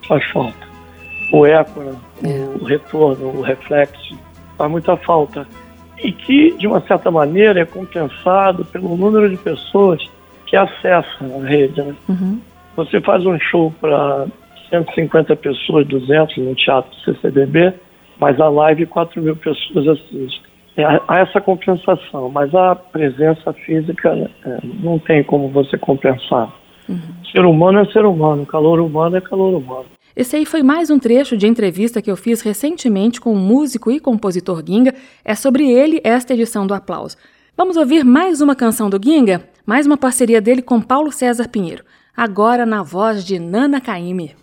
Faz 0.08 0.24
falta. 0.32 0.66
O 1.32 1.46
eco, 1.46 1.96
o 2.60 2.64
retorno, 2.64 3.28
o 3.28 3.42
reflexo, 3.42 4.18
faz 4.58 4.70
muita 4.70 4.96
falta. 4.96 5.46
E 6.02 6.12
que, 6.12 6.54
de 6.58 6.66
uma 6.66 6.80
certa 6.82 7.10
maneira, 7.10 7.60
é 7.60 7.64
compensado 7.64 8.64
pelo 8.66 8.96
número 8.96 9.30
de 9.30 9.36
pessoas 9.36 10.04
que 10.46 10.56
acessam 10.56 11.40
a 11.40 11.46
rede. 11.46 11.80
Né? 11.80 11.94
Uhum. 12.08 12.40
Você 12.76 13.00
faz 13.00 13.24
um 13.24 13.38
show 13.38 13.72
para 13.80 14.26
150 14.68 15.34
pessoas, 15.36 15.86
200 15.86 16.36
no 16.38 16.54
Teatro 16.54 16.94
CCBB, 17.04 17.72
mas 18.20 18.40
a 18.40 18.48
live 18.48 18.86
4 18.86 19.22
mil 19.22 19.36
pessoas 19.36 19.88
assistem. 19.88 20.48
É, 20.76 20.84
há 21.08 21.18
essa 21.18 21.40
compensação, 21.40 22.28
mas 22.28 22.54
a 22.54 22.76
presença 22.76 23.52
física 23.52 24.30
é, 24.46 24.58
não 24.80 24.98
tem 24.98 25.24
como 25.24 25.48
você 25.48 25.76
compensar. 25.76 26.52
Uhum. 26.88 27.00
Ser 27.32 27.44
humano 27.44 27.80
é 27.80 27.84
ser 27.86 28.04
humano, 28.04 28.46
calor 28.46 28.78
humano 28.78 29.16
é 29.16 29.20
calor 29.20 29.54
humano. 29.54 29.86
Esse 30.18 30.34
aí 30.34 30.44
foi 30.44 30.64
mais 30.64 30.90
um 30.90 30.98
trecho 30.98 31.36
de 31.36 31.46
entrevista 31.46 32.02
que 32.02 32.10
eu 32.10 32.16
fiz 32.16 32.40
recentemente 32.40 33.20
com 33.20 33.32
o 33.32 33.38
músico 33.38 33.88
e 33.88 34.00
compositor 34.00 34.64
Ginga. 34.66 34.92
É 35.24 35.32
sobre 35.32 35.70
ele 35.70 36.00
esta 36.02 36.34
edição 36.34 36.66
do 36.66 36.74
Aplauso. 36.74 37.16
Vamos 37.56 37.76
ouvir 37.76 38.04
mais 38.04 38.40
uma 38.40 38.56
canção 38.56 38.90
do 38.90 38.98
Ginga? 39.00 39.48
Mais 39.64 39.86
uma 39.86 39.96
parceria 39.96 40.40
dele 40.40 40.60
com 40.60 40.80
Paulo 40.80 41.12
César 41.12 41.46
Pinheiro. 41.46 41.84
Agora 42.16 42.66
na 42.66 42.82
voz 42.82 43.24
de 43.24 43.38
Nana 43.38 43.80
Caymmi. 43.80 44.34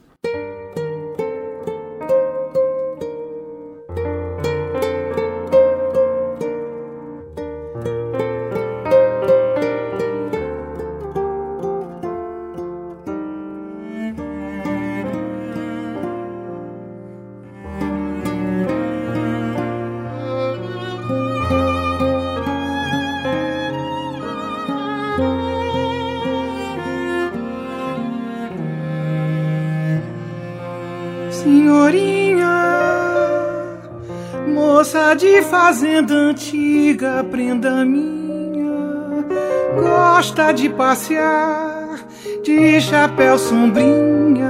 De 35.16 35.42
fazenda 35.44 36.14
antiga, 36.14 37.24
prenda 37.24 37.86
minha, 37.86 39.24
gosta 39.76 40.52
de 40.52 40.70
passear 40.70 42.00
de 42.44 42.82
chapéu 42.82 43.38
sombrinha, 43.38 44.50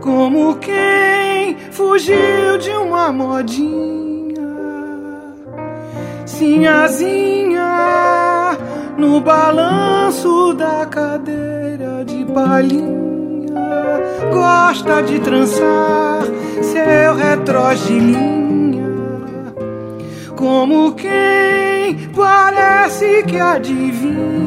como 0.00 0.56
quem 0.56 1.56
fugiu 1.70 2.58
de 2.58 2.70
uma 2.70 3.12
modinha. 3.12 4.48
Sinhazinha, 6.26 7.62
no 8.96 9.20
balanço 9.20 10.52
da 10.54 10.84
cadeira 10.86 12.04
de 12.04 12.24
palhinha, 12.32 13.54
gosta 14.32 15.02
de 15.02 15.20
trançar 15.20 16.24
seu 16.60 17.14
retrogilinho 17.14 18.67
como 20.38 20.92
quem 20.92 21.98
parece 22.14 23.24
que 23.24 23.40
adivinha. 23.40 24.38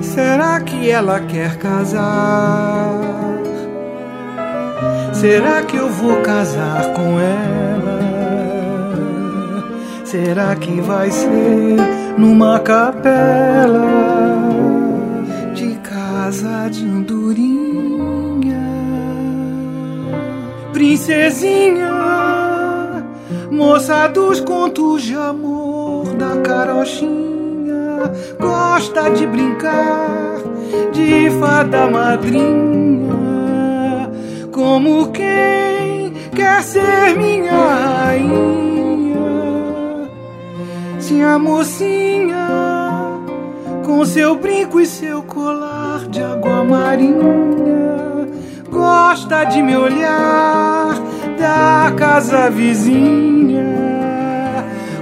Será 0.00 0.60
que 0.60 0.90
ela 0.90 1.20
quer 1.20 1.56
casar? 1.58 2.98
Será 5.12 5.62
que 5.62 5.76
eu 5.76 5.88
vou 5.88 6.20
casar 6.22 6.92
com 6.94 7.20
ela? 7.20 8.00
Será 10.04 10.56
que 10.56 10.80
vai 10.80 11.12
ser 11.12 11.76
numa 12.18 12.58
capela 12.58 14.11
Princesinha, 20.82 21.94
moça 23.52 24.08
dos 24.08 24.40
contos 24.40 25.04
de 25.04 25.14
amor 25.14 26.06
da 26.14 26.38
carochinha, 26.42 28.10
gosta 28.40 29.08
de 29.10 29.24
brincar 29.24 30.40
de 30.90 31.30
fada 31.38 31.88
madrinha, 31.88 33.14
como 34.50 35.12
quem 35.12 36.14
quer 36.34 36.60
ser 36.64 37.16
minha 37.16 37.52
rainha. 37.52 39.22
Se 40.98 41.22
a 41.22 41.38
mocinha, 41.38 42.48
com 43.86 44.04
seu 44.04 44.34
brinco 44.34 44.80
e 44.80 44.86
seu 44.86 45.22
colar 45.22 46.08
de 46.08 46.20
água 46.20 46.64
marinha 46.64 47.71
gosta 48.82 49.44
de 49.44 49.62
me 49.62 49.76
olhar 49.76 50.96
da 51.38 51.92
casa 51.96 52.50
vizinha, 52.50 53.62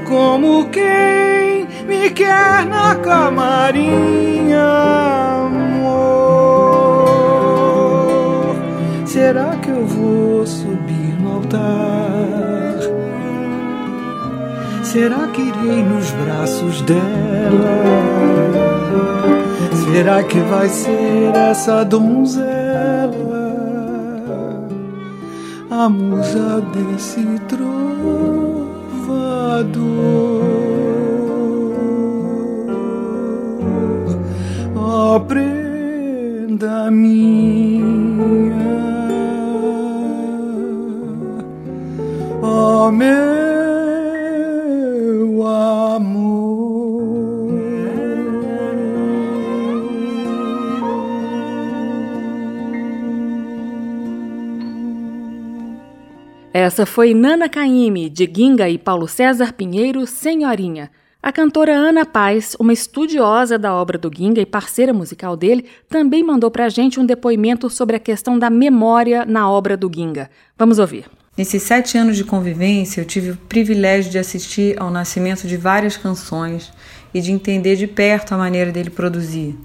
como 0.06 0.68
quem 0.68 1.66
me 1.88 2.10
quer 2.10 2.66
na 2.66 2.94
camarinha, 2.96 4.66
amor. 5.46 6.04
Será 9.06 9.56
que 9.62 9.70
eu 9.70 9.86
vou 9.86 10.46
subir 10.46 11.18
no 11.18 11.36
altar? 11.36 12.80
Será 14.82 15.26
que 15.28 15.40
irei 15.40 15.82
nos 15.82 16.10
braços 16.10 16.82
dela? 16.82 17.00
Será 19.86 20.22
que 20.22 20.38
vai 20.40 20.68
ser 20.68 21.34
essa 21.34 21.82
donzela? 21.82 23.29
A 25.84 25.88
musa 25.88 26.60
desse 26.60 27.24
trovador. 27.48 27.70
Essa 56.70 56.86
foi 56.86 57.12
Nana 57.12 57.48
Caymmi, 57.48 58.08
de 58.08 58.30
Ginga 58.32 58.68
e 58.68 58.78
Paulo 58.78 59.08
César 59.08 59.52
Pinheiro, 59.52 60.06
Senhorinha. 60.06 60.88
A 61.20 61.32
cantora 61.32 61.72
Ana 61.72 62.06
Paz, 62.06 62.54
uma 62.60 62.72
estudiosa 62.72 63.58
da 63.58 63.74
obra 63.74 63.98
do 63.98 64.08
Ginga 64.08 64.40
e 64.40 64.46
parceira 64.46 64.92
musical 64.92 65.36
dele, 65.36 65.64
também 65.88 66.22
mandou 66.22 66.48
pra 66.48 66.68
gente 66.68 67.00
um 67.00 67.04
depoimento 67.04 67.68
sobre 67.68 67.96
a 67.96 67.98
questão 67.98 68.38
da 68.38 68.48
memória 68.48 69.24
na 69.26 69.50
obra 69.50 69.76
do 69.76 69.90
Ginga. 69.92 70.30
Vamos 70.56 70.78
ouvir. 70.78 71.06
Nesses 71.36 71.64
sete 71.64 71.98
anos 71.98 72.16
de 72.16 72.22
convivência, 72.22 73.00
eu 73.00 73.04
tive 73.04 73.32
o 73.32 73.36
privilégio 73.36 74.12
de 74.12 74.18
assistir 74.20 74.80
ao 74.80 74.92
nascimento 74.92 75.48
de 75.48 75.56
várias 75.56 75.96
canções 75.96 76.72
e 77.12 77.20
de 77.20 77.32
entender 77.32 77.74
de 77.74 77.88
perto 77.88 78.32
a 78.32 78.38
maneira 78.38 78.70
dele 78.70 78.90
produzir. 78.90 79.58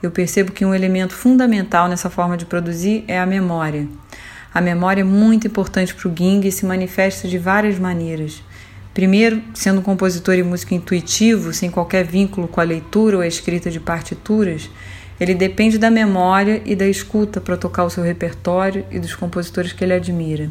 Eu 0.00 0.12
percebo 0.12 0.52
que 0.52 0.64
um 0.64 0.72
elemento 0.72 1.14
fundamental 1.14 1.88
nessa 1.88 2.08
forma 2.08 2.36
de 2.36 2.46
produzir 2.46 3.02
é 3.08 3.18
a 3.18 3.26
memória. 3.26 3.88
A 4.54 4.60
memória 4.60 5.00
é 5.00 5.04
muito 5.04 5.48
importante 5.48 5.92
para 5.92 6.08
o 6.08 6.14
Ging 6.16 6.46
e 6.46 6.52
se 6.52 6.64
manifesta 6.64 7.26
de 7.26 7.38
várias 7.38 7.76
maneiras. 7.76 8.40
Primeiro, 8.94 9.42
sendo 9.52 9.80
um 9.80 9.82
compositor 9.82 10.36
e 10.36 10.44
músico 10.44 10.72
intuitivo, 10.74 11.52
sem 11.52 11.72
qualquer 11.72 12.04
vínculo 12.04 12.46
com 12.46 12.60
a 12.60 12.64
leitura 12.64 13.16
ou 13.16 13.22
a 13.22 13.26
escrita 13.26 13.68
de 13.68 13.80
partituras, 13.80 14.70
ele 15.18 15.34
depende 15.34 15.76
da 15.76 15.90
memória 15.90 16.62
e 16.64 16.76
da 16.76 16.86
escuta 16.86 17.40
para 17.40 17.56
tocar 17.56 17.82
o 17.82 17.90
seu 17.90 18.04
repertório 18.04 18.86
e 18.92 19.00
dos 19.00 19.16
compositores 19.16 19.72
que 19.72 19.82
ele 19.82 19.92
admira. 19.92 20.48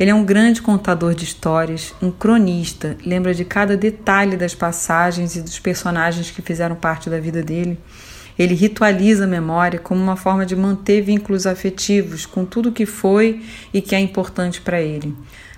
Ele 0.00 0.10
é 0.10 0.14
um 0.14 0.24
grande 0.24 0.62
contador 0.62 1.14
de 1.14 1.24
histórias, 1.24 1.94
um 2.00 2.10
cronista, 2.10 2.96
lembra 3.04 3.34
de 3.34 3.44
cada 3.44 3.76
detalhe 3.76 4.38
das 4.38 4.54
passagens 4.54 5.36
e 5.36 5.42
dos 5.42 5.58
personagens 5.58 6.30
que 6.30 6.40
fizeram 6.40 6.74
parte 6.74 7.10
da 7.10 7.20
vida 7.20 7.42
dele 7.42 7.78
Ele 8.38 8.54
ritualiza 8.54 9.24
a 9.24 9.26
memória 9.26 9.78
como 9.78 10.02
uma 10.02 10.16
forma 10.16 10.44
de 10.44 10.54
manter 10.54 11.00
vínculos 11.00 11.46
afetivos 11.46 12.26
com 12.26 12.44
tudo 12.44 12.72
que 12.72 12.86
foi 12.86 13.42
e 13.72 13.80
que 13.80 13.94
é 13.94 14.00
importante 14.00 14.60
para 14.60 14.80
ele. 14.80 15.14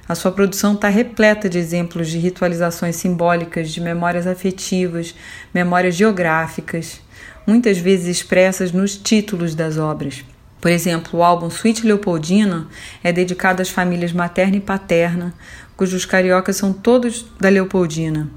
A 0.09 0.14
sua 0.14 0.33
produção 0.33 0.72
está 0.72 0.89
repleta 0.89 1.49
de 1.49 1.59
exemplos 1.59 2.09
de 2.09 2.18
ritualizações 2.18 2.97
simbólicas, 2.97 3.70
de 3.70 3.81
memórias 3.81 4.26
afetivas, 4.26 5.14
memórias 5.53 5.95
geográficas, 5.95 7.01
muitas 7.47 7.76
vezes 7.76 8.07
expressas 8.07 8.72
nos 8.72 8.97
títulos 8.97 9.55
das 9.55 9.76
obras. 9.76 10.24
Por 10.61 10.70
exemplo, 10.70 11.20
o 11.20 11.22
álbum 11.22 11.51
Suite 11.51 11.87
Leopoldina 11.87 12.68
é 13.03 13.12
dedicado 13.12 13.61
às 13.61 13.68
famílias 13.68 14.12
materna 14.12 14.57
e 14.57 14.61
paterna, 14.61 15.35
cujos 15.76 16.05
cariocas 16.05 16.57
são 16.57 16.72
todos 16.72 17.26
da 17.39 17.49
Leopoldina. 17.49 18.29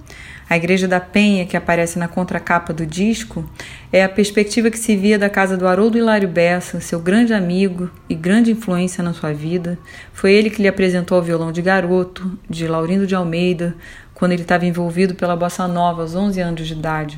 A 0.51 0.57
Igreja 0.57 0.85
da 0.85 0.99
Penha, 0.99 1.45
que 1.45 1.55
aparece 1.55 1.97
na 1.97 2.09
contracapa 2.09 2.73
do 2.73 2.85
disco, 2.85 3.49
é 3.89 4.03
a 4.03 4.09
perspectiva 4.09 4.69
que 4.69 4.77
se 4.77 4.97
via 4.97 5.17
da 5.17 5.29
casa 5.29 5.55
do 5.55 5.65
Haroldo 5.65 5.97
Hilário 5.97 6.27
Bessa, 6.27 6.81
seu 6.81 6.99
grande 6.99 7.33
amigo 7.33 7.89
e 8.09 8.13
grande 8.13 8.51
influência 8.51 9.01
na 9.01 9.13
sua 9.13 9.31
vida. 9.31 9.79
Foi 10.11 10.33
ele 10.33 10.49
que 10.49 10.61
lhe 10.61 10.67
apresentou 10.67 11.17
o 11.17 11.21
violão 11.21 11.53
de 11.53 11.61
garoto, 11.61 12.37
de 12.49 12.67
Laurindo 12.67 13.07
de 13.07 13.15
Almeida, 13.15 13.77
quando 14.13 14.33
ele 14.33 14.41
estava 14.41 14.65
envolvido 14.65 15.15
pela 15.15 15.37
bossa 15.37 15.65
nova 15.69 16.01
aos 16.01 16.15
11 16.15 16.41
anos 16.41 16.67
de 16.67 16.73
idade. 16.73 17.17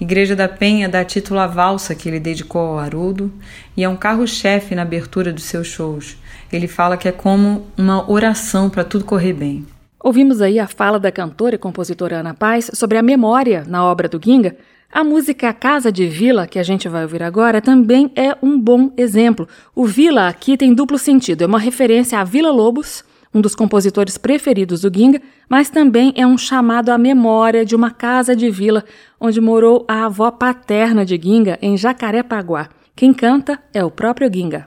Igreja 0.00 0.34
da 0.34 0.48
Penha 0.48 0.88
dá 0.88 1.04
título 1.04 1.38
à 1.38 1.46
valsa 1.46 1.94
que 1.94 2.08
ele 2.08 2.18
dedicou 2.18 2.62
ao 2.62 2.78
Haroldo 2.80 3.32
e 3.76 3.84
é 3.84 3.88
um 3.88 3.96
carro-chefe 3.96 4.74
na 4.74 4.82
abertura 4.82 5.32
dos 5.32 5.44
seus 5.44 5.68
shows. 5.68 6.16
Ele 6.52 6.66
fala 6.66 6.96
que 6.96 7.06
é 7.06 7.12
como 7.12 7.68
uma 7.78 8.10
oração 8.10 8.68
para 8.68 8.82
tudo 8.82 9.04
correr 9.04 9.34
bem. 9.34 9.64
Ouvimos 10.02 10.40
aí 10.40 10.58
a 10.58 10.66
fala 10.66 11.00
da 11.00 11.10
cantora 11.10 11.54
e 11.54 11.58
compositora 11.58 12.20
Ana 12.20 12.34
Paz 12.34 12.70
sobre 12.74 12.98
a 12.98 13.02
memória 13.02 13.64
na 13.66 13.84
obra 13.84 14.08
do 14.08 14.20
Ginga. 14.22 14.56
A 14.92 15.02
música 15.02 15.52
Casa 15.52 15.90
de 15.90 16.06
Vila, 16.06 16.46
que 16.46 16.58
a 16.58 16.62
gente 16.62 16.88
vai 16.88 17.02
ouvir 17.02 17.22
agora, 17.22 17.60
também 17.60 18.10
é 18.14 18.36
um 18.42 18.58
bom 18.58 18.92
exemplo. 18.96 19.48
O 19.74 19.84
Vila 19.84 20.28
aqui 20.28 20.56
tem 20.56 20.72
duplo 20.72 20.98
sentido, 20.98 21.42
é 21.42 21.46
uma 21.46 21.58
referência 21.58 22.18
a 22.20 22.24
Vila 22.24 22.50
Lobos, 22.50 23.04
um 23.34 23.40
dos 23.40 23.54
compositores 23.54 24.16
preferidos 24.16 24.80
do 24.80 24.92
Ginga, 24.94 25.20
mas 25.48 25.68
também 25.68 26.12
é 26.16 26.26
um 26.26 26.38
chamado 26.38 26.90
à 26.90 26.96
memória 26.96 27.64
de 27.64 27.76
uma 27.76 27.90
casa 27.90 28.34
de 28.34 28.50
vila 28.50 28.84
onde 29.20 29.40
morou 29.40 29.84
a 29.86 30.06
avó 30.06 30.30
paterna 30.30 31.04
de 31.04 31.20
Ginga, 31.22 31.58
em 31.60 31.76
Jacarepaguá. 31.76 32.68
Quem 32.94 33.12
canta 33.12 33.58
é 33.74 33.84
o 33.84 33.90
próprio 33.90 34.32
Ginga. 34.32 34.66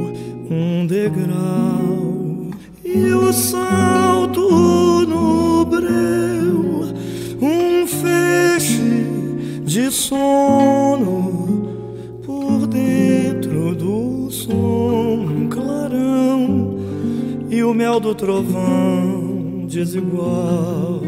um 0.51 0.85
degrau 0.85 2.51
e 2.83 3.13
o 3.13 3.31
salto 3.31 5.05
no 5.07 5.63
breu, 5.63 6.93
um 7.41 7.87
feixe 7.87 9.05
de 9.63 9.89
sono 9.89 11.69
por 12.25 12.67
dentro 12.67 13.73
do 13.73 14.29
som, 14.29 15.25
um 15.25 15.47
clarão 15.47 16.77
e 17.49 17.63
o 17.63 17.73
mel 17.73 18.01
do 18.01 18.13
trovão 18.13 19.65
desigual 19.69 20.99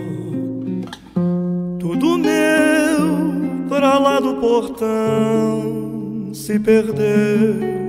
tudo 1.79 2.17
meu 2.17 3.67
pra 3.67 3.99
lá 3.99 4.21
do 4.21 4.35
portão 4.35 6.31
se 6.33 6.57
perdeu. 6.59 7.82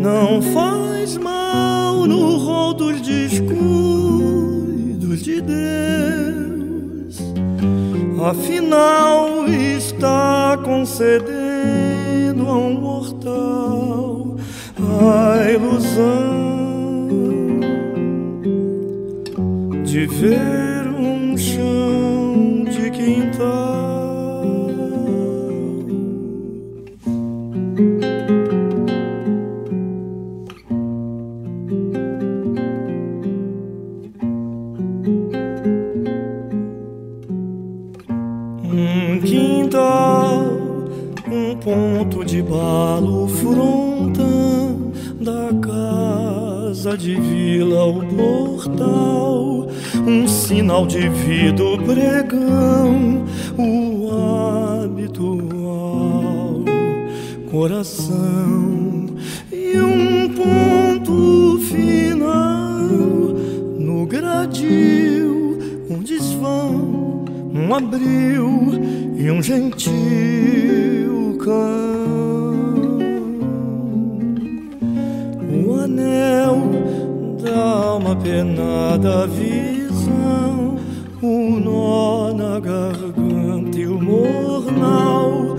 Não 0.00 0.40
faz 0.40 1.16
mal 1.18 2.06
no 2.06 2.38
rol 2.38 2.72
dos 2.72 3.02
descuidos 3.02 3.62
de 5.22 5.42
Deus. 5.42 7.18
Afinal, 8.24 9.46
está 9.46 10.58
concedendo 10.64 12.48
a 12.48 12.56
um 12.56 12.80
mortal 12.80 14.36
a 14.78 15.50
ilusão 15.50 16.40
de 19.84 20.06
ver 20.06 20.88
um 20.98 21.36
chão 21.36 22.64
quintal. 22.90 23.69
Ponto 41.70 42.24
de 42.24 42.42
balo 42.42 43.28
frontão 43.28 44.90
da 45.20 45.50
casa 45.60 46.96
de 46.96 47.14
vila, 47.14 47.84
o 47.84 48.04
portal 48.06 49.68
um 50.04 50.26
sinal 50.26 50.86
de 50.86 51.08
vida, 51.08 51.62
o 51.62 51.78
pregão, 51.78 53.24
o 53.56 54.82
habitual 54.82 56.64
coração 57.50 59.06
e 59.52 59.78
um 59.78 60.28
ponto 60.30 61.58
final 61.68 62.80
no 63.78 64.06
gradil, 64.06 65.58
um 65.88 65.98
desvão, 66.02 67.24
um 67.54 67.74
abril 67.74 68.72
e 69.16 69.30
um 69.30 69.42
gentil. 69.42 70.89
O 75.66 75.74
anel 75.74 76.56
dá 77.42 77.94
uma 77.96 78.16
penada 78.16 79.26
vida 79.26 79.70
um 81.22 81.60
nó 81.60 82.32
na 82.32 82.58
garganta 82.58 83.78
e 83.78 83.86
o 83.86 84.00
mornal 84.00 85.56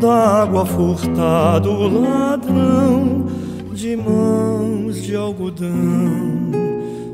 d'água 0.00 0.64
furtado, 0.64 1.70
ladrão 1.88 3.26
de 3.74 3.94
mãos 3.96 5.02
de 5.02 5.14
algodão 5.14 5.70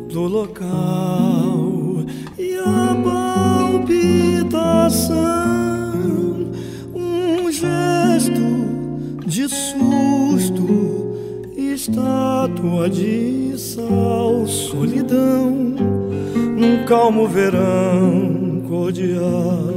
do 0.09 0.23
local 0.23 2.05
e 2.39 2.57
a 2.57 2.97
palpitação, 3.83 5.28
lua 11.97 12.89
de 12.89 13.55
sal, 13.57 14.47
solidão, 14.47 15.51
num 15.51 16.85
calmo 16.87 17.27
verão 17.27 18.63
cordial. 18.69 19.75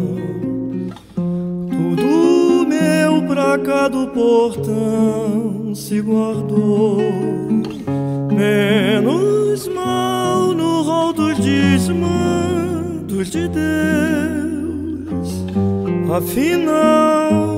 Tudo 1.16 2.68
meu 2.68 3.24
pra 3.28 3.57
cá 3.57 3.88
do 3.88 4.07
portão 4.07 5.74
se 5.74 6.01
guardou, 6.01 6.97
menos 8.32 9.68
mal 9.68 10.53
no 10.53 10.82
rol 10.82 11.14
dos 11.14 11.38
desmandos 11.38 13.30
de 13.30 13.47
Deus. 13.47 13.62
Afinal 16.14 17.51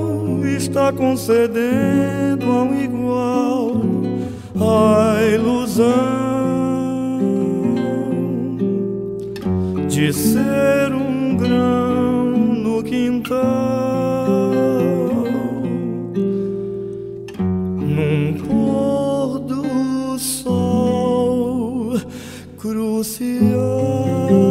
está 0.56 0.92
concedendo 0.92 2.50
ao 2.50 2.74
igual 2.74 3.03
a 4.60 5.20
ilusão 5.34 5.84
de 9.88 10.12
ser 10.12 10.92
um 10.92 11.36
grão 11.36 12.26
no 12.28 12.82
quintal, 12.82 13.34
num 17.80 18.34
pôr 18.34 19.40
do 19.40 20.18
sol 20.18 22.00
crucial. 22.56 24.43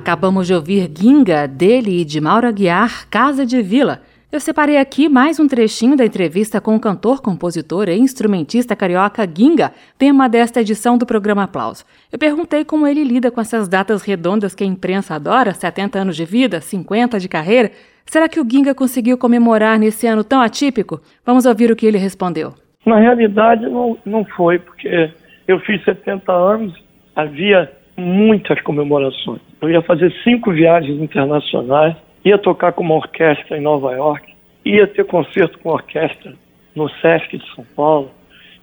Acabamos 0.00 0.46
de 0.46 0.54
ouvir 0.54 0.90
Ginga, 0.98 1.46
dele 1.46 2.00
e 2.00 2.04
de 2.06 2.22
Mauro 2.22 2.46
Aguiar, 2.46 3.06
Casa 3.10 3.44
de 3.44 3.60
Vila. 3.60 4.00
Eu 4.32 4.40
separei 4.40 4.78
aqui 4.78 5.10
mais 5.10 5.38
um 5.38 5.46
trechinho 5.46 5.94
da 5.94 6.06
entrevista 6.06 6.58
com 6.58 6.74
o 6.74 6.80
cantor, 6.80 7.20
compositor 7.20 7.86
e 7.86 7.98
instrumentista 7.98 8.74
carioca 8.74 9.28
Ginga, 9.30 9.72
tema 9.98 10.26
desta 10.26 10.62
edição 10.62 10.96
do 10.96 11.04
programa 11.04 11.42
Aplauso. 11.42 11.84
Eu 12.10 12.18
perguntei 12.18 12.64
como 12.64 12.86
ele 12.86 13.04
lida 13.04 13.30
com 13.30 13.42
essas 13.42 13.68
datas 13.68 14.02
redondas 14.02 14.54
que 14.54 14.64
a 14.64 14.66
imprensa 14.66 15.16
adora, 15.16 15.52
70 15.52 15.98
anos 15.98 16.16
de 16.16 16.24
vida, 16.24 16.62
50 16.62 17.20
de 17.20 17.28
carreira. 17.28 17.70
Será 18.06 18.26
que 18.26 18.40
o 18.40 18.50
Ginga 18.50 18.74
conseguiu 18.74 19.18
comemorar 19.18 19.78
nesse 19.78 20.06
ano 20.06 20.24
tão 20.24 20.40
atípico? 20.40 20.98
Vamos 21.26 21.44
ouvir 21.44 21.70
o 21.70 21.76
que 21.76 21.84
ele 21.84 21.98
respondeu. 21.98 22.54
Na 22.86 22.98
realidade, 22.98 23.68
não, 23.68 23.98
não 24.06 24.24
foi, 24.24 24.58
porque 24.60 25.12
eu 25.46 25.60
fiz 25.60 25.84
70 25.84 26.32
anos, 26.32 26.72
havia 27.14 27.70
muitas 28.00 28.60
comemorações. 28.62 29.40
Eu 29.60 29.70
ia 29.70 29.82
fazer 29.82 30.12
cinco 30.24 30.50
viagens 30.50 31.00
internacionais, 31.00 31.94
ia 32.24 32.38
tocar 32.38 32.72
com 32.72 32.82
uma 32.82 32.96
orquestra 32.96 33.56
em 33.56 33.60
Nova 33.60 33.92
York, 33.92 34.34
ia 34.64 34.86
ter 34.86 35.04
concerto 35.04 35.58
com 35.58 35.70
orquestra 35.70 36.32
no 36.74 36.88
Sesc 36.88 37.36
de 37.36 37.54
São 37.54 37.64
Paulo, 37.76 38.10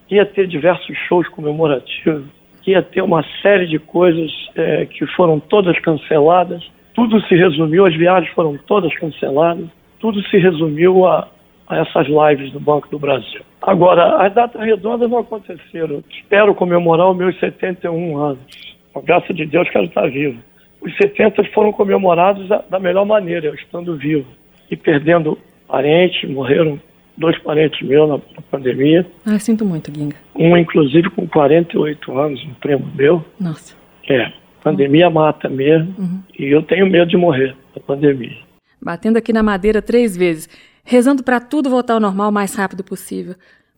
ia 0.10 0.26
ter 0.26 0.48
diversos 0.48 0.98
shows 1.08 1.28
comemorativos, 1.30 2.26
ia 2.66 2.82
ter 2.82 3.02
uma 3.02 3.24
série 3.42 3.68
de 3.68 3.80
coisas 3.80 4.32
é, 4.56 4.86
que 4.86 5.06
foram 5.08 5.40
todas 5.40 5.80
canceladas. 5.80 6.64
Tudo 6.94 7.22
se 7.22 7.36
resumiu, 7.36 7.86
as 7.86 7.96
viagens 7.96 8.34
foram 8.34 8.58
todas 8.68 8.94
canceladas, 8.98 9.68
tudo 10.00 10.22
se 10.24 10.38
resumiu 10.38 11.06
a, 11.06 11.28
a 11.68 11.78
essas 11.78 12.08
lives 12.08 12.52
do 12.52 12.60
Banco 12.60 12.90
do 12.90 13.00
Brasil. 13.00 13.42
Agora, 13.62 14.26
as 14.26 14.34
datas 14.34 14.62
redondas 14.62 15.10
não 15.10 15.20
aconteceram. 15.20 16.04
Espero 16.10 16.54
comemorar 16.56 17.10
os 17.10 17.18
meus 17.18 17.40
71 17.40 18.18
anos. 18.18 18.67
Com 18.98 19.02
a 19.02 19.04
graça 19.04 19.32
de 19.32 19.46
Deus, 19.46 19.70
quero 19.70 19.86
estar 19.86 20.10
vivo. 20.10 20.40
Os 20.82 20.96
70 20.98 21.44
foram 21.54 21.72
comemorados 21.72 22.48
da, 22.48 22.64
da 22.68 22.80
melhor 22.80 23.06
maneira, 23.06 23.46
eu 23.46 23.54
estando 23.54 23.96
vivo. 23.96 24.26
E 24.72 24.76
perdendo 24.76 25.38
parentes, 25.68 26.28
morreram 26.28 26.80
dois 27.16 27.38
parentes 27.44 27.80
meus 27.88 28.10
na, 28.10 28.16
na 28.16 28.42
pandemia. 28.50 29.06
Ah, 29.24 29.38
sinto 29.38 29.64
muito, 29.64 29.92
Guinga. 29.92 30.16
Um, 30.36 30.58
inclusive, 30.58 31.12
com 31.12 31.28
48 31.28 32.18
anos, 32.18 32.44
um 32.44 32.54
primo 32.56 32.88
meu. 32.96 33.24
Nossa. 33.40 33.76
É, 34.10 34.32
pandemia 34.64 35.08
uhum. 35.08 35.14
mata 35.14 35.48
mesmo. 35.48 35.94
Uhum. 35.98 36.24
E 36.40 36.46
eu 36.46 36.64
tenho 36.64 36.88
medo 36.88 37.08
de 37.08 37.18
morrer 37.18 37.56
da 37.76 37.82
pandemia. 37.82 38.38
Batendo 38.82 39.18
aqui 39.18 39.32
na 39.32 39.44
madeira 39.44 39.80
três 39.80 40.18
vezes, 40.18 40.50
rezando 40.84 41.24
para 41.24 41.40
tudo 41.40 41.70
voltar 41.70 41.94
ao 41.94 42.00
normal 42.00 42.30
o 42.30 42.34
mais 42.34 42.56
rápido 42.56 42.84
possível. 42.84 43.36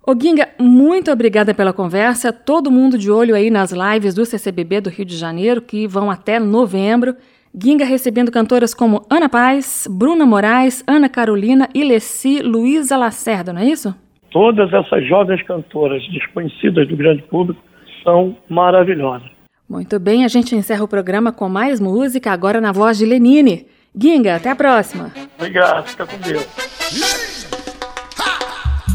Ô 0.10 0.20
Ginga, 0.20 0.50
muito 0.58 1.12
obrigada 1.12 1.54
pela 1.54 1.72
conversa. 1.72 2.34
Todo 2.34 2.72
mundo 2.72 2.98
de 2.98 3.12
olho 3.12 3.36
aí 3.36 3.52
nas 3.52 3.72
lives 3.72 4.16
do 4.16 4.26
CCBB 4.26 4.82
do 4.82 4.90
Rio 4.90 5.06
de 5.06 5.16
Janeiro, 5.16 5.62
que 5.62 5.86
vão 5.86 6.10
até 6.10 6.40
novembro. 6.40 7.16
Ginga 7.54 7.86
recebendo 7.86 8.32
cantoras 8.32 8.74
como 8.74 9.06
Ana 9.08 9.30
Paz, 9.30 9.88
Bruna 9.88 10.26
Moraes, 10.26 10.84
Ana 10.88 11.08
Carolina, 11.08 11.70
Ilessi, 11.76 12.42
Luísa 12.42 12.98
Lacerda, 12.98 13.54
não 13.54 13.62
é 13.62 13.66
isso? 13.66 13.94
Todas 14.32 14.74
essas 14.74 15.08
jovens 15.08 15.44
cantoras 15.44 16.02
desconhecidas 16.12 16.88
do 16.88 16.98
grande 16.98 17.22
público 17.22 17.62
são 18.04 18.36
maravilhosas. 18.50 19.30
Muito 19.70 20.00
bem, 20.00 20.26
a 20.26 20.28
gente 20.28 20.56
encerra 20.56 20.84
o 20.84 20.88
programa 20.88 21.32
com 21.32 21.48
mais 21.48 21.80
música, 21.80 22.32
agora 22.32 22.60
na 22.60 22.72
voz 22.72 22.98
de 22.98 23.06
Lenine. 23.06 23.68
Ginga, 23.96 24.38
até 24.38 24.50
a 24.50 24.56
próxima. 24.56 25.12
Obrigado, 25.38 25.88
fica 25.88 26.08
com 26.08 26.18
Deus. 26.18 26.48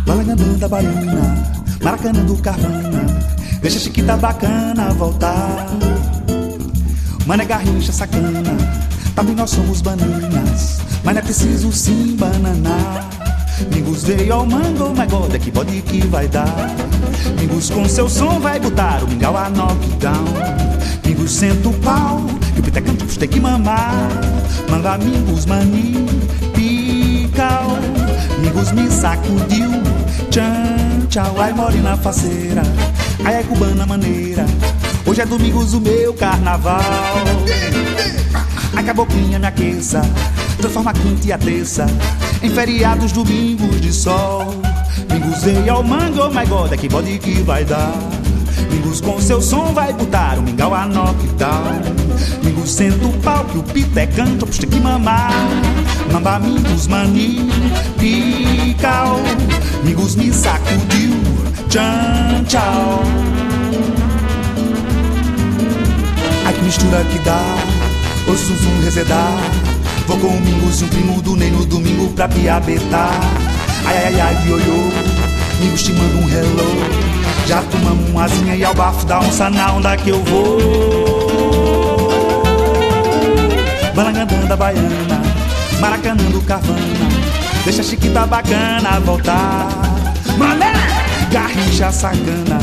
Balangandã 0.07 0.59
da 0.59 0.68
Baiana, 0.68 1.34
Maracanã 1.82 2.24
do 2.24 2.36
Carvana, 2.36 3.07
deixa 3.62 3.78
a 3.78 3.80
chiquita 3.80 4.16
bacana 4.16 4.90
voltar. 4.90 5.66
Mané 7.26 7.46
garrincha 7.46 7.90
sacana, 7.90 8.57
também 9.14 9.34
nós 9.34 9.50
somos 9.50 9.80
bananas, 9.80 10.80
mas 11.02 11.14
não 11.14 11.20
é 11.20 11.24
preciso 11.24 11.72
sim 11.72 12.16
bananar. 12.18 13.09
Mingus 13.72 14.05
veio 14.05 14.34
ao 14.34 14.46
mango, 14.46 14.92
mas 14.94 15.11
God 15.11 15.34
é 15.34 15.38
que 15.38 15.50
pode 15.50 15.80
que 15.82 16.07
vai 16.07 16.28
dar. 16.28 16.70
Mingus 17.40 17.70
com 17.70 17.88
seu 17.88 18.09
som 18.09 18.40
vai 18.40 18.61
botar 18.61 19.02
o 19.02 19.09
mingau 19.09 19.34
a 19.36 19.48
knockdown. 19.48 20.24
Mingus 21.07 21.30
senta 21.32 21.68
o 21.68 21.72
pau, 21.74 22.20
e 22.57 22.61
o 22.61 22.62
pitecante 22.62 23.18
tem 23.18 23.28
que 23.28 23.40
mamar. 23.40 24.11
Manga 24.68 24.98
Mingus 24.98 25.46
mani, 25.46 25.94
pical. 26.55 27.78
Mingus 28.64 28.72
me 28.72 28.90
sacudiu, 28.90 29.70
tchan, 30.30 31.06
tchau, 31.08 31.34
ai 31.38 31.52
morena 31.52 31.96
faceira. 31.96 32.62
Ai 33.24 33.40
é 33.40 33.42
cubana 33.42 33.84
maneira, 33.84 34.46
hoje 35.04 35.20
é 35.20 35.26
domingos 35.26 35.74
o 35.74 35.80
meu 35.80 36.14
carnaval. 36.14 36.80
Ai 38.74 38.82
caboclinha 38.82 39.38
me 39.38 39.46
aqueça, 39.46 40.00
transforma 40.58 40.92
a 40.92 40.94
quinta 40.94 41.26
e 41.26 41.32
a 41.32 41.38
terça 41.38 41.86
em 42.42 42.50
feriados, 42.50 43.12
domingos 43.12 43.80
de 43.80 43.92
sol. 43.92 44.54
Mingos 45.12 45.42
veio 45.42 45.72
ao 45.72 45.82
mango, 45.82 46.22
oh 46.22 46.30
my 46.30 46.46
god, 46.46 46.72
é 46.72 46.76
que 46.76 46.88
bode 46.88 47.18
que 47.18 47.42
vai 47.42 47.64
dar. 47.64 47.92
Mingos 48.70 49.00
com 49.00 49.20
seu 49.20 49.42
som 49.42 49.74
vai 49.74 49.92
botar 49.92 50.38
o 50.38 50.42
mingau 50.42 50.74
a 50.74 50.86
knockdown. 50.86 51.82
Mingos 52.42 52.70
senta 52.70 53.06
o 53.06 53.12
pau 53.18 53.44
que 53.44 53.58
o 53.58 53.62
pito 53.62 53.98
é 53.98 54.06
canto, 54.06 54.46
tem 54.46 54.70
que 54.70 54.80
mamar. 54.80 55.32
Mamba 56.12 56.40
mani, 56.88 57.48
pical. 57.98 59.20
Mingos 59.82 60.16
me 60.16 60.32
sacudiu, 60.32 61.14
tchan, 61.68 62.44
tchau. 62.46 63.02
Ai 66.46 66.52
que 66.52 66.62
mistura 66.62 67.05
que 67.05 67.18
dá, 67.20 67.42
o 68.26 68.34
zum 68.34 68.80
resedar. 68.84 69.34
Vou 70.07 70.18
com 70.18 70.28
o 70.28 70.40
Mingos 70.40 70.82
e 70.82 70.84
um 70.84 70.88
primo 70.88 71.22
do 71.22 71.34
Ney 71.36 71.50
no 71.50 71.64
domingo 71.64 72.09
pra 72.14 72.28
piabetar. 72.28 73.20
Ai, 73.86 73.96
ai, 73.96 74.05
ai, 74.07 74.20
ai, 74.20 74.48
ioiô, 74.48 74.90
Mingos 75.61 75.82
te 75.82 75.92
manda 75.92 76.16
um 76.16 76.28
hello. 76.28 77.14
Já 77.46 77.62
tomamos 77.62 78.09
uma 78.11 78.24
asinha 78.24 78.57
e 78.57 78.64
ao 78.64 78.74
bafo 78.74 79.05
da 79.07 79.20
onça 79.20 79.50
na 79.50 79.72
onda 79.72 79.96
que 79.96 80.11
eu 80.11 80.22
vou. 80.24 80.59
Balangandã 83.94 84.46
da 84.46 84.57
Baiana, 84.57 85.13
Maracanã 85.85 86.24
do 86.30 86.41
Carvana, 86.41 86.80
deixa 87.62 87.82
a 87.82 87.85
chiquita 87.85 88.26
bacana 88.26 88.99
voltar. 89.01 89.68
Mané, 90.39 90.72
garrincha 91.30 91.93
sacana, 91.93 92.59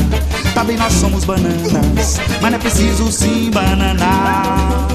também 0.52 0.76
nós 0.76 0.92
somos 0.94 1.22
bananas, 1.22 2.20
mas 2.40 2.50
não 2.50 2.58
é 2.58 2.58
preciso 2.58 3.12
sim 3.12 3.48
bananar. 3.52 4.88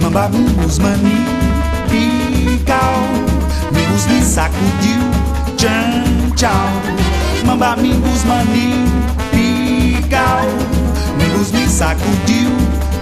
Mamba 0.00 0.28
Mingos 0.28 0.78
mani, 0.78 1.24
pical 1.24 1.33
Mingos 4.04 4.06
me 4.06 4.22
sacudiu, 4.22 5.00
tchan, 5.56 6.32
tchau. 6.36 6.68
Mamba 7.46 7.76
Mingos 7.76 8.24
mani, 8.24 8.84
pical 9.30 10.48
Mingos 11.18 11.52
me 11.52 11.66
sacudiu, 11.66 12.50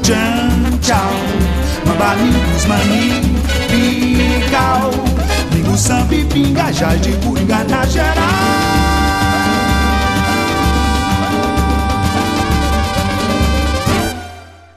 tchan, 0.03 0.79
tchau. 0.81 1.13
Mamba 1.87 2.15
Mingos 2.17 2.67
mani, 2.67 3.21
pical 3.69 4.91
no 5.67 5.77
samba 5.77 6.15
e 6.15 6.25
pinga, 6.25 6.73
já 6.73 6.95
de 6.97 7.13
Coringa 7.25 7.65
na 7.65 7.85
geral. 7.87 8.15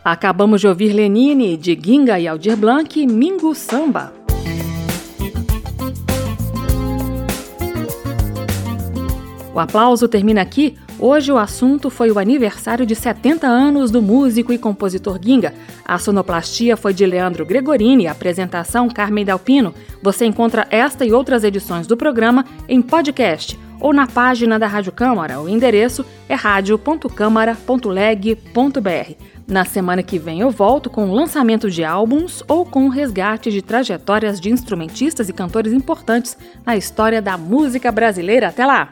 Acabamos 0.04 0.62
de 0.62 0.68
ouvir 0.68 0.94
Lenine, 0.94 1.58
de 1.58 1.76
Ginga 1.76 2.20
e 2.20 2.28
Aldir 2.28 2.56
Blanc, 2.56 2.96
Mingo 3.08 3.56
Samba. 3.56 4.25
O 9.56 9.60
aplauso 9.60 10.08
termina 10.10 10.42
aqui. 10.42 10.76
Hoje 11.00 11.32
o 11.32 11.38
assunto 11.38 11.90
foi 11.90 12.12
o 12.12 12.20
aniversário 12.20 12.86
de 12.86 12.94
70 12.94 13.48
anos 13.48 13.90
do 13.90 14.02
músico 14.02 14.52
e 14.52 14.58
compositor 14.58 15.18
Ginga. 15.24 15.54
A 15.86 15.98
sonoplastia 15.98 16.76
foi 16.76 16.94
de 16.94 17.06
Leandro 17.06 17.46
Gregorini, 17.46 18.06
a 18.06 18.12
apresentação 18.12 18.90
Carmen 18.90 19.24
Dalpino. 19.24 19.74
Você 20.04 20.26
encontra 20.26 20.68
esta 20.70 21.06
e 21.06 21.14
outras 21.14 21.46
edições 21.46 21.88
do 21.88 21.96
programa 21.96 22.44
em 22.68 22.82
podcast 22.82 23.58
ou 23.80 23.94
na 23.94 24.06
página 24.06 24.60
da 24.60 24.68
Rádio 24.68 24.92
Câmara. 24.92 25.40
O 25.40 25.48
endereço 25.48 26.06
é 26.28 26.36
radio.câmara.leg.br. 26.36 29.14
Na 29.48 29.64
semana 29.64 30.04
que 30.04 30.20
vem 30.20 30.42
eu 30.42 30.52
volto 30.52 30.90
com 30.90 31.10
o 31.10 31.16
lançamento 31.16 31.72
de 31.72 31.82
álbuns 31.82 32.44
ou 32.46 32.66
com 32.66 32.88
o 32.88 32.90
resgate 32.90 33.50
de 33.50 33.62
trajetórias 33.62 34.38
de 34.38 34.50
instrumentistas 34.50 35.30
e 35.30 35.34
cantores 35.34 35.72
importantes 35.72 36.38
na 36.66 36.76
história 36.76 37.22
da 37.22 37.38
música 37.38 37.90
brasileira. 37.90 38.50
Até 38.50 38.66
lá! 38.66 38.92